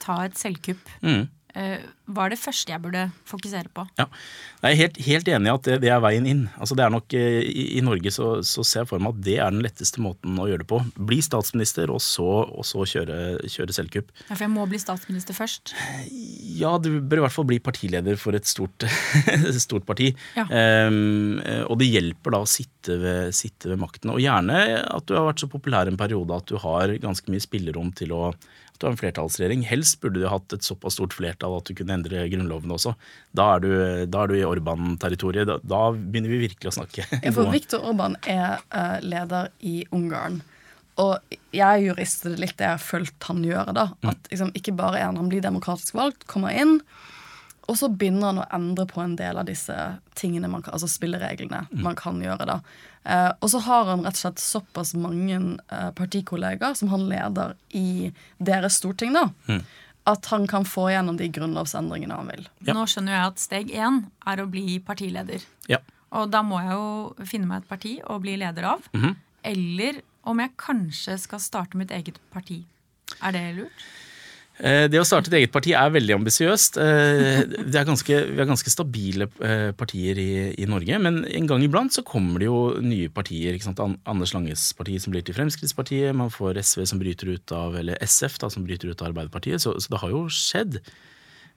ta 0.01 0.23
et 0.25 0.39
selvkupp, 0.39 0.95
mm. 1.05 1.27
Eh, 1.59 1.83
hva 2.09 2.25
er 2.25 2.33
det 2.33 2.39
første 2.41 2.71
jeg 2.71 2.81
burde 2.81 3.09
fokusere 3.29 3.71
på? 3.75 3.83
Ja, 3.99 4.07
Jeg 4.63 4.71
er 4.71 4.79
helt, 4.79 4.99
helt 5.07 5.29
enig 5.33 5.51
i 5.51 5.53
at 5.53 5.67
det, 5.67 5.79
det, 5.83 5.91
er 5.93 6.03
veien 6.03 6.27
inn. 6.29 6.45
Altså 6.57 6.77
det 6.79 6.85
er 6.85 6.93
nok, 6.95 7.15
eh, 7.19 7.41
i, 7.43 7.65
i 7.79 7.83
Norge 7.85 8.13
så, 8.15 8.29
så, 8.47 8.63
ser 8.67 8.85
jeg 8.85 8.91
for 8.93 9.03
meg 9.03 9.17
at 9.17 9.25
det 9.27 9.37
er 9.43 9.55
den 9.55 9.65
letteste 9.65 10.03
måten 10.03 10.39
å 10.39 10.47
gjøre 10.49 10.63
det 10.63 10.69
på. 10.71 10.81
Bli 11.11 11.19
statsminister, 11.25 11.91
og 11.93 12.01
så, 12.05 12.29
og 12.47 12.67
så 12.69 12.87
kjøre, 12.89 13.19
kjøre 13.51 13.75
selvkupp. 13.75 14.13
Ja, 14.29 14.37
For 14.37 14.47
jeg 14.47 14.55
må 14.55 14.67
bli 14.71 14.81
statsminister 14.83 15.37
først? 15.37 15.75
Ja, 16.59 16.77
du 16.79 16.91
bør 17.01 17.23
i 17.23 17.27
hvert 17.27 17.37
fall 17.37 17.49
bli 17.51 17.61
partileder 17.65 18.21
for 18.21 18.39
et 18.39 18.49
stort, 18.49 18.87
stort 19.67 19.89
parti. 19.89 20.13
Ja. 20.39 20.47
Um, 20.89 21.41
og 21.67 21.79
det 21.83 21.91
hjelper 21.91 22.37
da 22.37 22.45
å 22.45 22.49
sitte 22.49 23.01
ved, 23.03 23.35
sitte 23.37 23.73
ved 23.73 23.83
makten. 23.83 24.15
Og 24.15 24.23
gjerne 24.23 24.63
at 24.87 25.11
du 25.11 25.17
har 25.19 25.27
vært 25.29 25.43
så 25.43 25.51
populær 25.51 25.91
en 25.91 25.99
periode 25.99 26.39
at 26.39 26.49
du 26.49 26.57
har 26.63 26.95
ganske 27.03 27.35
mye 27.35 27.43
spillerom 27.43 27.93
til 27.99 28.15
å 28.15 28.31
du 28.79 28.87
har 28.87 28.95
en 28.95 29.01
flertallsregjering. 29.01 29.65
Helst 29.69 29.99
burde 30.03 30.23
du 30.23 30.29
hatt 30.31 30.55
et 30.55 30.67
såpass 30.67 30.97
stort 30.99 31.17
flertall 31.17 31.57
at 31.59 31.69
du 31.69 31.75
kunne 31.79 31.97
endre 31.99 32.27
Grunnloven 32.31 32.75
også. 32.75 32.95
Da 33.37 33.49
er 33.57 33.65
du, 33.65 33.71
da 34.11 34.23
er 34.23 34.31
du 34.31 34.37
i 34.39 34.47
Orban-territoriet. 34.47 35.49
Da, 35.51 35.59
da, 35.63 35.81
begynner 35.97 36.35
vi 36.35 36.45
virkelig 36.47 36.73
å 36.73 36.77
snakke. 36.81 37.07
Ja, 37.25 37.33
for 37.35 37.51
Viktor 37.53 37.83
Orban 37.91 38.15
er 38.31 38.63
uh, 38.71 38.99
leder 39.05 39.51
i 39.67 39.83
Ungarn. 39.95 40.41
Og 40.99 41.37
jeg 41.55 41.63
er 41.63 41.83
jurist, 41.83 42.25
det 42.25 42.35
er 42.35 42.43
litt 42.43 42.57
det 42.59 42.67
jeg 42.67 42.77
har 42.77 42.83
følt 42.83 43.29
han 43.29 43.45
gjøre. 43.47 43.75
da. 43.77 43.87
Mm. 44.03 44.11
At 44.13 44.31
liksom, 44.33 44.55
Ikke 44.59 44.75
bare 44.79 45.03
er 45.03 45.11
han 45.11 45.31
blir 45.31 45.45
demokratisk 45.45 45.99
valgt, 45.99 46.27
kommer 46.31 46.55
inn, 46.55 46.79
og 47.69 47.77
så 47.77 47.91
begynner 47.93 48.31
han 48.31 48.41
å 48.41 48.47
endre 48.57 48.87
på 48.89 49.03
en 49.03 49.15
del 49.19 49.37
av 49.37 49.49
disse 49.49 49.75
tingene, 50.17 50.49
man 50.49 50.63
kan, 50.65 50.73
altså 50.77 50.89
spillereglene 50.89 51.67
mm. 51.69 51.83
man 51.85 51.99
kan 51.99 52.17
gjøre. 52.23 52.47
da. 52.49 52.57
Eh, 53.05 53.29
og 53.45 53.53
så 53.53 53.61
har 53.67 53.91
han 53.91 54.07
rett 54.07 54.17
og 54.17 54.23
slett 54.23 54.41
såpass 54.41 54.95
mange 54.97 55.37
eh, 55.37 55.91
partikollegaer 55.99 56.79
som 56.79 56.89
han 56.95 57.05
leder 57.11 57.53
i 57.77 58.09
deres 58.41 58.81
storting, 58.81 59.13
da. 59.17 59.29
Mm. 59.51 59.61
At 60.09 60.31
han 60.33 60.49
kan 60.49 60.65
få 60.65 60.87
gjennom 60.95 61.21
de 61.21 61.29
grunnlovsendringene 61.29 62.17
han 62.17 62.33
vil. 62.33 62.49
Ja. 62.65 62.73
Nå 62.73 62.87
skjønner 62.89 63.19
jeg 63.19 63.35
at 63.35 63.45
steg 63.45 63.73
én 63.77 64.03
er 64.25 64.41
å 64.41 64.49
bli 64.49 64.81
partileder. 64.81 65.45
Ja. 65.69 65.83
Og 66.17 66.33
da 66.33 66.41
må 66.41 66.63
jeg 66.65 66.73
jo 66.73 67.27
finne 67.29 67.51
meg 67.51 67.67
et 67.67 67.69
parti 67.69 67.99
å 68.01 68.17
bli 68.23 68.39
leder 68.41 68.65
av. 68.65 68.89
Mm 68.95 69.03
-hmm. 69.03 69.17
Eller 69.43 70.01
om 70.23 70.41
jeg 70.41 70.57
kanskje 70.57 71.19
skal 71.19 71.41
starte 71.41 71.77
mitt 71.77 71.91
eget 71.91 72.17
parti. 72.33 72.65
Er 73.21 73.33
det 73.33 73.57
lurt? 73.57 73.85
Eh, 74.59 74.87
det 74.91 74.99
å 74.99 75.07
starte 75.07 75.31
et 75.31 75.39
eget 75.39 75.53
parti 75.55 75.73
er 75.77 75.93
veldig 75.95 76.17
ambisiøst. 76.17 76.79
Eh, 76.83 77.43
vi 77.47 77.79
har 77.79 77.87
ganske 77.87 78.73
stabile 78.73 79.29
eh, 79.45 79.71
partier 79.79 80.19
i, 80.19 80.31
i, 80.59 80.67
Norge, 80.71 80.99
men 81.03 81.21
en 81.25 81.51
gang 81.51 81.63
iblant 81.63 81.95
så 81.95 82.03
kommer 82.07 82.43
det 82.43 82.49
jo 82.49 82.63
nye 82.83 83.11
partier. 83.15 83.59
Anders 83.79 84.35
Langes 84.35 84.73
parti 84.79 84.99
som 85.03 85.15
blir 85.15 85.27
til 85.27 85.37
Fremskrittspartiet, 85.39 86.17
man 86.17 86.33
får 86.35 86.59
SV 86.65 86.89
som 86.91 87.03
bryter 87.03 87.31
ut 87.37 87.55
av, 87.55 87.79
eller 87.79 88.01
SF 88.03 88.41
da, 88.43 88.51
som 88.51 88.67
bryter 88.67 88.91
ut 88.91 89.05
av 89.05 89.13
Arbeiderpartiet. 89.13 89.63
Så, 89.63 89.77
så 89.79 89.95
det 89.95 90.03
har 90.03 90.15
jo 90.15 90.27
skjedd. 90.33 90.83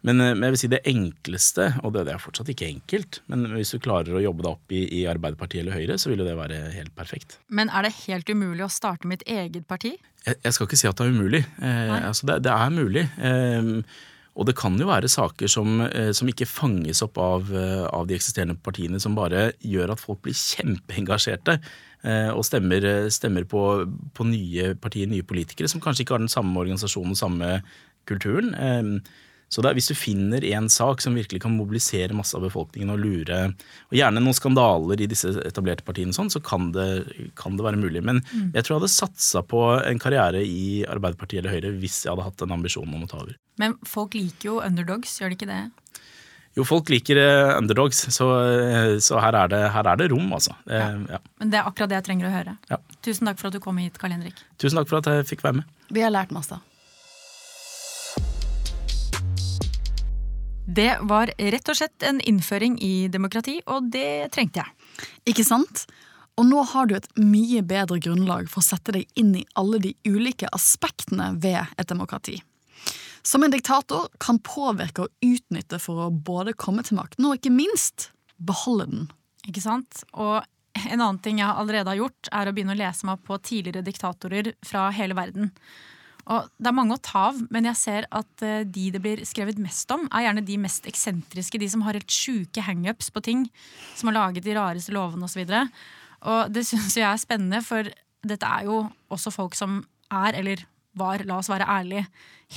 Men, 0.01 0.17
men, 0.17 0.47
jeg 0.47 0.53
vil 0.53 0.61
si 0.63 0.69
det 0.71 0.81
enkleste, 0.89 1.67
og 1.85 1.93
det, 1.93 2.07
det, 2.07 2.15
er 2.15 2.21
fortsatt 2.21 2.49
ikke 2.49 2.69
enkelt, 2.71 3.19
men 3.29 3.45
hvis 3.53 3.73
du 3.75 3.81
klarer 3.81 4.17
å 4.17 4.23
jobbe 4.23 4.45
deg 4.45 4.55
opp 4.55 4.73
i, 4.73 4.81
i 4.97 5.01
Arbeiderpartiet 5.09 5.61
eller 5.61 5.77
Høyre, 5.77 5.97
så 6.01 6.09
vil 6.09 6.23
jo 6.23 6.25
det 6.25 6.37
være 6.39 6.57
helt 6.73 6.93
perfekt. 6.97 7.37
Men 7.53 7.69
er 7.69 7.85
det 7.85 7.93
helt 8.07 8.29
umulig 8.33 8.65
å 8.65 8.71
starte 8.73 9.09
mitt 9.09 9.25
eget 9.29 9.67
parti? 9.69 9.93
Jeg, 10.27 10.53
skal 10.53 10.67
ikke 10.67 10.77
si 10.77 10.89
at 10.89 10.97
det 10.99 11.07
er 11.07 11.13
umulig. 11.15 11.41
Eh, 11.65 11.93
altså 12.07 12.27
det, 12.29 12.41
det, 12.45 12.53
er 12.53 12.73
mulig. 12.73 13.05
Eh, 13.17 13.71
og 14.37 14.47
det 14.47 14.55
kan 14.59 14.77
jo 14.79 14.87
være 14.87 15.09
saker 15.11 15.49
som, 15.49 15.81
eh, 15.87 16.11
som 16.15 16.29
ikke 16.29 16.47
fanges 16.49 17.01
opp 17.03 17.17
av, 17.21 17.49
av, 17.89 18.05
de 18.07 18.15
eksisterende 18.15 18.55
partiene, 18.61 19.01
som 19.01 19.17
bare 19.17 19.51
gjør 19.65 19.95
at 19.95 20.03
folk 20.03 20.21
blir 20.25 20.37
kjempeengasjerte. 20.37 21.57
Og 22.33 22.41
stemmer, 22.41 22.85
stemmer 23.13 23.43
på, 23.45 23.59
på, 24.17 24.25
nye 24.25 24.71
partier, 24.81 25.05
nye 25.05 25.25
politikere, 25.27 25.69
som 25.69 25.83
kanskje 25.83 26.01
ikke 26.01 26.15
har 26.15 26.23
den 26.23 26.31
samme 26.33 26.57
organisasjonen 26.57 27.13
og 27.13 27.19
samme 27.19 27.49
kulturen. 28.09 28.55
Så 29.51 29.59
det, 29.65 29.73
hvis 29.75 29.89
du 29.91 29.97
finner 29.99 30.45
en 30.53 30.69
sak 30.71 31.01
som 31.03 31.17
virkelig 31.17 31.41
kan 31.43 31.51
mobilisere 31.51 32.15
masse 32.15 32.37
av 32.37 32.45
befolkningen 32.45 32.93
og 32.93 33.01
lure, 33.01 33.39
og 33.91 33.97
gjerne 33.97 34.23
noen 34.23 34.37
skandaler 34.37 35.03
i 35.03 35.09
disse 35.11 35.33
etablerte 35.43 35.83
partiene, 35.83 36.15
sånn, 36.15 36.31
så 36.31 36.39
kan 36.39 36.69
det, 36.71 36.87
kan 37.35 37.57
det, 37.59 37.65
være 37.67 37.81
mulig. 37.81 37.99
Men 38.07 38.21
mm. 38.23 38.53
jeg 38.55 38.63
tror 38.63 38.77
jeg 38.77 38.79
hadde 38.79 38.93
satsa 38.93 39.43
på 39.43 39.65
en 39.75 39.99
karriere 39.99 40.45
i 40.47 40.85
Arbeiderpartiet 40.87 41.41
eller 41.41 41.57
Høyre 41.57 41.73
hvis 41.81 42.05
jeg 42.05 42.13
hadde 42.13 42.29
hatt 42.29 42.45
en 42.45 42.55
ambisjon 42.55 42.87
om 42.87 43.03
å 43.03 43.11
ta 43.11 43.19
over. 43.25 43.35
Men 43.59 43.75
folk 43.83 44.15
liker 44.15 44.53
jo 44.53 44.57
underdogs, 44.63 45.19
gjør 45.19 45.35
de 45.35 45.39
ikke 45.41 45.51
det? 45.51 45.61
Jo, 46.55 46.63
folk 46.67 46.89
liker 46.91 47.19
eh, 47.19 47.51
underdogs, 47.57 48.01
så, 48.11 48.31
eh, 48.47 48.95
så 49.03 49.19
her, 49.23 49.35
er 49.43 49.51
det, 49.51 49.61
her, 49.75 49.87
er 49.87 49.99
det, 49.99 50.09
rom, 50.15 50.31
altså. 50.35 50.55
Ja. 50.67 50.89
Ja. 51.11 51.21
Men 51.43 51.51
det 51.51 51.59
er 51.59 51.67
akkurat 51.67 51.91
det 51.91 51.99
jeg 51.99 52.07
trenger 52.07 52.31
å 52.31 52.33
høre. 52.39 52.57
Ja. 52.71 52.79
Tusen 53.03 53.27
takk 53.27 53.39
for 53.39 53.51
at 53.51 53.59
du 53.59 53.63
kom 53.63 53.79
hit, 53.83 53.99
Karl 53.99 54.15
Henrik. 54.15 54.39
Tusen 54.59 54.79
takk 54.79 54.91
for 54.91 55.03
at 55.03 55.11
jeg 55.11 55.31
fikk 55.31 55.43
være 55.47 55.61
med. 55.61 55.79
Vi 55.91 56.03
har 56.03 56.11
lært 56.11 56.31
masse. 56.35 56.59
Det 60.65 60.97
var 61.01 61.31
rett 61.37 61.69
og 61.69 61.77
slett 61.77 62.03
en 62.05 62.21
innføring 62.21 62.77
i 62.81 63.07
demokrati, 63.11 63.57
og 63.65 63.89
det 63.91 64.29
trengte 64.35 64.61
jeg. 64.61 64.87
Ikke 65.33 65.45
sant? 65.45 65.85
Og 66.39 66.45
nå 66.47 66.61
har 66.71 66.87
du 66.87 66.95
et 66.95 67.09
mye 67.19 67.63
bedre 67.65 67.99
grunnlag 68.01 68.47
for 68.49 68.61
å 68.61 68.65
sette 68.65 68.93
deg 68.95 69.09
inn 69.19 69.33
i 69.35 69.45
alle 69.59 69.81
de 69.83 69.95
ulike 70.07 70.49
aspektene 70.53 71.33
ved 71.41 71.73
et 71.81 71.89
demokrati. 71.89 72.39
Som 73.21 73.43
en 73.43 73.53
diktator 73.53 74.07
kan 74.21 74.39
påvirke 74.41 75.05
og 75.05 75.25
utnytte 75.25 75.77
for 75.81 76.07
å 76.07 76.13
både 76.13 76.55
komme 76.57 76.85
til 76.85 76.97
makten 76.97 77.27
og 77.27 77.37
ikke 77.37 77.53
minst 77.53 78.09
beholde 78.41 78.87
den. 78.89 79.09
Ikke 79.49 79.61
sant? 79.61 80.03
Og 80.13 80.41
en 80.77 81.01
annen 81.01 81.19
ting 81.21 81.41
jeg 81.41 81.49
allerede 81.51 81.91
har 81.91 81.99
gjort, 81.99 82.29
er 82.31 82.49
å 82.49 82.53
begynne 82.55 82.77
å 82.77 82.79
lese 82.79 83.05
meg 83.09 83.21
på 83.27 83.37
tidligere 83.43 83.85
diktatorer 83.85 84.53
fra 84.65 84.87
hele 84.95 85.17
verden. 85.17 85.51
Og 86.31 86.49
Det 86.57 86.69
er 86.69 86.75
mange 86.77 86.95
å 86.95 87.03
ta 87.03 87.27
av, 87.29 87.39
men 87.51 87.67
jeg 87.67 87.79
ser 87.79 88.07
at 88.15 88.45
eh, 88.45 88.63
de 88.63 88.89
det 88.93 89.01
blir 89.03 89.23
skrevet 89.27 89.59
mest 89.61 89.91
om, 89.93 90.05
er 90.09 90.27
gjerne 90.27 90.45
de 90.47 90.57
mest 90.61 90.87
eksentriske. 90.89 91.59
De 91.59 91.69
som 91.71 91.83
har 91.85 91.97
helt 91.97 92.11
sjuke 92.11 92.63
hangups 92.65 93.11
på 93.11 93.23
ting. 93.25 93.47
Som 93.99 94.11
har 94.11 94.19
laget 94.19 94.47
de 94.47 94.55
rareste 94.55 94.95
lovene 94.95 95.27
osv. 95.27 95.43
Og, 95.43 95.51
så 95.51 95.63
og 96.31 96.53
det 96.53 96.65
syns 96.67 96.97
jeg 96.97 97.07
er 97.07 97.21
spennende, 97.21 97.63
for 97.65 97.89
dette 98.21 98.45
er 98.47 98.69
jo 98.69 98.83
også 99.11 99.33
folk 99.33 99.57
som 99.57 99.81
er, 100.13 100.37
eller 100.37 100.61
var, 100.97 101.23
la 101.25 101.39
oss 101.39 101.49
være 101.49 101.67
ærlige, 101.71 102.05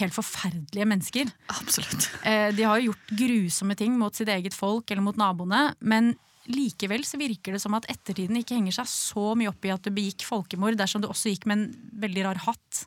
helt 0.00 0.14
forferdelige 0.16 0.87
mennesker. 0.90 1.30
Absolutt. 1.54 2.10
Eh, 2.26 2.50
de 2.54 2.66
har 2.66 2.80
jo 2.80 2.90
gjort 2.90 3.14
grusomme 3.22 3.76
ting 3.78 3.98
mot 3.98 4.14
sitt 4.14 4.30
eget 4.32 4.56
folk 4.56 4.90
eller 4.90 5.06
mot 5.06 5.18
naboene, 5.18 5.68
men 5.80 6.12
likevel 6.50 7.06
så 7.08 7.16
virker 7.16 7.54
det 7.54 7.62
som 7.62 7.76
at 7.78 7.87
ettertiden 7.88 8.37
ikke 8.40 8.58
henger 8.58 8.82
seg 8.82 8.90
så 8.90 9.30
mye 9.38 9.48
opp 9.48 9.64
i 9.64 9.72
at 9.72 9.87
du 9.87 9.94
begikk 9.94 10.26
folkemord 10.28 10.76
dersom 10.76 11.00
du 11.00 11.08
også 11.08 11.32
gikk 11.32 11.46
med 11.48 11.56
en 11.56 11.94
veldig 12.02 12.26
rar 12.26 12.42
hatt 12.44 12.82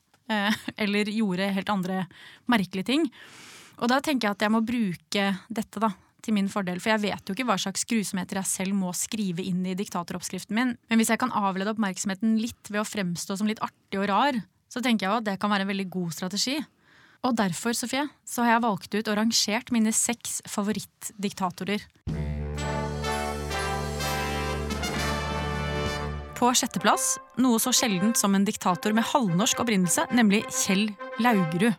eller 0.83 1.11
gjorde 1.13 1.51
helt 1.55 1.71
andre 1.71 2.03
merkelige 2.51 2.89
ting. 2.91 3.07
Og 3.77 3.91
da 3.91 4.01
tenker 4.01 4.27
jeg 4.27 4.37
at 4.37 4.45
jeg 4.47 4.53
må 4.53 4.63
bruke 4.65 5.25
dette 5.53 5.81
da, 5.81 5.91
til 6.25 6.35
min 6.35 6.49
fordel. 6.51 6.81
For 6.83 6.95
jeg 6.95 7.03
vet 7.05 7.29
jo 7.29 7.35
ikke 7.35 7.47
hva 7.47 7.57
slags 7.61 7.85
grusomheter 7.87 8.41
jeg 8.41 8.49
selv 8.49 8.77
må 8.77 8.93
skrive 8.97 9.45
inn 9.45 9.61
i 9.69 9.75
diktatoroppskriften 9.77 10.57
min. 10.57 10.73
Men 10.89 11.01
hvis 11.01 11.11
jeg 11.13 11.21
kan 11.21 11.33
avlede 11.35 11.75
oppmerksomheten 11.75 12.39
litt 12.41 12.71
ved 12.71 12.81
å 12.83 12.87
fremstå 12.87 13.37
som 13.39 13.49
litt 13.49 13.61
artig 13.63 14.01
og 14.01 14.09
rar, 14.11 14.41
så 14.67 14.83
tenker 14.83 15.07
jeg 15.07 15.13
jo 15.13 15.19
at 15.21 15.29
det 15.29 15.37
kan 15.41 15.53
være 15.53 15.67
en 15.67 15.71
veldig 15.71 15.89
god 15.93 16.17
strategi. 16.17 16.57
Og 17.25 17.37
derfor, 17.37 17.73
Sofie, 17.73 18.05
så 18.27 18.45
har 18.45 18.57
jeg 18.57 18.65
valgt 18.67 18.93
ut 18.93 19.07
og 19.07 19.19
rangert 19.19 19.71
mine 19.73 19.93
seks 19.95 20.41
favorittdiktatorer. 20.49 21.87
På 26.37 26.51
sjetteplass 26.53 27.15
noe 27.41 27.57
så 27.57 27.71
sjeldent 27.73 28.19
som 28.19 28.35
en 28.37 28.43
diktator 28.45 28.93
med 28.93 29.07
halvnorsk 29.09 29.63
opprinnelse, 29.63 30.03
nemlig 30.13 30.43
Kjell 30.53 30.83
Laugerud. 31.17 31.73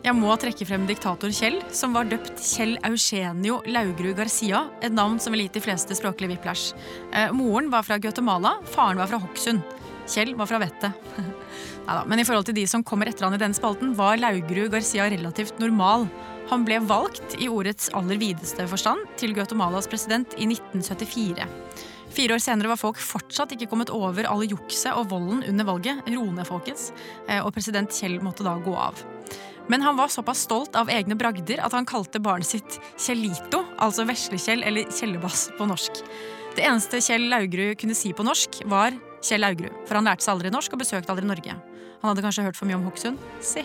Jeg 0.00 0.16
må 0.16 0.32
trekke 0.40 0.64
frem 0.64 0.86
diktator 0.88 1.28
Kjell, 1.36 1.58
som 1.76 1.92
var 1.92 2.08
døpt 2.08 2.40
Kjell 2.40 2.78
Eugenio 2.88 3.58
Laugerud 3.68 4.16
Garcia, 4.16 4.62
et 4.80 4.94
navn 4.96 5.18
som 5.20 5.36
vil 5.36 5.44
gitt 5.44 5.58
de 5.58 5.64
fleste 5.66 5.98
språklig 5.98 6.30
whiplash. 6.30 6.72
Eh, 7.12 7.28
moren 7.36 7.68
var 7.68 7.84
fra 7.84 8.00
Guatemala, 8.00 8.54
faren 8.72 9.02
var 9.02 9.12
fra 9.12 9.20
Hokksund. 9.20 9.60
Kjell 10.08 10.32
var 10.38 10.48
fra 10.48 10.62
vettet. 10.64 10.96
Men 12.08 12.22
i 12.22 12.24
forhold 12.24 12.48
til 12.48 12.56
de 12.56 12.64
som 12.72 12.84
kommer 12.86 13.10
etter 13.10 13.28
han 13.28 13.36
i 13.36 13.42
denne 13.42 13.58
spalten, 13.58 13.92
var 13.98 14.16
Laugerud 14.16 14.72
Garcia 14.72 15.10
relativt 15.12 15.60
normal. 15.60 16.08
Han 16.48 16.64
ble 16.64 16.80
valgt, 16.88 17.36
i 17.36 17.52
ordets 17.52 17.92
aller 17.92 18.16
videste 18.16 18.64
forstand, 18.72 19.04
til 19.20 19.36
Guatemalas 19.36 19.92
president 19.92 20.32
i 20.40 20.48
1974. 20.48 21.44
Fire 22.10 22.34
år 22.34 22.42
senere 22.42 22.72
var 22.72 22.80
folk 22.80 22.98
fortsatt 22.98 23.54
ikke 23.54 23.68
kommet 23.70 23.92
over 23.94 24.26
alle 24.26 24.48
jukset 24.50 24.92
og 24.96 25.10
volden 25.12 25.44
under 25.46 25.68
valget. 25.68 26.02
Ro 26.10 26.26
ned, 26.26 26.46
folkens. 26.48 26.90
Eh, 27.28 27.38
og 27.38 27.52
president 27.54 27.94
Kjell 27.94 28.18
måtte 28.24 28.46
da 28.46 28.56
gå 28.60 28.74
av. 28.74 28.98
Men 29.70 29.84
han 29.86 29.96
var 29.96 30.10
såpass 30.10 30.42
stolt 30.48 30.74
av 30.74 30.90
egne 30.90 31.14
bragder 31.14 31.62
at 31.62 31.74
han 31.76 31.86
kalte 31.86 32.18
barnet 32.22 32.48
sitt 32.48 32.80
Kjellito, 32.98 33.62
altså 33.78 34.02
Veslekjell 34.08 34.64
eller 34.66 34.90
Kjellebass 34.90 35.50
på 35.58 35.68
norsk. 35.70 36.02
Det 36.56 36.64
eneste 36.66 36.98
Kjell 37.04 37.28
Laugrud 37.30 37.78
kunne 37.78 37.94
si 37.94 38.10
på 38.16 38.26
norsk, 38.26 38.64
var 38.66 38.96
Kjell 39.22 39.44
Laugrud, 39.44 39.84
for 39.86 40.00
han 40.00 40.10
lærte 40.10 40.26
seg 40.26 40.34
aldri 40.34 40.50
norsk 40.50 40.74
og 40.74 40.82
besøkte 40.82 41.14
aldri 41.14 41.28
Norge. 41.28 41.54
Han 42.00 42.08
hadde 42.08 42.24
kanskje 42.24 42.46
hørt 42.48 42.58
for 42.58 42.66
mye 42.66 42.80
om 42.80 42.86
Hokksund? 42.88 43.20
Si. 43.44 43.62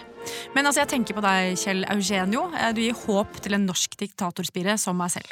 Men 0.53 0.67
altså, 0.67 0.83
jeg 0.83 0.91
tenker 0.91 1.17
på 1.17 1.23
deg, 1.23 1.55
Kjell 1.57 1.85
Eugenio. 1.89 2.49
Eh, 2.53 2.73
du 2.75 2.83
gir 2.83 3.03
håp 3.05 3.39
til 3.41 3.57
en 3.57 3.65
norsk 3.65 3.95
diktatorspire 4.03 4.75
som 4.81 4.99
meg 4.99 5.13
selv. 5.15 5.31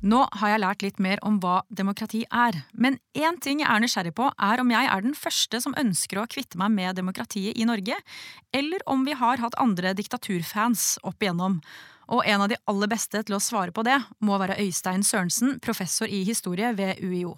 Nå 0.00 0.22
har 0.40 0.54
jeg 0.54 0.60
lært 0.62 0.82
litt 0.84 1.00
mer 1.02 1.20
om 1.26 1.36
hva 1.42 1.58
demokrati 1.68 2.22
er, 2.32 2.56
men 2.72 2.96
én 3.12 3.36
ting 3.44 3.60
jeg 3.60 3.68
er 3.68 3.82
nysgjerrig 3.84 4.14
på, 4.16 4.30
er 4.32 4.62
om 4.62 4.72
jeg 4.72 4.88
er 4.88 5.04
den 5.04 5.16
første 5.16 5.60
som 5.60 5.76
ønsker 5.76 6.22
å 6.22 6.28
kvitte 6.30 6.56
meg 6.60 6.72
med 6.72 6.96
demokratiet 6.96 7.58
i 7.60 7.66
Norge, 7.68 7.98
eller 8.56 8.84
om 8.88 9.04
vi 9.04 9.16
har 9.20 9.42
hatt 9.44 9.58
andre 9.60 9.92
diktaturfans 9.98 10.94
opp 11.04 11.20
igjennom. 11.20 11.60
Og 12.16 12.24
en 12.24 12.46
av 12.46 12.48
de 12.50 12.58
aller 12.72 12.90
beste 12.90 13.20
til 13.22 13.36
å 13.36 13.44
svare 13.44 13.76
på 13.76 13.84
det 13.86 13.98
må 14.24 14.40
være 14.40 14.56
Øystein 14.64 15.04
Sørensen, 15.04 15.58
professor 15.60 16.08
i 16.08 16.24
historie 16.24 16.72
ved 16.78 17.04
UiO. 17.04 17.36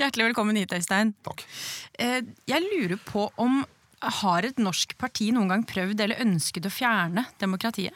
Hjertelig 0.00 0.32
velkommen 0.32 0.58
hit, 0.58 0.74
Øystein. 0.74 1.14
Takk. 1.22 1.46
Eh, 1.94 2.24
jeg 2.50 2.66
lurer 2.72 2.98
på 3.06 3.28
om 3.38 3.62
har 4.00 4.46
et 4.48 4.60
norsk 4.60 4.96
parti 4.98 5.30
noen 5.34 5.50
gang 5.52 5.64
prøvd 5.68 6.02
eller 6.02 6.22
ønsket 6.24 6.66
å 6.66 6.72
fjerne 6.72 7.26
demokratiet? 7.40 7.94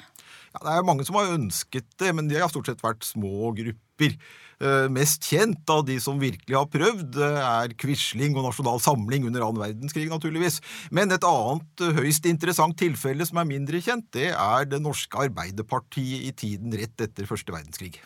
Ja, 0.54 0.62
det 0.62 0.72
er 0.78 0.86
mange 0.86 1.04
som 1.06 1.18
har 1.18 1.32
ønsket 1.34 1.86
det, 1.98 2.12
men 2.14 2.30
de 2.30 2.38
har 2.38 2.50
stort 2.52 2.68
sett 2.70 2.82
vært 2.84 3.02
små 3.02 3.50
grupper. 3.56 4.14
Eh, 4.62 4.86
mest 4.92 5.26
kjent 5.26 5.66
av 5.72 5.82
de 5.88 5.96
som 5.98 6.20
virkelig 6.20 6.54
har 6.54 6.68
prøvd, 6.70 7.18
eh, 7.18 7.40
er 7.42 7.74
Quisling 7.74 8.36
og 8.38 8.46
Nasjonal 8.46 8.78
Samling 8.78 9.26
under 9.26 9.42
annen 9.42 9.58
verdenskrig, 9.58 10.06
naturligvis. 10.12 10.60
Men 10.94 11.10
et 11.10 11.26
annet 11.26 11.82
eh, 11.82 11.98
høyst 11.98 12.30
interessant 12.30 12.78
tilfelle 12.78 13.26
som 13.26 13.42
er 13.42 13.50
mindre 13.50 13.82
kjent, 13.82 14.06
det 14.14 14.30
er 14.30 14.70
det 14.70 14.80
norske 14.84 15.26
Arbeiderpartiet 15.26 16.28
i 16.30 16.30
tiden 16.30 16.70
rett 16.78 17.02
etter 17.02 17.26
første 17.26 17.50
verdenskrig. 17.50 17.98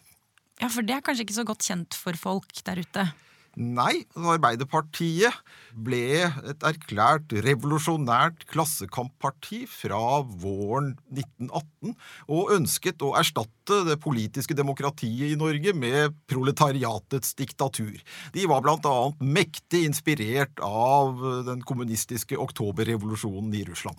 Ja, 0.59 0.73
for 0.73 0.83
det 0.83 0.97
er 0.97 1.05
kanskje 1.05 1.29
ikke 1.29 1.41
så 1.43 1.47
godt 1.47 1.69
kjent 1.69 1.95
for 1.95 2.17
folk 2.17 2.65
der 2.65 2.81
ute? 2.81 3.11
Nei, 3.59 4.05
Arbeiderpartiet 4.15 5.35
ble 5.75 6.29
et 6.47 6.67
erklært 6.67 7.33
revolusjonært 7.43 8.45
klassekampparti 8.53 9.65
fra 9.67 10.21
våren 10.23 10.93
1918, 11.11 11.97
og 12.31 12.53
ønsket 12.55 13.03
å 13.03 13.17
erstatte 13.19 13.81
det 13.89 13.99
politiske 14.05 14.55
demokratiet 14.55 15.33
i 15.33 15.41
Norge 15.41 15.75
med 15.75 16.15
proletariatets 16.31 17.35
diktatur. 17.41 17.99
De 18.37 18.47
var 18.47 18.63
annet 18.63 19.27
mektig 19.27 19.83
inspirert 19.89 20.63
av 20.63 21.19
den 21.49 21.67
kommunistiske 21.67 22.39
oktoberrevolusjonen 22.39 23.59
i 23.59 23.65
Russland. 23.67 23.99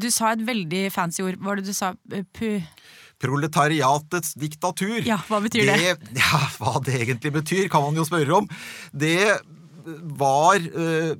Du 0.00 0.08
sa 0.08 0.32
et 0.32 0.46
veldig 0.46 0.86
fancy 0.94 1.20
ord. 1.26 1.36
Hva 1.36 1.52
var 1.52 1.60
det 1.60 1.68
du 1.68 1.76
sa? 1.76 1.92
Pu 2.32 2.62
proletariatets 3.20 4.34
diktatur. 4.40 5.00
Ja, 5.06 5.18
Hva 5.28 5.40
betyr 5.44 5.68
det? 5.68 5.78
det? 5.80 5.96
Ja, 6.22 6.40
Hva 6.58 6.78
det 6.84 6.96
egentlig 7.02 7.32
betyr, 7.40 7.68
kan 7.72 7.84
man 7.86 7.98
jo 8.00 8.06
spørre 8.08 8.40
om. 8.42 8.48
Det 8.92 9.36
var 10.20 10.56
eh, 10.60 11.12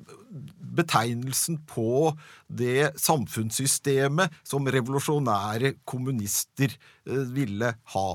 betegnelsen 0.74 1.58
på 1.68 2.12
det 2.46 2.92
samfunnssystemet 3.00 4.32
som 4.46 4.68
revolusjonære 4.70 5.74
kommunister 5.88 6.72
eh, 6.72 7.24
ville 7.34 7.72
ha. 7.94 8.06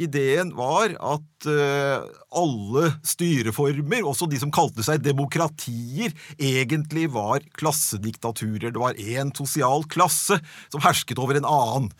Ideen 0.00 0.52
var 0.58 0.94
at 0.94 1.48
eh, 1.50 2.06
alle 2.30 2.86
styreformer, 3.06 4.06
også 4.06 4.28
de 4.30 4.40
som 4.42 4.52
kalte 4.54 4.84
seg 4.86 5.02
demokratier, 5.04 6.14
egentlig 6.38 7.08
var 7.14 7.44
klassediktaturer. 7.58 8.70
Det 8.70 8.80
var 8.80 8.98
én 9.00 9.34
sosial 9.36 9.86
klasse 9.90 10.38
som 10.70 10.84
hersket 10.84 11.20
over 11.22 11.40
en 11.40 11.48
annen. 11.48 11.90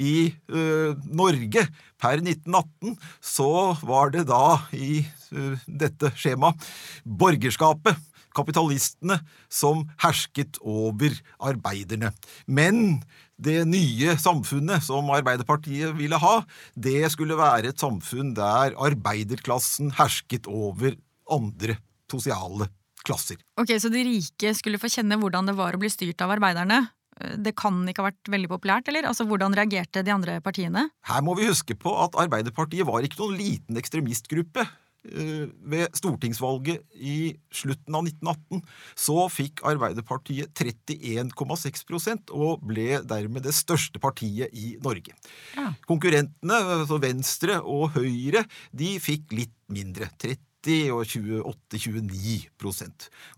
I 0.00 0.30
uh, 0.52 0.94
Norge 1.12 1.64
per 2.00 2.20
1918 2.22 2.94
så 3.20 3.50
var 3.84 4.12
det 4.14 4.22
da 4.30 4.60
i 4.72 5.02
uh, 5.34 5.58
dette 5.66 6.12
skjemaet 6.16 6.62
borgerskapet 7.04 7.98
kapitalistene 8.40 9.20
som 9.52 9.84
hersket 10.02 10.58
over 10.64 11.14
arbeiderne. 11.38 12.12
Men 12.48 13.00
det 13.40 13.62
nye 13.68 14.16
samfunnet 14.20 14.84
som 14.84 15.08
Arbeiderpartiet 15.14 15.94
ville 15.96 16.18
ha, 16.20 16.34
det 16.76 17.06
skulle 17.14 17.38
være 17.38 17.72
et 17.72 17.80
samfunn 17.80 18.34
der 18.36 18.76
arbeiderklassen 18.76 19.94
hersket 20.00 20.48
over 20.50 20.98
andre 21.30 21.78
sosiale 22.10 22.68
klasser. 23.06 23.38
Ok, 23.60 23.76
Så 23.80 23.88
de 23.92 24.02
rike 24.04 24.54
skulle 24.58 24.80
få 24.80 24.90
kjenne 24.92 25.16
hvordan 25.20 25.48
det 25.48 25.56
var 25.56 25.76
å 25.76 25.80
bli 25.80 25.88
styrt 25.92 26.20
av 26.24 26.34
arbeiderne? 26.36 26.88
det 27.36 27.52
kan 27.58 27.82
ikke 27.88 28.00
ha 28.00 28.08
vært 28.08 28.30
veldig 28.32 28.48
populært, 28.48 28.88
eller? 28.88 29.04
Altså, 29.10 29.26
Hvordan 29.28 29.52
reagerte 29.56 30.02
de 30.06 30.12
andre 30.14 30.38
partiene? 30.44 30.86
Her 31.08 31.24
må 31.24 31.34
vi 31.36 31.48
huske 31.50 31.76
på 31.76 31.92
at 32.00 32.16
Arbeiderpartiet 32.20 32.86
var 32.88 33.04
ikke 33.04 33.20
noen 33.20 33.36
liten 33.36 33.80
ekstremistgruppe. 33.80 34.64
Eh, 35.00 35.48
ved 35.64 35.96
stortingsvalget 35.96 36.82
i 36.92 37.32
slutten 37.56 37.96
av 37.96 38.04
1918 38.04 38.60
så 39.00 39.22
fikk 39.32 39.62
Arbeiderpartiet 39.70 40.52
31,6% 40.52 42.34
og 42.36 42.60
ble 42.68 43.00
dermed 43.08 43.46
det 43.48 43.54
største 43.56 44.02
partiet 44.02 44.52
i 44.52 44.74
Norge. 44.84 45.16
Ja. 45.56 45.70
Konkurrentene, 45.88 46.60
altså 46.76 47.00
Venstre 47.00 47.62
og 47.64 47.96
Høyre, 47.96 48.44
de 48.76 48.92
fikk 49.00 49.32
litt 49.38 49.56
mindre. 49.72 50.10
30 50.20 50.49
og 50.60 51.06
28-29 51.08 52.50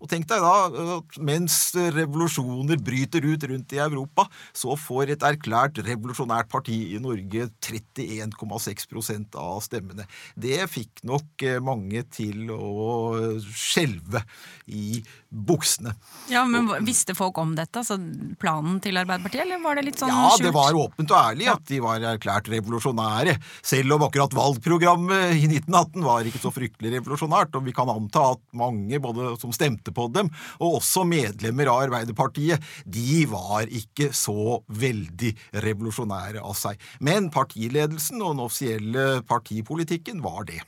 Og 0.03 0.09
tenk 0.11 0.27
deg 0.27 0.43
da 0.43 0.97
at 0.97 1.17
mens 1.23 1.55
revolusjoner 1.95 2.81
bryter 2.83 3.23
ut 3.23 3.45
rundt 3.47 3.75
i 3.75 3.79
Europa, 3.79 4.25
så 4.51 4.75
får 4.75 5.13
et 5.15 5.23
erklært 5.23 5.79
revolusjonært 5.85 6.49
parti 6.51 6.75
i 6.95 6.99
Norge 6.99 7.47
31,6% 7.63 9.37
av 9.39 9.61
stemmene. 9.63 10.03
Det 10.35 10.59
fikk 10.67 11.03
nok 11.07 11.45
eh, 11.47 11.61
mange 11.63 12.03
til 12.11 12.51
å 12.51 13.15
skjelve 13.47 14.23
i 14.67 14.99
buksene. 15.29 15.95
Ja, 16.31 16.43
men 16.45 16.67
Visste 16.83 17.15
folk 17.15 17.37
om 17.39 17.55
dette, 17.55 17.79
altså 17.79 17.95
planen 18.39 18.79
til 18.83 18.99
Arbeiderpartiet, 18.99 19.45
eller 19.45 19.63
var 19.63 19.79
det 19.79 19.87
litt 19.87 20.01
sånn 20.01 20.11
Ja, 20.11 20.27
skjult? 20.33 20.43
det 20.43 20.53
var 20.55 20.75
åpent 20.77 21.13
og 21.13 21.19
ærlig 21.21 21.49
at 21.53 21.63
de 21.71 21.79
var 21.83 22.03
erklært 22.13 22.51
revolusjonære. 22.51 23.37
Selv 23.63 23.95
om 23.95 24.05
akkurat 24.09 24.35
valgprogrammet 24.35 25.37
i 25.39 25.47
1918 25.47 26.03
var 26.03 26.27
ikke 26.27 26.43
så 26.43 26.51
fryktelig 26.53 26.97
revolusjonært. 26.97 27.12
Og 27.13 27.65
vi 27.65 27.73
kan 27.75 27.89
anta 27.91 28.25
at 28.33 28.41
mange 28.57 28.99
både 29.03 29.33
som 29.41 29.53
stemte 29.55 29.93
på 29.95 30.07
dem, 30.13 30.29
og 30.59 30.79
også 30.79 31.05
medlemmer 31.07 31.69
av 31.71 31.85
Arbeiderpartiet, 31.87 32.61
de 32.85 33.23
var 33.29 33.69
ikke 33.69 34.11
så 34.15 34.59
veldig 34.67 35.33
revolusjonære 35.63 36.43
av 36.43 36.55
seg. 36.57 36.79
Men 36.99 37.31
partiledelsen 37.33 38.21
og 38.21 38.35
den 38.35 38.45
offisielle 38.45 39.07
partipolitikken 39.29 40.23
var 40.23 40.47
det. 40.49 40.61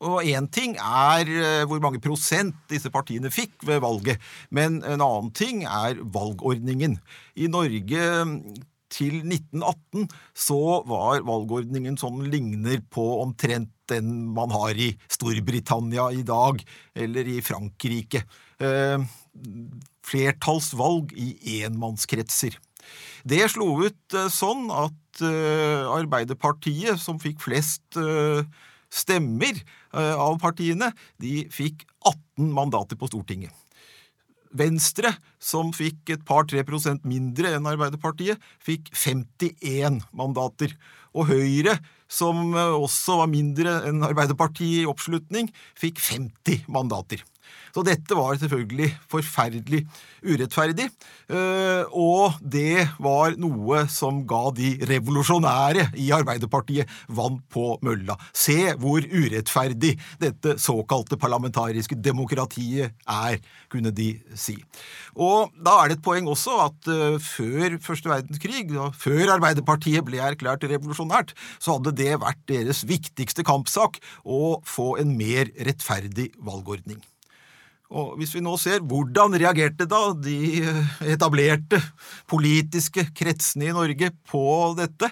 Og 0.00 0.24
én 0.24 0.46
ting 0.48 0.78
er 0.80 1.28
eh, 1.28 1.66
hvor 1.68 1.80
mange 1.84 2.00
prosent 2.00 2.56
disse 2.72 2.88
partiene 2.92 3.28
fikk 3.32 3.66
ved 3.68 3.82
valget, 3.84 4.20
men 4.48 4.80
en 4.80 5.02
annen 5.04 5.28
ting 5.36 5.66
er 5.68 6.00
valgordningen. 6.00 6.96
I 7.36 7.50
Norge 7.52 8.06
mm, 8.24 8.38
til 8.90 9.20
1918 9.20 10.08
så 10.32 10.80
var 10.88 11.20
valgordningen 11.28 12.00
sånn 12.00 12.24
ligner 12.32 12.80
på 12.88 13.04
omtrent 13.20 13.72
den 13.90 14.30
man 14.34 14.52
har 14.54 14.78
i 14.78 14.92
Storbritannia 15.10 16.10
i 16.16 16.24
dag, 16.26 16.62
eller 16.94 17.28
i 17.28 17.40
Frankrike. 17.44 18.24
Eh, 18.60 18.98
flertallsvalg 20.10 21.14
i 21.16 21.60
enmannskretser. 21.64 22.56
Det 23.28 23.44
slo 23.52 23.72
ut 23.84 24.16
eh, 24.16 24.30
sånn 24.32 24.68
at 24.72 25.22
eh, 25.26 25.86
Arbeiderpartiet, 25.90 27.00
som 27.00 27.20
fikk 27.22 27.42
flest 27.44 27.98
stemmer 28.90 29.58
av 29.94 30.40
partiene, 30.42 30.88
de 31.22 31.44
fikk 31.54 31.84
18 32.02 32.48
mandater 32.56 32.98
på 32.98 33.06
Stortinget. 33.06 33.54
Venstre, 34.50 35.12
som 35.38 35.70
fikk 35.74 36.10
et 36.10 36.24
par-tre 36.26 36.64
prosent 36.66 37.04
mindre 37.06 37.52
enn 37.54 37.68
Arbeiderpartiet, 37.70 38.40
fikk 38.58 38.90
51 38.98 40.00
mandater. 40.16 40.74
Og 41.14 41.30
Høyre, 41.30 41.76
som 42.10 42.54
eh, 42.54 42.76
også 42.76 43.20
var 43.22 43.30
mindre 43.30 43.78
enn 43.88 44.04
Arbeiderpartiet 44.06 44.82
i 44.84 44.88
oppslutning, 44.90 45.50
fikk 45.78 46.02
50 46.02 46.66
mandater. 46.72 47.22
Så 47.74 47.84
dette 47.86 48.16
var 48.18 48.38
selvfølgelig 48.38 48.88
forferdelig 49.10 49.84
urettferdig, 50.26 50.88
eh, 51.30 51.84
og 51.96 52.38
det 52.42 52.86
var 53.02 53.36
noe 53.40 53.84
som 53.90 54.22
ga 54.28 54.42
de 54.56 54.72
revolusjonære 54.90 55.90
i 56.02 56.10
Arbeiderpartiet 56.14 56.90
vann 57.08 57.38
på 57.52 57.76
mølla. 57.86 58.16
Se 58.34 58.74
hvor 58.80 59.04
urettferdig 59.06 59.94
dette 60.20 60.56
såkalte 60.60 61.18
parlamentariske 61.20 61.98
demokratiet 62.02 62.96
er, 63.06 63.38
kunne 63.70 63.94
de 63.94 64.12
si. 64.34 64.56
Og 65.14 65.54
da 65.54 65.76
er 65.80 65.90
det 65.90 66.00
et 66.00 66.04
poeng 66.06 66.28
også 66.30 66.58
at 66.66 66.90
eh, 66.90 67.20
før 67.22 67.78
første 67.84 68.10
verdenskrig, 68.10 68.66
før 68.98 69.36
Arbeiderpartiet 69.36 70.04
ble 70.06 70.22
erklært 70.24 70.66
revolusjonært, 70.66 71.36
så 71.62 71.78
hadde 71.78 71.94
det 72.02 72.18
vært 72.20 72.42
deres 72.50 72.82
viktigste 72.88 73.46
kampsak 73.46 74.00
å 74.24 74.58
få 74.66 74.96
en 75.00 75.14
mer 75.18 75.52
rettferdig 75.60 76.30
valgordning. 76.42 77.00
Og 77.90 78.14
hvis 78.20 78.36
vi 78.36 78.42
nå 78.44 78.54
ser 78.60 78.84
hvordan 78.86 79.34
reagerte 79.34 79.86
da 79.90 80.12
de 80.14 80.62
etablerte 81.10 81.80
politiske 82.30 83.08
kretsene 83.16 83.70
i 83.70 83.74
Norge 83.74 84.12
på 84.30 84.44
dette, 84.78 85.10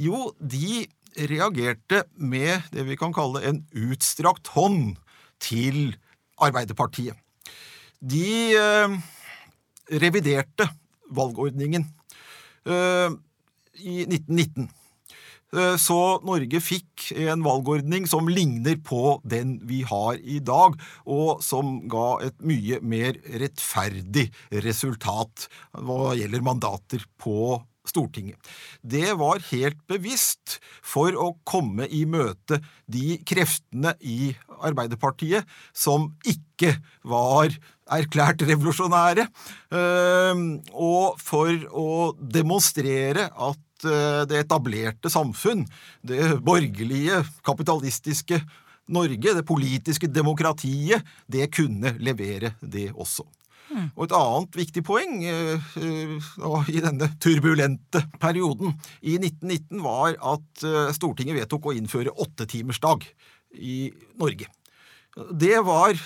jo, 0.00 0.30
de 0.40 0.86
reagerte 1.28 2.02
med 2.16 2.64
det 2.72 2.86
vi 2.88 2.96
kan 3.00 3.12
kalle 3.16 3.44
en 3.48 3.62
utstrakt 3.88 4.52
hånd 4.56 4.96
til 5.40 5.96
Arbeiderpartiet. 6.40 7.16
De 8.00 8.56
eh, 8.56 8.96
reviderte 10.02 10.68
valgordningen 11.16 11.86
eh, 12.68 13.12
i 13.80 14.02
1919. 14.04 14.68
Eh, 15.54 15.76
Så 15.78 15.98
Norge 16.26 16.60
fikk 16.60 17.12
en 17.14 17.44
valgordning 17.46 18.08
som 18.10 18.26
ligner 18.28 18.78
på 18.82 19.20
den 19.24 19.56
vi 19.66 19.82
har 19.86 20.18
i 20.18 20.40
dag, 20.40 20.74
og 21.06 21.42
som 21.44 21.78
ga 21.90 22.18
et 22.26 22.36
mye 22.42 22.80
mer 22.82 23.20
rettferdig 23.38 24.28
resultat 24.66 25.46
hva 25.72 26.16
gjelder 26.18 26.42
mandater 26.42 27.06
på 27.20 27.62
Stortinget. 27.86 28.34
Det 28.82 29.12
var 29.14 29.38
helt 29.52 29.78
bevisst 29.86 30.56
for 30.82 31.14
å 31.14 31.36
komme 31.46 31.86
i 31.86 32.02
møte 32.02 32.58
de 32.90 33.20
kreftene 33.22 33.92
i 34.02 34.32
Arbeiderpartiet 34.66 35.46
som 35.70 36.08
ikke 36.26 36.72
var 37.06 37.54
erklært 37.94 38.42
revolusjonære, 38.42 39.28
eh, 39.70 40.42
og 40.74 41.22
for 41.22 41.54
å 41.70 42.16
demonstrere 42.18 43.30
at 43.30 43.62
det 44.30 44.42
etablerte 44.42 45.10
samfunn, 45.12 45.64
det 46.06 46.36
borgerlige, 46.44 47.22
kapitalistiske 47.46 48.40
Norge, 48.92 49.32
det 49.34 49.46
politiske 49.46 50.10
demokratiet, 50.10 51.02
det 51.26 51.48
kunne 51.54 51.96
levere 51.98 52.54
det 52.62 52.90
også. 52.94 53.26
Og 53.96 54.04
et 54.06 54.14
annet 54.14 54.58
viktig 54.60 54.82
poeng 54.86 55.16
eh, 55.26 55.70
eh, 55.80 56.68
i 56.70 56.82
denne 56.84 57.08
turbulente 57.22 58.02
perioden 58.22 58.76
i 59.02 59.16
1919 59.18 59.82
var 59.84 60.14
at 60.34 60.66
eh, 60.66 60.92
Stortinget 60.94 61.40
vedtok 61.40 61.66
å 61.66 61.74
innføre 61.76 62.14
åttetimersdag 62.14 63.08
i 63.58 63.90
Norge. 64.20 64.48
Det 65.16 65.58
var, 65.64 65.96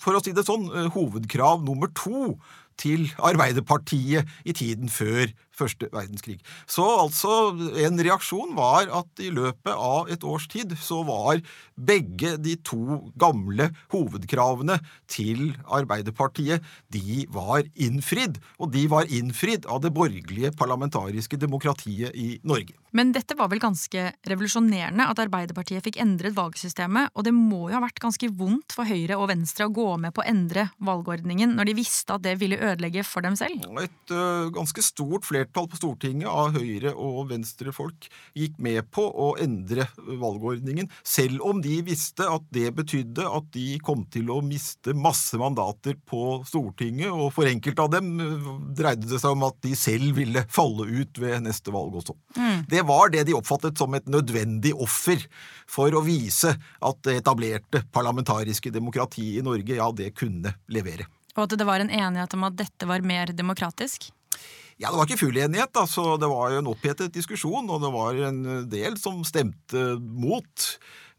for 0.00 0.16
å 0.16 0.22
si 0.24 0.34
det 0.34 0.46
sånn, 0.46 0.66
eh, 0.72 0.90
hovedkrav 0.94 1.62
nummer 1.64 1.92
to 1.94 2.34
til 2.80 3.06
Arbeiderpartiet 3.22 4.26
i 4.42 4.56
tiden 4.56 4.90
før 4.90 5.28
første 5.58 5.88
verdenskrig. 5.94 6.38
Så 6.70 6.84
altså, 6.84 7.54
en 7.84 8.00
reaksjon 8.02 8.54
var 8.58 8.90
at 9.00 9.22
i 9.22 9.30
løpet 9.34 9.72
av 9.74 10.10
et 10.12 10.24
års 10.26 10.48
tid 10.50 10.74
så 10.80 11.02
var 11.06 11.42
begge 11.74 12.36
de 12.42 12.56
to 12.66 13.00
gamle 13.20 13.70
hovedkravene 13.94 14.78
til 15.10 15.52
Arbeiderpartiet, 15.64 16.62
de 16.92 17.24
var 17.34 17.66
innfridd. 17.74 18.38
Og 18.58 18.72
de 18.74 18.86
var 18.90 19.10
innfridd 19.10 19.68
av 19.70 19.82
det 19.84 19.92
borgerlige 19.94 20.52
parlamentariske 20.58 21.38
demokratiet 21.40 22.14
i 22.14 22.38
Norge. 22.46 22.76
Men 22.94 23.10
dette 23.10 23.34
var 23.34 23.48
vel 23.50 23.58
ganske 23.58 24.04
revolusjonerende 24.28 25.06
at 25.10 25.18
Arbeiderpartiet 25.24 25.82
fikk 25.82 25.98
endret 26.02 26.36
valgsystemet, 26.36 27.10
og 27.18 27.26
det 27.26 27.32
må 27.34 27.64
jo 27.66 27.74
ha 27.74 27.82
vært 27.82 27.98
ganske 28.02 28.28
vondt 28.38 28.76
for 28.76 28.86
Høyre 28.86 29.18
og 29.18 29.32
Venstre 29.32 29.66
å 29.66 29.74
gå 29.74 29.88
med 29.98 30.14
på 30.14 30.22
å 30.22 30.28
endre 30.30 30.68
valgordningen 30.78 31.56
når 31.58 31.70
de 31.70 31.76
visste 31.80 32.14
at 32.14 32.22
det 32.22 32.36
ville 32.38 32.60
ødelegge 32.60 33.02
for 33.06 33.26
dem 33.26 33.34
selv? 33.38 33.66
Et 33.82 34.14
ø, 34.14 34.50
ganske 34.54 34.84
stort 34.86 35.26
flertall 35.26 35.43
på 35.52 35.78
Stortinget 35.78 36.28
av 36.30 36.54
Høyre- 36.56 36.94
og 36.94 37.30
Venstre-folk 37.30 38.08
gikk 38.38 38.58
med 38.62 38.90
på 38.94 39.04
å 39.04 39.34
endre 39.42 39.86
valgordningen, 39.98 40.90
selv 41.02 41.42
om 41.44 41.60
de 41.64 41.80
visste 41.86 42.26
at 42.30 42.46
det 42.54 42.70
betydde 42.76 43.26
at 43.26 43.50
de 43.54 43.78
kom 43.84 44.04
til 44.12 44.30
å 44.32 44.40
miste 44.44 44.94
masse 44.96 45.38
mandater 45.40 45.98
på 46.06 46.42
Stortinget, 46.48 47.10
og 47.12 47.32
for 47.34 47.48
enkelte 47.50 47.84
av 47.84 47.92
dem 47.94 48.12
dreide 48.76 49.08
det 49.10 49.20
seg 49.22 49.34
om 49.34 49.46
at 49.48 49.58
de 49.64 49.74
selv 49.78 50.14
ville 50.18 50.44
falle 50.52 50.86
ut 50.88 51.20
ved 51.20 51.44
neste 51.46 51.74
valg 51.74 52.00
også. 52.00 52.16
Det 52.70 52.84
var 52.86 53.12
det 53.12 53.26
de 53.28 53.36
oppfattet 53.36 53.78
som 53.78 53.94
et 53.96 54.08
nødvendig 54.10 54.74
offer 54.74 55.22
for 55.70 55.94
å 55.94 56.04
vise 56.04 56.54
at 56.54 57.02
det 57.06 57.18
etablerte 57.22 57.84
parlamentariske 57.94 58.72
demokratiet 58.74 59.40
i 59.40 59.44
Norge, 59.44 59.76
ja, 59.78 59.90
det 59.92 60.12
kunne 60.18 60.54
levere. 60.72 61.08
Og 61.34 61.46
at 61.46 61.56
det 61.58 61.66
var 61.66 61.82
en 61.82 61.90
enighet 61.90 62.36
om 62.36 62.46
at 62.46 62.58
dette 62.58 62.86
var 62.86 63.02
mer 63.06 63.32
demokratisk? 63.34 64.10
Ja, 64.76 64.90
Det 64.90 64.98
var 64.98 65.06
ikke 65.06 65.22
full 65.26 65.38
enighet. 65.38 65.72
da, 65.72 65.86
så 65.86 66.16
Det 66.18 66.28
var 66.28 66.50
jo 66.50 66.58
en 66.58 66.72
opphetet 66.72 67.14
diskusjon, 67.14 67.70
og 67.70 67.80
det 67.80 67.92
var 67.94 68.14
en 68.28 68.68
del 68.68 68.98
som 68.98 69.24
stemte 69.24 69.98
mot. 70.00 70.68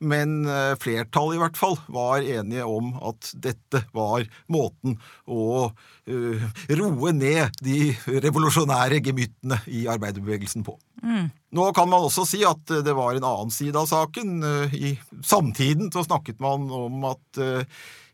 Men 0.04 0.44
eh, 0.46 0.76
flertallet 0.76 1.38
i 1.38 1.40
hvert 1.40 1.58
fall 1.58 1.78
var 1.88 2.20
enige 2.20 2.66
om 2.68 2.92
at 3.00 3.30
dette 3.40 3.86
var 3.96 4.26
måten 4.52 4.98
å 5.24 5.70
uh, 5.72 6.44
roe 6.76 7.14
ned 7.16 7.56
de 7.64 7.94
revolusjonære 8.26 9.00
gemyttene 9.06 9.62
i 9.72 9.86
arbeiderbevegelsen 9.88 10.66
på. 10.68 10.76
Mm. 11.00 11.32
Nå 11.56 11.70
kan 11.78 11.88
man 11.90 12.04
også 12.04 12.26
si 12.28 12.44
at 12.44 12.68
det 12.68 12.96
var 12.98 13.16
en 13.16 13.28
annen 13.30 13.54
side 13.56 13.80
av 13.80 13.88
saken. 13.88 14.44
I 14.76 14.98
samtiden 15.24 15.94
så 15.96 16.04
snakket 16.04 16.44
man 16.44 16.68
om 16.76 17.08
at 17.14 17.40
uh, 17.40 17.64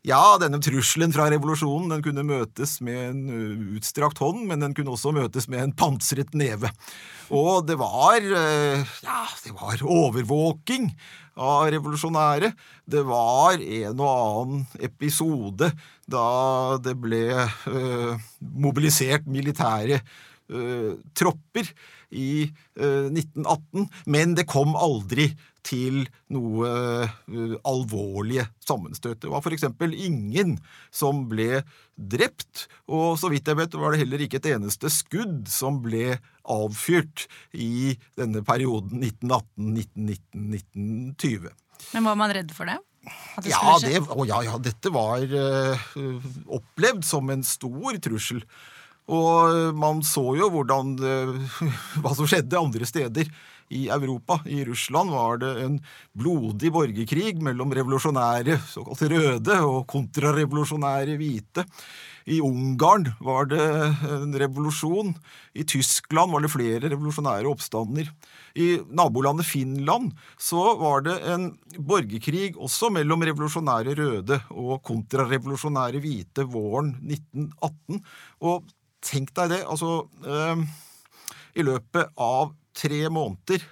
ja, 0.02 0.36
denne 0.42 0.58
trusselen 0.62 1.12
fra 1.14 1.28
revolusjonen 1.30 1.92
den 1.92 2.02
kunne 2.02 2.24
møtes 2.26 2.80
med 2.82 3.02
en 3.06 3.20
uh, 3.30 3.76
utstrakt 3.78 4.18
hånd, 4.22 4.40
men 4.48 4.64
den 4.64 4.74
kunne 4.74 4.94
også 4.96 5.12
møtes 5.14 5.46
med 5.50 5.62
en 5.62 5.74
pansret 5.78 6.32
neve. 6.34 6.72
Og 7.30 7.62
det 7.68 7.76
var 7.78 8.18
uh, 8.18 8.82
ja, 9.04 9.20
det 9.44 9.54
var 9.54 9.84
overvåking 9.86 10.90
av 11.38 11.70
revolusjonære. 11.72 12.50
Det 12.82 13.04
var 13.06 13.62
en 13.62 14.02
og 14.02 14.10
annen 14.10 14.66
episode 14.82 15.70
da 16.10 16.26
det 16.82 16.96
ble 16.98 17.24
uh, 17.38 18.28
mobilisert 18.40 19.30
militære 19.30 20.02
tropper 21.16 21.64
i 22.12 22.42
1918, 22.76 23.86
men 24.12 24.34
det 24.36 24.44
kom 24.50 24.74
aldri 24.76 25.30
til 25.66 26.04
noe 26.32 26.68
uh, 26.68 27.56
alvorlige 27.68 28.46
sammenstøt. 28.66 29.22
Det 29.22 29.30
var 29.30 29.42
f.eks. 29.42 29.66
ingen 29.94 30.56
som 30.94 31.24
ble 31.30 31.62
drept, 31.96 32.66
og 32.90 33.18
så 33.20 33.30
vidt 33.32 33.48
jeg 33.48 33.60
vet 33.60 33.78
var 33.78 33.94
det 33.94 34.02
heller 34.02 34.24
ikke 34.24 34.40
et 34.42 34.52
eneste 34.54 34.90
skudd 34.92 35.46
som 35.50 35.80
ble 35.84 36.16
avfyrt 36.42 37.26
i 37.54 37.94
denne 38.18 38.42
perioden 38.46 39.04
1918, 39.04 39.76
1919, 39.78 40.48
1920. 40.58 41.52
Men 41.92 42.10
var 42.10 42.18
man 42.18 42.34
redd 42.34 42.54
for 42.54 42.70
det? 42.70 42.78
det 43.42 43.50
ja, 43.50 43.78
det, 43.82 43.96
ja, 44.28 44.42
ja, 44.46 44.58
dette 44.62 44.92
var 44.94 45.24
uh, 45.26 45.88
opplevd 46.58 47.06
som 47.06 47.30
en 47.34 47.42
stor 47.46 47.98
trussel. 48.02 48.42
Og 49.10 49.74
man 49.74 50.04
så 50.06 50.24
jo 50.38 50.50
hvordan, 50.52 50.94
hva 52.02 52.14
som 52.14 52.28
skjedde 52.28 52.60
andre 52.60 52.86
steder 52.86 53.32
i 53.72 53.88
Europa. 53.88 54.40
I 54.46 54.64
Russland 54.64 55.10
var 55.10 55.40
det 55.42 55.52
en 55.64 55.80
blodig 56.12 56.72
borgerkrig 56.74 57.40
mellom 57.42 57.72
revolusjonære 57.74 58.58
såkalte 58.68 59.10
røde 59.12 59.58
og 59.64 59.86
kontrarevolusjonære 59.90 61.16
hvite. 61.20 61.64
I 62.30 62.38
Ungarn 62.44 63.08
var 63.24 63.48
det 63.50 63.62
en 64.06 64.34
revolusjon. 64.38 65.10
I 65.58 65.64
Tyskland 65.66 66.30
var 66.30 66.44
det 66.44 66.52
flere 66.52 66.90
revolusjonære 66.92 67.50
oppstander. 67.50 68.12
I 68.54 68.76
nabolandet 68.94 69.48
Finland 69.48 70.12
så 70.38 70.76
var 70.78 71.02
det 71.08 71.16
en 71.32 71.48
borgerkrig 71.78 72.52
også 72.54 72.92
mellom 72.94 73.24
revolusjonære 73.26 73.96
røde 73.98 74.38
og 74.52 74.84
kontrarevolusjonære 74.86 76.04
hvite 76.04 76.46
våren 76.52 76.94
1918. 77.00 78.04
Og 78.46 78.70
tenk 79.04 79.32
deg 79.36 79.52
det, 79.56 79.60
altså 79.66 80.06
eh, 80.24 80.64
I 81.58 81.66
løpet 81.66 82.12
av 82.20 82.54
tre 82.76 83.04
måneder 83.12 83.64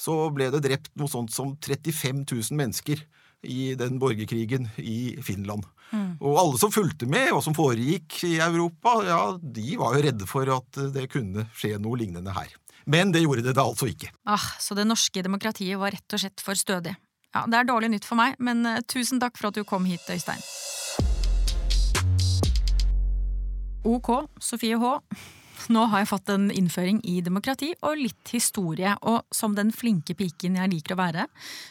så 0.00 0.16
ble 0.34 0.50
det 0.52 0.62
drept 0.64 0.92
noe 0.98 1.10
sånt 1.10 1.32
som 1.34 1.54
35 1.56 2.24
000 2.26 2.58
mennesker 2.58 3.02
i 3.44 3.74
den 3.78 3.98
borgerkrigen 4.00 4.68
i 4.80 5.16
Finland. 5.22 5.66
Mm. 5.92 6.16
Og 6.18 6.38
alle 6.40 6.58
som 6.58 6.72
fulgte 6.74 7.06
med, 7.10 7.30
og 7.34 7.42
som 7.44 7.54
foregikk 7.56 8.22
i 8.26 8.36
Europa, 8.42 8.96
ja, 9.06 9.22
de 9.38 9.76
var 9.80 9.96
jo 9.96 10.04
redde 10.06 10.28
for 10.28 10.48
at 10.56 10.80
det 10.94 11.08
kunne 11.12 11.46
skje 11.54 11.76
noe 11.82 12.00
lignende 12.00 12.34
her. 12.34 12.50
Men 12.90 13.12
det 13.14 13.22
gjorde 13.24 13.44
det 13.46 13.54
da 13.56 13.64
altså 13.64 13.88
ikke. 13.88 14.10
Ah, 14.28 14.44
Så 14.60 14.76
det 14.76 14.86
norske 14.88 15.22
demokratiet 15.24 15.78
var 15.80 15.94
rett 15.94 16.16
og 16.16 16.20
slett 16.20 16.44
for 16.44 16.58
stødig. 16.58 16.96
Ja, 17.34 17.46
Det 17.46 17.58
er 17.58 17.68
dårlig 17.68 17.90
nytt 17.90 18.04
for 18.06 18.18
meg, 18.20 18.36
men 18.38 18.64
uh, 18.66 18.80
tusen 18.86 19.20
takk 19.20 19.38
for 19.38 19.50
at 19.50 19.58
du 19.58 19.64
kom 19.64 19.86
hit, 19.88 20.04
Øystein. 20.08 20.42
Ok, 23.84 24.08
Sofie 24.40 24.78
H. 24.80 24.98
Nå 25.68 25.82
har 25.92 26.02
jeg 26.02 26.08
fått 26.08 26.30
en 26.32 26.46
innføring 26.52 27.02
i 27.08 27.18
demokrati 27.24 27.70
og 27.84 27.98
litt 28.00 28.30
historie, 28.32 28.94
og 29.04 29.22
som 29.32 29.52
den 29.56 29.70
flinke 29.76 30.16
piken 30.16 30.56
jeg 30.58 30.72
liker 30.72 30.96
å 30.96 31.00
være, 31.02 31.26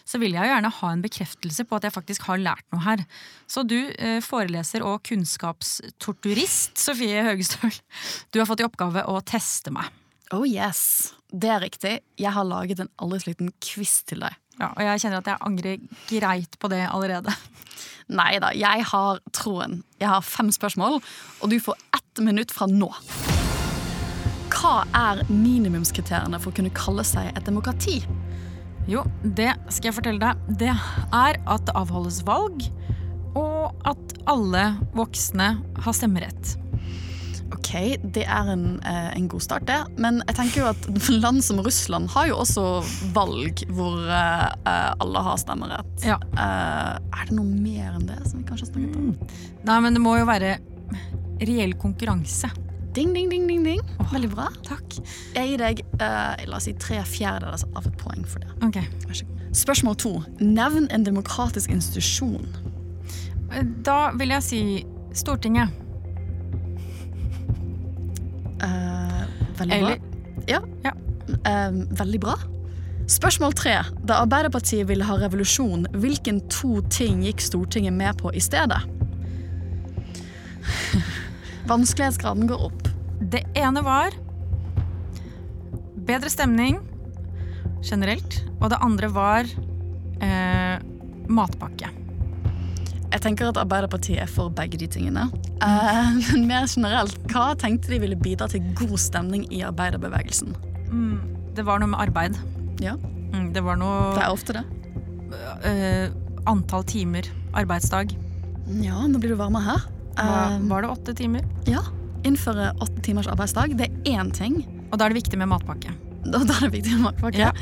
så 0.05 0.21
vil 0.21 0.37
jeg 0.37 0.49
gjerne 0.49 0.71
ha 0.77 0.91
en 0.93 1.01
bekreftelse 1.03 1.65
på 1.65 1.77
at 1.77 1.87
jeg 1.87 1.95
faktisk 1.95 2.27
har 2.29 2.41
lært 2.41 2.65
noe 2.73 2.85
her. 2.85 3.03
Så 3.49 3.65
du, 3.65 3.89
eh, 3.97 4.21
foreleser 4.21 4.85
og 4.85 5.01
kunnskapstorturist 5.09 6.77
Sofie 6.77 7.25
Høgestøl, 7.25 7.73
du 8.31 8.39
har 8.39 8.49
fått 8.49 8.61
i 8.61 8.69
oppgave 8.69 9.05
å 9.09 9.17
teste 9.25 9.73
meg. 9.73 9.89
Oh 10.33 10.45
yes, 10.45 11.13
det 11.33 11.49
er 11.49 11.65
riktig. 11.65 11.99
Jeg 12.17 12.33
har 12.33 12.45
laget 12.45 12.79
en 12.79 12.93
aldri 13.01 13.33
liten 13.33 13.51
quiz 13.59 14.03
til 14.05 14.21
deg. 14.25 14.37
Ja, 14.59 14.69
Og 14.69 14.81
jeg 14.85 15.01
kjenner 15.01 15.21
at 15.21 15.29
jeg 15.31 15.41
angrer 15.41 15.79
greit 16.09 16.57
på 16.61 16.69
det 16.71 16.83
allerede. 16.89 17.33
Nei 18.19 18.35
da, 18.43 18.51
jeg 18.57 18.85
har 18.91 19.21
troen. 19.33 19.81
Jeg 19.99 20.11
har 20.11 20.25
fem 20.25 20.51
spørsmål, 20.53 20.99
og 21.41 21.49
du 21.49 21.57
får 21.63 21.79
ett 21.97 22.23
minutt 22.23 22.53
fra 22.53 22.67
nå. 22.69 22.91
Hva 24.53 24.83
er 24.95 25.23
minimumskriteriene 25.27 26.39
for 26.39 26.53
å 26.53 26.57
kunne 26.59 26.73
kalle 26.77 27.03
seg 27.07 27.31
et 27.33 27.45
demokrati? 27.47 27.97
Jo, 28.87 29.05
det 29.23 29.53
skal 29.71 29.89
jeg 29.89 29.97
fortelle 29.97 30.21
deg. 30.21 30.59
Det 30.59 30.71
er 30.71 31.39
at 31.39 31.65
det 31.67 31.75
avholdes 31.79 32.21
valg, 32.27 32.65
og 33.39 33.87
at 33.89 34.17
alle 34.29 34.65
voksne 34.95 35.49
har 35.83 35.95
stemmerett. 35.95 36.55
Ok, 37.53 37.71
det 38.15 38.23
er 38.25 38.49
en, 38.53 38.65
eh, 38.81 39.09
en, 39.13 39.27
god 39.29 39.43
start, 39.45 39.67
det. 39.69 39.79
Men 40.01 40.21
jeg 40.27 40.37
tenker 40.39 40.63
jo 40.63 40.69
at 40.71 40.87
land 41.23 41.43
som 41.45 41.61
Russland 41.63 42.09
har 42.13 42.29
jo 42.31 42.39
også 42.41 42.65
valg 43.15 43.63
hvor 43.73 43.99
uh, 44.09 44.49
alle 45.03 45.23
har 45.27 45.39
stemmerett. 45.41 46.05
Ja. 46.05 46.17
Uh, 46.33 46.97
er 47.13 47.29
det 47.29 47.37
noe 47.37 47.47
mer 47.47 47.93
enn 47.93 48.07
det 48.09 48.19
som 48.25 48.41
vi 48.41 48.47
kanskje 48.49 48.69
har 48.69 48.73
snakket 48.73 48.99
om? 48.99 49.11
Mm. 49.13 49.59
Nei, 49.69 49.79
men 49.85 49.97
det 49.97 50.03
må 50.03 50.17
jo 50.17 50.27
være 50.29 50.57
reell 51.43 51.75
konkurranse. 51.81 52.49
Ding, 52.93 53.13
ding, 53.15 53.29
ding, 53.29 53.47
ding, 53.49 53.63
ding. 53.65 53.81
Oh, 53.97 54.09
Veldig 54.13 54.29
bra. 54.35 54.49
Takk. 54.65 54.99
Jeg 55.33 55.53
gir 55.53 55.61
deg 55.61 55.85
uh, 55.97 56.33
la 56.45 56.59
oss 56.59 56.67
si 56.69 56.75
tre 56.77 56.99
fjerdedeler 57.09 57.63
av 57.73 57.89
et 57.89 57.95
poeng 58.01 58.25
for 58.29 58.45
det. 58.45 58.53
Ok. 58.65 58.81
Vær 59.07 59.17
så 59.17 59.29
god. 59.29 59.45
Spørsmål 59.53 59.97
to. 60.01 60.13
Nevn 60.41 60.89
en 60.93 61.05
demokratisk 61.05 61.73
institusjon. 61.73 62.45
Da 63.85 63.97
vil 64.17 64.33
jeg 64.33 64.45
si 64.45 64.61
Stortinget. 65.13 65.82
Veldig 69.63 69.79
bra. 69.85 69.95
Ja. 70.49 70.59
ja. 70.83 70.93
Uh, 71.47 71.83
veldig 71.95 72.19
bra. 72.23 72.35
Spørsmål 73.11 73.55
tre. 73.59 73.75
Da 74.07 74.21
Arbeiderpartiet 74.23 74.87
ville 74.87 75.05
ha 75.07 75.17
revolusjon, 75.19 75.87
hvilken 75.99 76.39
to 76.51 76.81
ting 76.93 77.23
gikk 77.25 77.43
Stortinget 77.43 77.95
med 77.95 78.19
på 78.21 78.31
i 78.31 78.41
stedet? 78.43 78.79
Vanskelighetsgraden 81.71 82.47
går 82.47 82.63
opp. 82.69 82.87
Det 83.19 83.43
ene 83.59 83.83
var 83.83 84.15
bedre 86.07 86.31
stemning 86.31 86.79
generelt, 87.83 88.39
og 88.59 88.71
det 88.71 88.79
andre 88.83 89.09
var 89.11 89.47
eh, 90.23 90.79
matpakke. 91.27 91.91
Jeg 93.13 93.21
tenker 93.21 93.51
at 93.51 93.59
Arbeiderpartiet 93.61 94.23
er 94.23 94.29
for 94.29 94.49
begge 94.53 94.79
de 94.81 94.87
tingene. 94.89 95.27
Uh, 95.61 96.15
men 96.31 96.47
mer 96.49 96.65
generelt, 96.69 97.19
hva 97.29 97.51
tenkte 97.61 97.93
de 97.93 97.99
ville 98.01 98.17
bidra 98.17 98.47
til 98.49 98.65
god 98.79 98.95
stemning 99.01 99.45
i 99.53 99.61
arbeiderbevegelsen? 99.67 100.55
Mm, 100.89 101.19
det 101.53 101.65
var 101.67 101.81
noe 101.81 101.91
med 101.93 102.01
arbeid. 102.01 102.39
Ja. 102.81 102.95
Mm, 103.33 103.51
det 103.53 103.61
var 103.65 103.77
noe 103.77 104.15
Det 104.17 104.25
er 104.25 104.33
ofte 104.33 104.57
det. 104.57 104.65
Uh, 105.61 106.09
antall 106.49 106.85
timer. 106.89 107.29
Arbeidsdag. 107.53 108.15
Ja, 108.81 109.05
nå 109.05 109.21
blir 109.21 109.35
du 109.35 109.37
varmere 109.37 109.67
her. 109.67 109.85
Um, 110.17 110.67
var 110.69 110.81
det 110.81 110.89
åtte 110.93 111.13
timer? 111.17 111.45
Ja. 111.69 111.85
Innføre 112.25 112.71
åtte 112.81 113.01
timers 113.05 113.29
arbeidsdag. 113.29 113.77
Det 113.77 113.91
er 113.91 114.17
én 114.17 114.33
ting. 114.33 114.63
Og 114.89 114.97
da 114.97 115.05
er 115.05 115.13
det 115.13 115.21
viktig 115.21 115.37
med 115.41 115.53
matpakke. 115.53 115.93
Da, 116.23 116.41
da 116.41 116.57
er 116.57 116.65
det 116.65 116.73
viktig 116.79 116.97
med 116.97 117.11
matpakke. 117.11 117.45
Ja. 117.45 117.53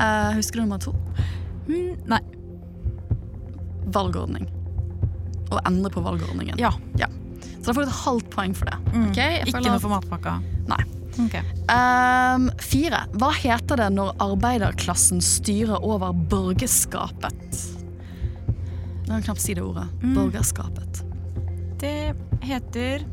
Uh, 0.00 0.36
husker 0.38 0.60
du 0.60 0.64
nummer 0.64 0.80
to? 0.80 0.96
Mm, 1.68 1.96
nei. 2.08 2.22
Valgordning. 3.92 4.48
Å 5.52 5.60
endre 5.68 5.92
på 5.94 6.02
valgordningen. 6.02 6.58
Ja. 6.60 6.72
ja. 7.00 7.08
Så 7.60 7.70
da 7.70 7.76
får 7.76 7.86
du 7.86 7.88
et 7.88 8.04
halvt 8.04 8.28
poeng 8.34 8.54
for 8.54 8.70
det. 8.70 8.76
Mm. 8.92 9.08
Okay, 9.10 9.40
Ikke 9.46 9.64
noe 9.64 9.80
for 9.82 9.94
matpakka? 9.94 10.38
Nei. 10.70 10.82
Okay. 11.16 11.40
Um, 11.72 12.50
fire. 12.60 13.06
Hva 13.16 13.30
heter 13.34 13.80
det 13.80 13.88
når 13.96 14.12
arbeiderklassen 14.22 15.22
styrer 15.24 15.82
over 15.82 16.12
borgerskapet? 16.30 17.62
Jeg 19.06 19.08
kan 19.08 19.22
knapt 19.30 19.42
si 19.42 19.54
det 19.56 19.64
ordet. 19.64 19.88
Mm. 20.02 20.14
Borgerskapet. 20.18 20.92
Det 21.80 22.14
heter 22.46 23.04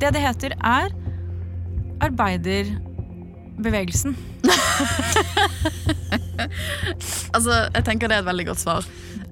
Det 0.00 0.10
det 0.14 0.20
heter, 0.20 0.50
er 0.58 0.88
arbeiderbevegelsen. 2.02 4.16
altså, 7.34 7.52
jeg 7.74 7.84
tenker 7.86 8.08
det 8.10 8.16
er 8.16 8.20
et 8.24 8.26
veldig 8.26 8.46
godt 8.50 8.60
svar. 8.64 8.82
Uh, 8.82 8.86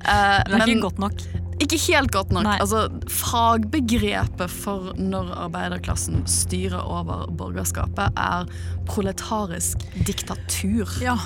det 0.06 0.54
er 0.54 0.56
men, 0.58 0.68
ikke 0.68 0.86
godt 0.86 1.00
nok. 1.02 1.16
Ikke 1.60 1.76
helt 1.86 2.10
godt 2.14 2.30
nok. 2.32 2.46
Altså, 2.56 2.86
fagbegrepet 3.10 4.50
for 4.50 4.94
når 4.98 5.32
arbeiderklassen 5.46 6.22
styrer 6.30 6.80
over 6.80 7.26
borgerskapet, 7.36 8.16
er 8.16 8.48
proletarisk 8.88 9.84
diktatur. 10.06 10.88
Ja, 11.04 11.16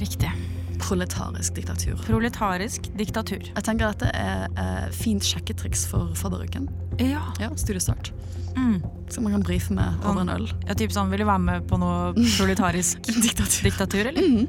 riktig. 0.00 0.30
Proletarisk 0.78 1.56
diktatur. 1.56 1.96
Proletarisk 2.06 2.86
diktatur. 2.98 3.42
Jeg 3.48 3.64
tenker 3.66 3.90
dette 3.90 4.12
er 4.14 4.44
eh, 4.60 4.84
fint 4.94 5.24
sjekketriks 5.26 5.86
for 5.90 6.12
fadderuken. 6.16 6.68
Ja. 7.02 7.24
Ja, 7.42 7.48
studiestart. 7.58 8.12
Mm. 8.56 8.78
Så 9.10 9.20
man 9.24 9.32
kan 9.36 9.42
brife 9.46 9.74
med 9.74 10.04
over 10.04 10.20
en 10.24 10.30
øl. 10.32 10.46
ja 10.68 10.74
typ 10.78 10.92
sånn, 10.94 11.10
Vil 11.12 11.22
du 11.22 11.26
være 11.28 11.42
med 11.42 11.66
på 11.70 11.78
noe 11.80 12.12
proletarisk 12.36 13.02
Diktatur. 13.24 13.62
diktatur, 13.68 14.08
eller? 14.12 14.48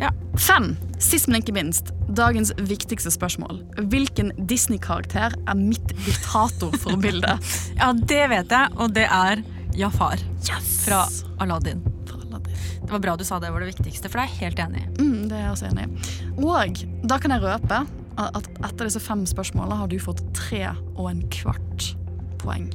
Ja. 0.00 0.12
Fem. 0.38 0.74
Sist, 1.00 1.28
men 1.28 1.40
ikke 1.40 1.54
minst. 1.56 1.92
Dagens 2.16 2.52
viktigste 2.68 3.10
spørsmål. 3.12 3.62
Hvilken 3.92 4.32
Disney-karakter 4.48 5.36
er 5.36 5.58
mitt 5.58 5.94
diktatorforbilde? 6.04 7.36
ja, 7.80 7.92
det 7.92 8.24
vet 8.32 8.56
jeg, 8.56 8.72
og 8.76 8.96
det 8.96 9.06
er 9.08 9.44
Jafar 9.76 10.20
fra 10.84 11.04
Aladdin. 11.40 11.84
Det 12.86 12.92
var 12.92 13.00
bra 13.02 13.16
du 13.18 13.24
sa 13.26 13.40
det 13.42 13.50
var 13.50 13.64
det 13.64 13.72
viktigste, 13.72 14.06
for 14.06 14.20
det 14.20 14.26
er 14.26 14.30
jeg 14.30 14.42
helt 14.44 14.60
enig 14.62 14.82
i. 14.84 14.90
Mm, 15.02 15.22
det 15.26 15.34
er 15.34 15.46
jeg 15.46 15.54
også 15.56 15.70
enig 15.72 15.86
i. 15.86 16.26
Og 16.46 16.84
da 17.10 17.18
kan 17.18 17.34
jeg 17.34 17.42
røpe 17.42 17.80
at 18.16 18.46
etter 18.68 18.86
disse 18.86 19.02
fem 19.02 19.24
spørsmålene 19.28 19.80
har 19.80 19.90
du 19.90 19.98
fått 20.00 20.22
tre 20.36 20.62
og 20.94 21.10
en 21.10 21.24
kvart 21.34 21.90
poeng. 22.40 22.70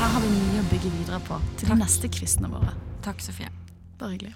Her 0.00 0.10
har 0.16 0.24
vi 0.24 0.32
mye 0.34 0.64
å 0.64 0.68
bygge 0.72 0.92
videre 0.98 1.22
på 1.28 1.38
til 1.60 1.70
de 1.70 1.78
neste 1.78 2.10
quizene 2.10 2.50
våre. 2.52 2.74
Takk, 3.06 3.22
Sofie. 3.22 3.52
Bare 4.00 4.16
hyggelig. 4.16 4.34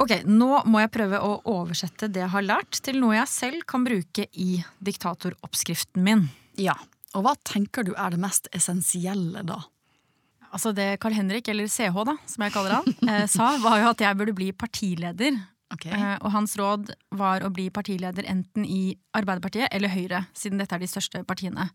Ok, 0.00 0.14
Nå 0.24 0.62
må 0.70 0.80
jeg 0.80 0.92
prøve 0.94 1.18
å 1.20 1.34
oversette 1.50 2.08
det 2.08 2.22
jeg 2.22 2.32
har 2.32 2.46
lært, 2.46 2.78
til 2.84 3.00
noe 3.02 3.18
jeg 3.18 3.28
selv 3.28 3.66
kan 3.68 3.84
bruke 3.84 4.24
i 4.32 4.62
diktatoroppskriften 4.80 6.04
min. 6.06 6.24
Ja. 6.60 6.76
Og 7.18 7.26
hva 7.26 7.34
tenker 7.44 7.84
du 7.84 7.92
er 7.98 8.14
det 8.14 8.20
mest 8.22 8.48
essensielle 8.56 9.44
da? 9.44 9.58
Altså 10.50 10.72
Det 10.74 10.96
Carl 11.02 11.14
Henrik, 11.14 11.48
eller 11.52 11.68
CH, 11.70 11.94
da, 12.06 12.16
som 12.26 12.44
jeg 12.46 12.54
kaller 12.54 12.78
han, 12.78 12.94
eh, 13.10 13.26
sa, 13.30 13.52
var 13.62 13.82
jo 13.82 13.90
at 13.92 14.04
jeg 14.06 14.18
burde 14.18 14.36
bli 14.40 14.50
partileder. 14.56 15.36
Ok. 15.74 15.86
Eh, 15.92 16.16
og 16.18 16.32
hans 16.34 16.56
råd 16.58 16.90
var 17.20 17.44
å 17.46 17.52
bli 17.54 17.68
partileder 17.70 18.26
enten 18.30 18.64
i 18.66 18.96
Arbeiderpartiet 19.14 19.68
eller 19.70 19.92
Høyre, 19.92 20.24
siden 20.34 20.62
dette 20.62 20.74
er 20.74 20.82
de 20.82 20.90
største 20.90 21.22
partiene. 21.28 21.68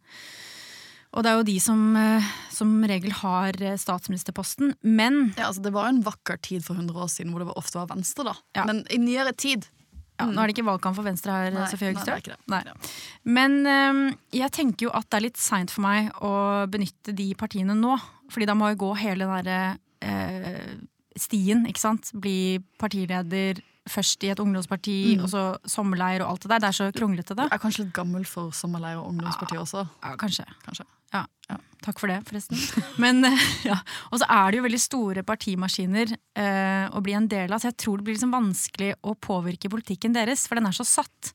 Og 1.15 1.23
det 1.23 1.31
er 1.31 1.37
jo 1.39 1.45
de 1.47 1.55
som 1.63 1.79
eh, 1.99 2.25
som 2.51 2.73
regel 2.87 3.13
har 3.21 3.55
eh, 3.63 3.77
statsministerposten. 3.79 4.73
Men 4.83 5.33
Ja, 5.37 5.47
altså 5.49 5.61
Det 5.63 5.71
var 5.75 5.87
jo 5.87 5.95
en 5.97 6.03
vakker 6.03 6.37
tid 6.43 6.63
for 6.65 6.75
100 6.75 6.95
år 7.05 7.07
siden 7.11 7.31
hvor 7.31 7.39
det 7.43 7.47
var 7.51 7.57
ofte 7.61 7.79
var 7.79 7.87
Venstre, 7.93 8.25
da. 8.27 8.35
Ja. 8.55 8.65
Men 8.67 8.83
i 8.91 8.99
nyere 9.01 9.33
tid 9.35 9.67
ja, 10.15 10.25
nå 10.31 10.39
er 10.39 10.47
det 10.47 10.53
ikke 10.55 10.67
valgkamp 10.69 10.95
for 10.95 11.03
Venstre 11.03 11.33
her, 11.35 11.51
Nei, 11.51 11.65
Sofie 11.67 11.89
det 11.91 11.99
er 12.07 12.19
Høgestøl. 12.21 12.91
Men 13.27 13.57
eh, 13.67 14.01
jeg 14.39 14.51
tenker 14.55 14.87
jo 14.87 14.91
at 14.95 15.09
det 15.09 15.17
er 15.19 15.25
litt 15.27 15.39
seint 15.41 15.71
for 15.75 15.83
meg 15.83 16.11
å 16.23 16.33
benytte 16.71 17.11
de 17.15 17.33
partiene 17.35 17.75
nå. 17.75 17.97
Fordi 18.31 18.47
da 18.47 18.55
må 18.57 18.69
jeg 18.71 18.79
gå 18.81 18.91
hele 19.03 19.25
den 19.27 19.33
derre 19.35 19.77
eh, 20.01 20.75
stien, 21.19 21.65
ikke 21.67 21.83
sant. 21.83 22.11
Bli 22.15 22.59
partileder 22.79 23.59
først 23.91 24.23
i 24.25 24.31
et 24.33 24.39
ungdomsparti, 24.41 24.95
Mm. 25.19 25.23
og 25.23 25.29
så 25.29 25.41
sommerleir 25.69 26.23
og 26.23 26.31
alt 26.31 26.41
det 26.41 26.49
der. 26.49 26.59
Det 26.63 26.69
er 26.71 26.77
så 26.79 26.87
kronglete, 26.95 27.35
det. 27.37 27.45
Jeg 27.51 27.59
er 27.59 27.61
kanskje 27.61 27.83
litt 27.85 27.93
gammel 27.93 28.23
for 28.25 28.49
sommerleir 28.55 28.97
og 28.97 29.11
ungdomsparti 29.11 29.59
også. 29.61 29.83
Ja, 30.01 30.15
kanskje. 30.17 30.45
Kanskje. 30.65 30.87
Ja, 31.15 31.23
ja. 31.49 31.57
Takk 31.85 32.01
for 32.01 32.11
det, 32.11 32.19
forresten. 32.27 32.59
Men, 33.03 33.23
eh, 33.27 33.47
ja. 33.67 33.77
Og 34.11 34.19
så 34.21 34.27
er 34.31 34.51
det 34.51 34.59
jo 34.59 34.65
veldig 34.65 34.81
store 34.81 35.23
partimaskiner 35.27 36.11
eh, 36.15 36.85
å 36.89 37.01
bli 37.05 37.15
en 37.17 37.29
del 37.31 37.53
av, 37.53 37.61
så 37.61 37.71
jeg 37.71 37.79
tror 37.85 38.01
det 38.01 38.09
blir 38.09 38.17
liksom 38.17 38.35
vanskelig 38.35 38.93
å 39.05 39.15
påvirke 39.15 39.71
politikken 39.71 40.15
deres, 40.17 40.47
for 40.49 40.59
den 40.59 40.69
er 40.69 40.75
så 40.75 40.87
satt. 40.87 41.33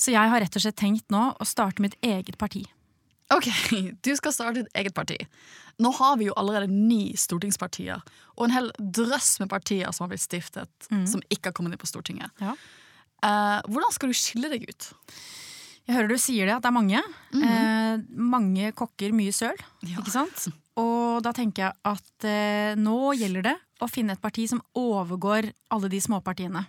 Så 0.00 0.14
jeg 0.14 0.32
har 0.32 0.40
rett 0.40 0.56
og 0.56 0.64
slett 0.64 0.80
tenkt 0.80 1.12
nå 1.12 1.30
å 1.36 1.48
starte 1.48 1.84
mitt 1.84 1.98
eget 2.04 2.40
parti. 2.40 2.64
Ok, 3.30 3.50
du 4.06 4.12
skal 4.18 4.34
starte 4.34 4.62
ditt 4.62 4.80
eget 4.80 4.96
parti. 4.96 5.20
Nå 5.80 5.92
har 5.96 6.16
vi 6.20 6.26
jo 6.28 6.36
allerede 6.40 6.72
ni 6.72 7.14
stortingspartier, 7.16 8.02
og 8.36 8.46
en 8.46 8.56
hel 8.56 8.72
drøss 8.76 9.38
med 9.40 9.48
partier 9.52 9.92
som 9.96 10.04
har 10.04 10.12
blitt 10.12 10.24
stiftet, 10.24 10.72
som 11.08 11.22
ikke 11.28 11.48
har 11.48 11.56
kommet 11.56 11.76
inn 11.76 11.80
på 11.80 11.88
Stortinget. 11.88 12.32
Ja. 12.40 12.52
Eh, 13.20 13.60
hvordan 13.68 13.94
skal 13.94 14.12
du 14.12 14.16
skille 14.16 14.50
deg 14.52 14.66
ut? 14.68 14.90
Jeg 15.88 15.96
hører 15.96 16.10
du 16.12 16.18
sier 16.20 16.46
det, 16.46 16.54
at 16.56 16.62
det 16.64 16.70
er 16.70 16.76
mange. 16.76 17.00
eh, 17.34 18.02
mange 18.14 18.72
kokker, 18.78 19.12
mye 19.16 19.32
søl. 19.34 19.56
Ja. 19.82 19.98
Ikke 19.98 20.12
sant? 20.14 20.48
Og 20.80 21.22
da 21.24 21.32
tenker 21.36 21.66
jeg 21.66 21.74
at 21.90 22.26
eh, 22.28 22.74
nå 22.78 23.12
gjelder 23.18 23.48
det 23.50 23.56
å 23.82 23.88
finne 23.90 24.14
et 24.14 24.22
parti 24.22 24.46
som 24.48 24.62
overgår 24.76 25.50
alle 25.74 25.90
de 25.92 26.00
småpartiene. 26.00 26.66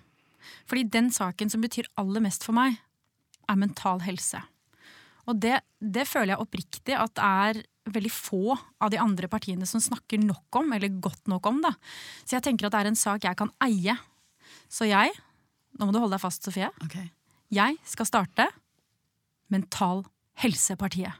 Fordi 0.69 0.85
den 0.89 1.11
saken 1.13 1.51
som 1.53 1.61
betyr 1.61 1.89
aller 2.01 2.23
mest 2.23 2.43
for 2.47 2.55
meg, 2.57 2.79
er 3.49 3.59
mental 3.59 4.01
helse. 4.05 4.39
Og 5.29 5.37
det, 5.43 5.59
det 5.79 6.07
føler 6.09 6.33
jeg 6.33 6.41
oppriktig 6.43 6.95
at 6.97 7.19
er 7.21 7.61
veldig 7.91 8.11
få 8.13 8.55
av 8.81 8.91
de 8.93 8.99
andre 9.01 9.27
partiene 9.29 9.67
som 9.69 9.81
snakker 9.81 10.21
nok 10.21 10.59
om, 10.61 10.71
eller 10.73 10.89
godt 11.01 11.27
nok 11.29 11.45
om. 11.49 11.61
da. 11.65 11.73
Så 12.25 12.37
jeg 12.37 12.45
tenker 12.45 12.67
at 12.67 12.75
det 12.75 12.81
er 12.83 12.89
en 12.91 12.99
sak 12.99 13.25
jeg 13.27 13.37
kan 13.37 13.51
eie. 13.65 13.95
Så 14.71 14.87
jeg, 14.89 15.13
nå 15.77 15.87
må 15.87 15.93
du 15.93 15.99
holde 16.01 16.15
deg 16.15 16.23
fast, 16.23 16.45
Sofie, 16.47 16.69
jeg 17.51 17.77
skal 17.85 18.07
starte 18.07 18.47
Mental 19.51 20.05
Helsepartiet. 20.41 21.13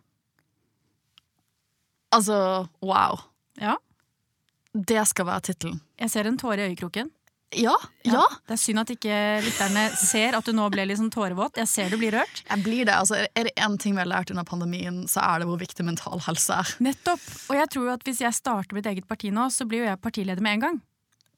Altså, 2.12 2.68
wow. 2.84 3.20
Ja, 3.60 3.78
Det 4.74 5.02
skal 5.08 5.28
være 5.28 5.42
tittelen. 5.52 5.82
jeg 6.00 6.10
ser 6.10 6.28
en 6.28 6.38
tåre 6.40 6.64
i 6.64 6.72
øyekroken. 6.72 7.10
Ja, 7.52 7.74
ja. 8.08 8.24
Det 8.48 8.56
er 8.56 8.60
synd 8.60 8.80
at 8.80 8.92
ikke 8.94 9.16
lytterne 9.44 9.82
ser 10.00 10.38
at 10.38 10.46
du 10.48 10.54
nå 10.56 10.70
ble 10.72 10.86
sånn 10.96 11.12
tårevåt. 11.12 11.58
Jeg 11.60 11.68
ser 11.68 11.90
du 11.92 11.98
blir 12.00 12.14
rørt. 12.16 12.44
Jeg 12.48 12.64
blir 12.64 12.86
det. 12.88 12.94
Altså, 12.96 13.26
er 13.36 13.44
det 13.50 13.52
én 13.60 13.76
ting 13.78 13.98
vi 13.98 14.00
har 14.00 14.08
lært 14.08 14.32
under 14.32 14.48
pandemien, 14.48 15.02
så 15.12 15.20
er 15.20 15.40
det 15.44 15.50
hvor 15.50 15.60
viktig 15.60 15.84
mental 15.84 16.24
helse 16.24 16.62
er. 16.62 16.72
Nettopp. 16.80 17.26
Og 17.52 17.60
jeg 17.60 17.68
tror 17.74 17.90
jo 17.90 17.92
at 17.98 18.08
hvis 18.08 18.22
jeg 18.24 18.38
starter 18.38 18.78
mitt 18.78 18.88
eget 18.88 19.08
parti 19.08 19.34
nå, 19.36 19.50
så 19.52 19.68
blir 19.68 19.84
jo 19.84 19.90
jeg 19.90 20.00
partileder 20.00 20.42
med 20.42 20.54
en 20.54 20.64
gang. 20.64 20.80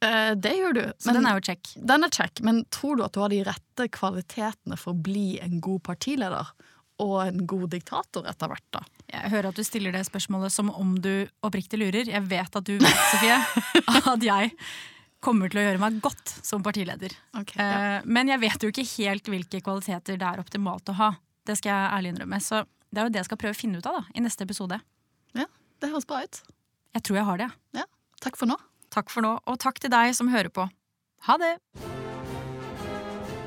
Eh, 0.05 0.35
det 0.37 0.53
gjør 0.59 0.77
du. 0.77 0.83
Så 1.01 1.15
den 1.17 1.25
er 1.25 1.39
jo 1.39 1.45
check. 1.49 1.73
Den 1.81 2.05
er 2.05 2.13
check, 2.13 2.43
men 2.45 2.61
tror 2.69 2.99
du 2.99 3.05
at 3.07 3.17
du 3.17 3.21
har 3.23 3.33
de 3.33 3.41
rette 3.49 3.89
kvalitetene 3.97 4.77
for 4.77 4.93
å 4.93 5.01
bli 5.09 5.39
en 5.41 5.57
god 5.63 5.81
partileder? 5.89 6.53
Og 7.03 7.17
en 7.25 7.43
god 7.49 7.67
diktator 7.73 8.27
etter 8.29 8.51
hvert, 8.51 8.65
da? 8.75 8.81
Jeg 9.13 9.31
hører 9.33 9.49
at 9.51 9.59
du 9.59 9.63
stiller 9.67 9.93
det 9.93 10.05
spørsmålet 10.07 10.53
som 10.53 10.69
om 10.71 10.95
du 11.03 11.11
oppriktig 11.45 11.79
lurer. 11.81 12.07
Jeg 12.09 12.23
vet 12.31 12.55
at 12.59 12.65
du 12.69 12.77
vet, 12.79 13.03
Sofie, 13.11 13.37
at 14.13 14.23
jeg 14.25 14.53
kommer 15.23 15.51
til 15.51 15.61
å 15.61 15.65
gjøre 15.67 15.81
meg 15.83 15.99
godt 16.03 16.33
som 16.43 16.63
partileder. 16.65 17.13
Okay, 17.39 17.59
ja. 17.59 17.97
Eh, 17.99 18.07
Men 18.07 18.31
jeg 18.31 18.41
vet 18.43 18.63
jo 18.65 18.71
ikke 18.73 18.87
helt 18.97 19.29
hvilke 19.31 19.61
kvaliteter 19.63 20.17
det 20.19 20.29
er 20.33 20.41
optimalt 20.43 20.91
å 20.91 20.97
ha. 20.99 21.11
Det 21.47 21.57
skal 21.59 21.73
jeg 21.75 21.93
ærlig 21.99 22.13
innrømme. 22.15 22.39
Så 22.43 22.63
det 22.93 23.01
er 23.01 23.07
jo 23.09 23.13
det 23.15 23.21
jeg 23.23 23.29
skal 23.31 23.41
prøve 23.43 23.55
å 23.57 23.61
finne 23.61 23.79
ut 23.81 23.89
av 23.89 23.99
da, 24.01 24.05
i 24.15 24.23
neste 24.23 24.47
episode. 24.47 24.79
Ja, 25.35 25.47
det 25.81 25.91
høres 25.93 26.07
bra 26.09 26.21
ut. 26.23 26.43
Jeg 26.93 27.07
tror 27.07 27.19
jeg 27.19 27.27
har 27.31 27.43
det. 27.43 27.49
Ja, 27.79 27.87
Takk 28.23 28.37
for 28.39 28.47
nå. 28.47 28.55
Takk 28.93 29.09
for 29.11 29.25
nå, 29.25 29.33
og 29.49 29.59
takk 29.59 29.81
til 29.83 29.91
deg 29.91 30.13
som 30.15 30.29
hører 30.31 30.53
på. 30.53 30.69
Ha 31.27 31.39
det! 31.41 32.02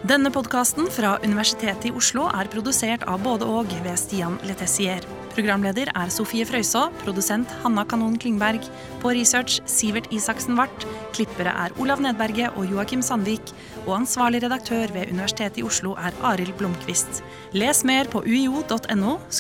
Denne 0.07 0.31
podkasten 0.31 0.87
fra 0.93 1.17
Universitetet 1.25 1.89
i 1.89 1.91
Oslo 1.99 2.29
er 2.31 2.47
produsert 2.53 3.03
av 3.11 3.25
både 3.25 3.47
og 3.49 3.73
ved 3.83 3.97
Stian 3.99 4.37
Letessier. 4.47 5.03
Programleder 5.33 5.91
er 5.99 6.13
Sofie 6.15 6.47
Frøysaa, 6.47 6.93
produsent 7.01 7.51
Hanna 7.65 7.83
Kanon 7.91 8.15
Klingberg. 8.23 8.69
På 9.03 9.11
research 9.17 9.59
Sivert 9.67 10.07
Isaksen 10.15 10.55
Wart. 10.61 10.87
Klippere 11.17 11.51
er 11.65 11.75
Olav 11.83 12.05
Nedberget 12.05 12.55
og 12.55 12.71
Joakim 12.71 13.03
Sandvik. 13.03 13.51
Og 13.89 13.97
ansvarlig 13.99 14.45
redaktør 14.47 14.95
ved 14.95 15.11
Universitetet 15.11 15.59
i 15.65 15.67
Oslo 15.67 15.97
er 15.99 16.15
Arild 16.23 16.55
Blomkvist. 16.61 17.25
Les 17.57 17.83
mer 17.83 18.07
på 18.07 18.23
uio.no– 18.23 19.19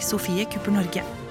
Sofie 0.00 0.48
Kupper 0.48 0.78
Norge. 0.80 1.25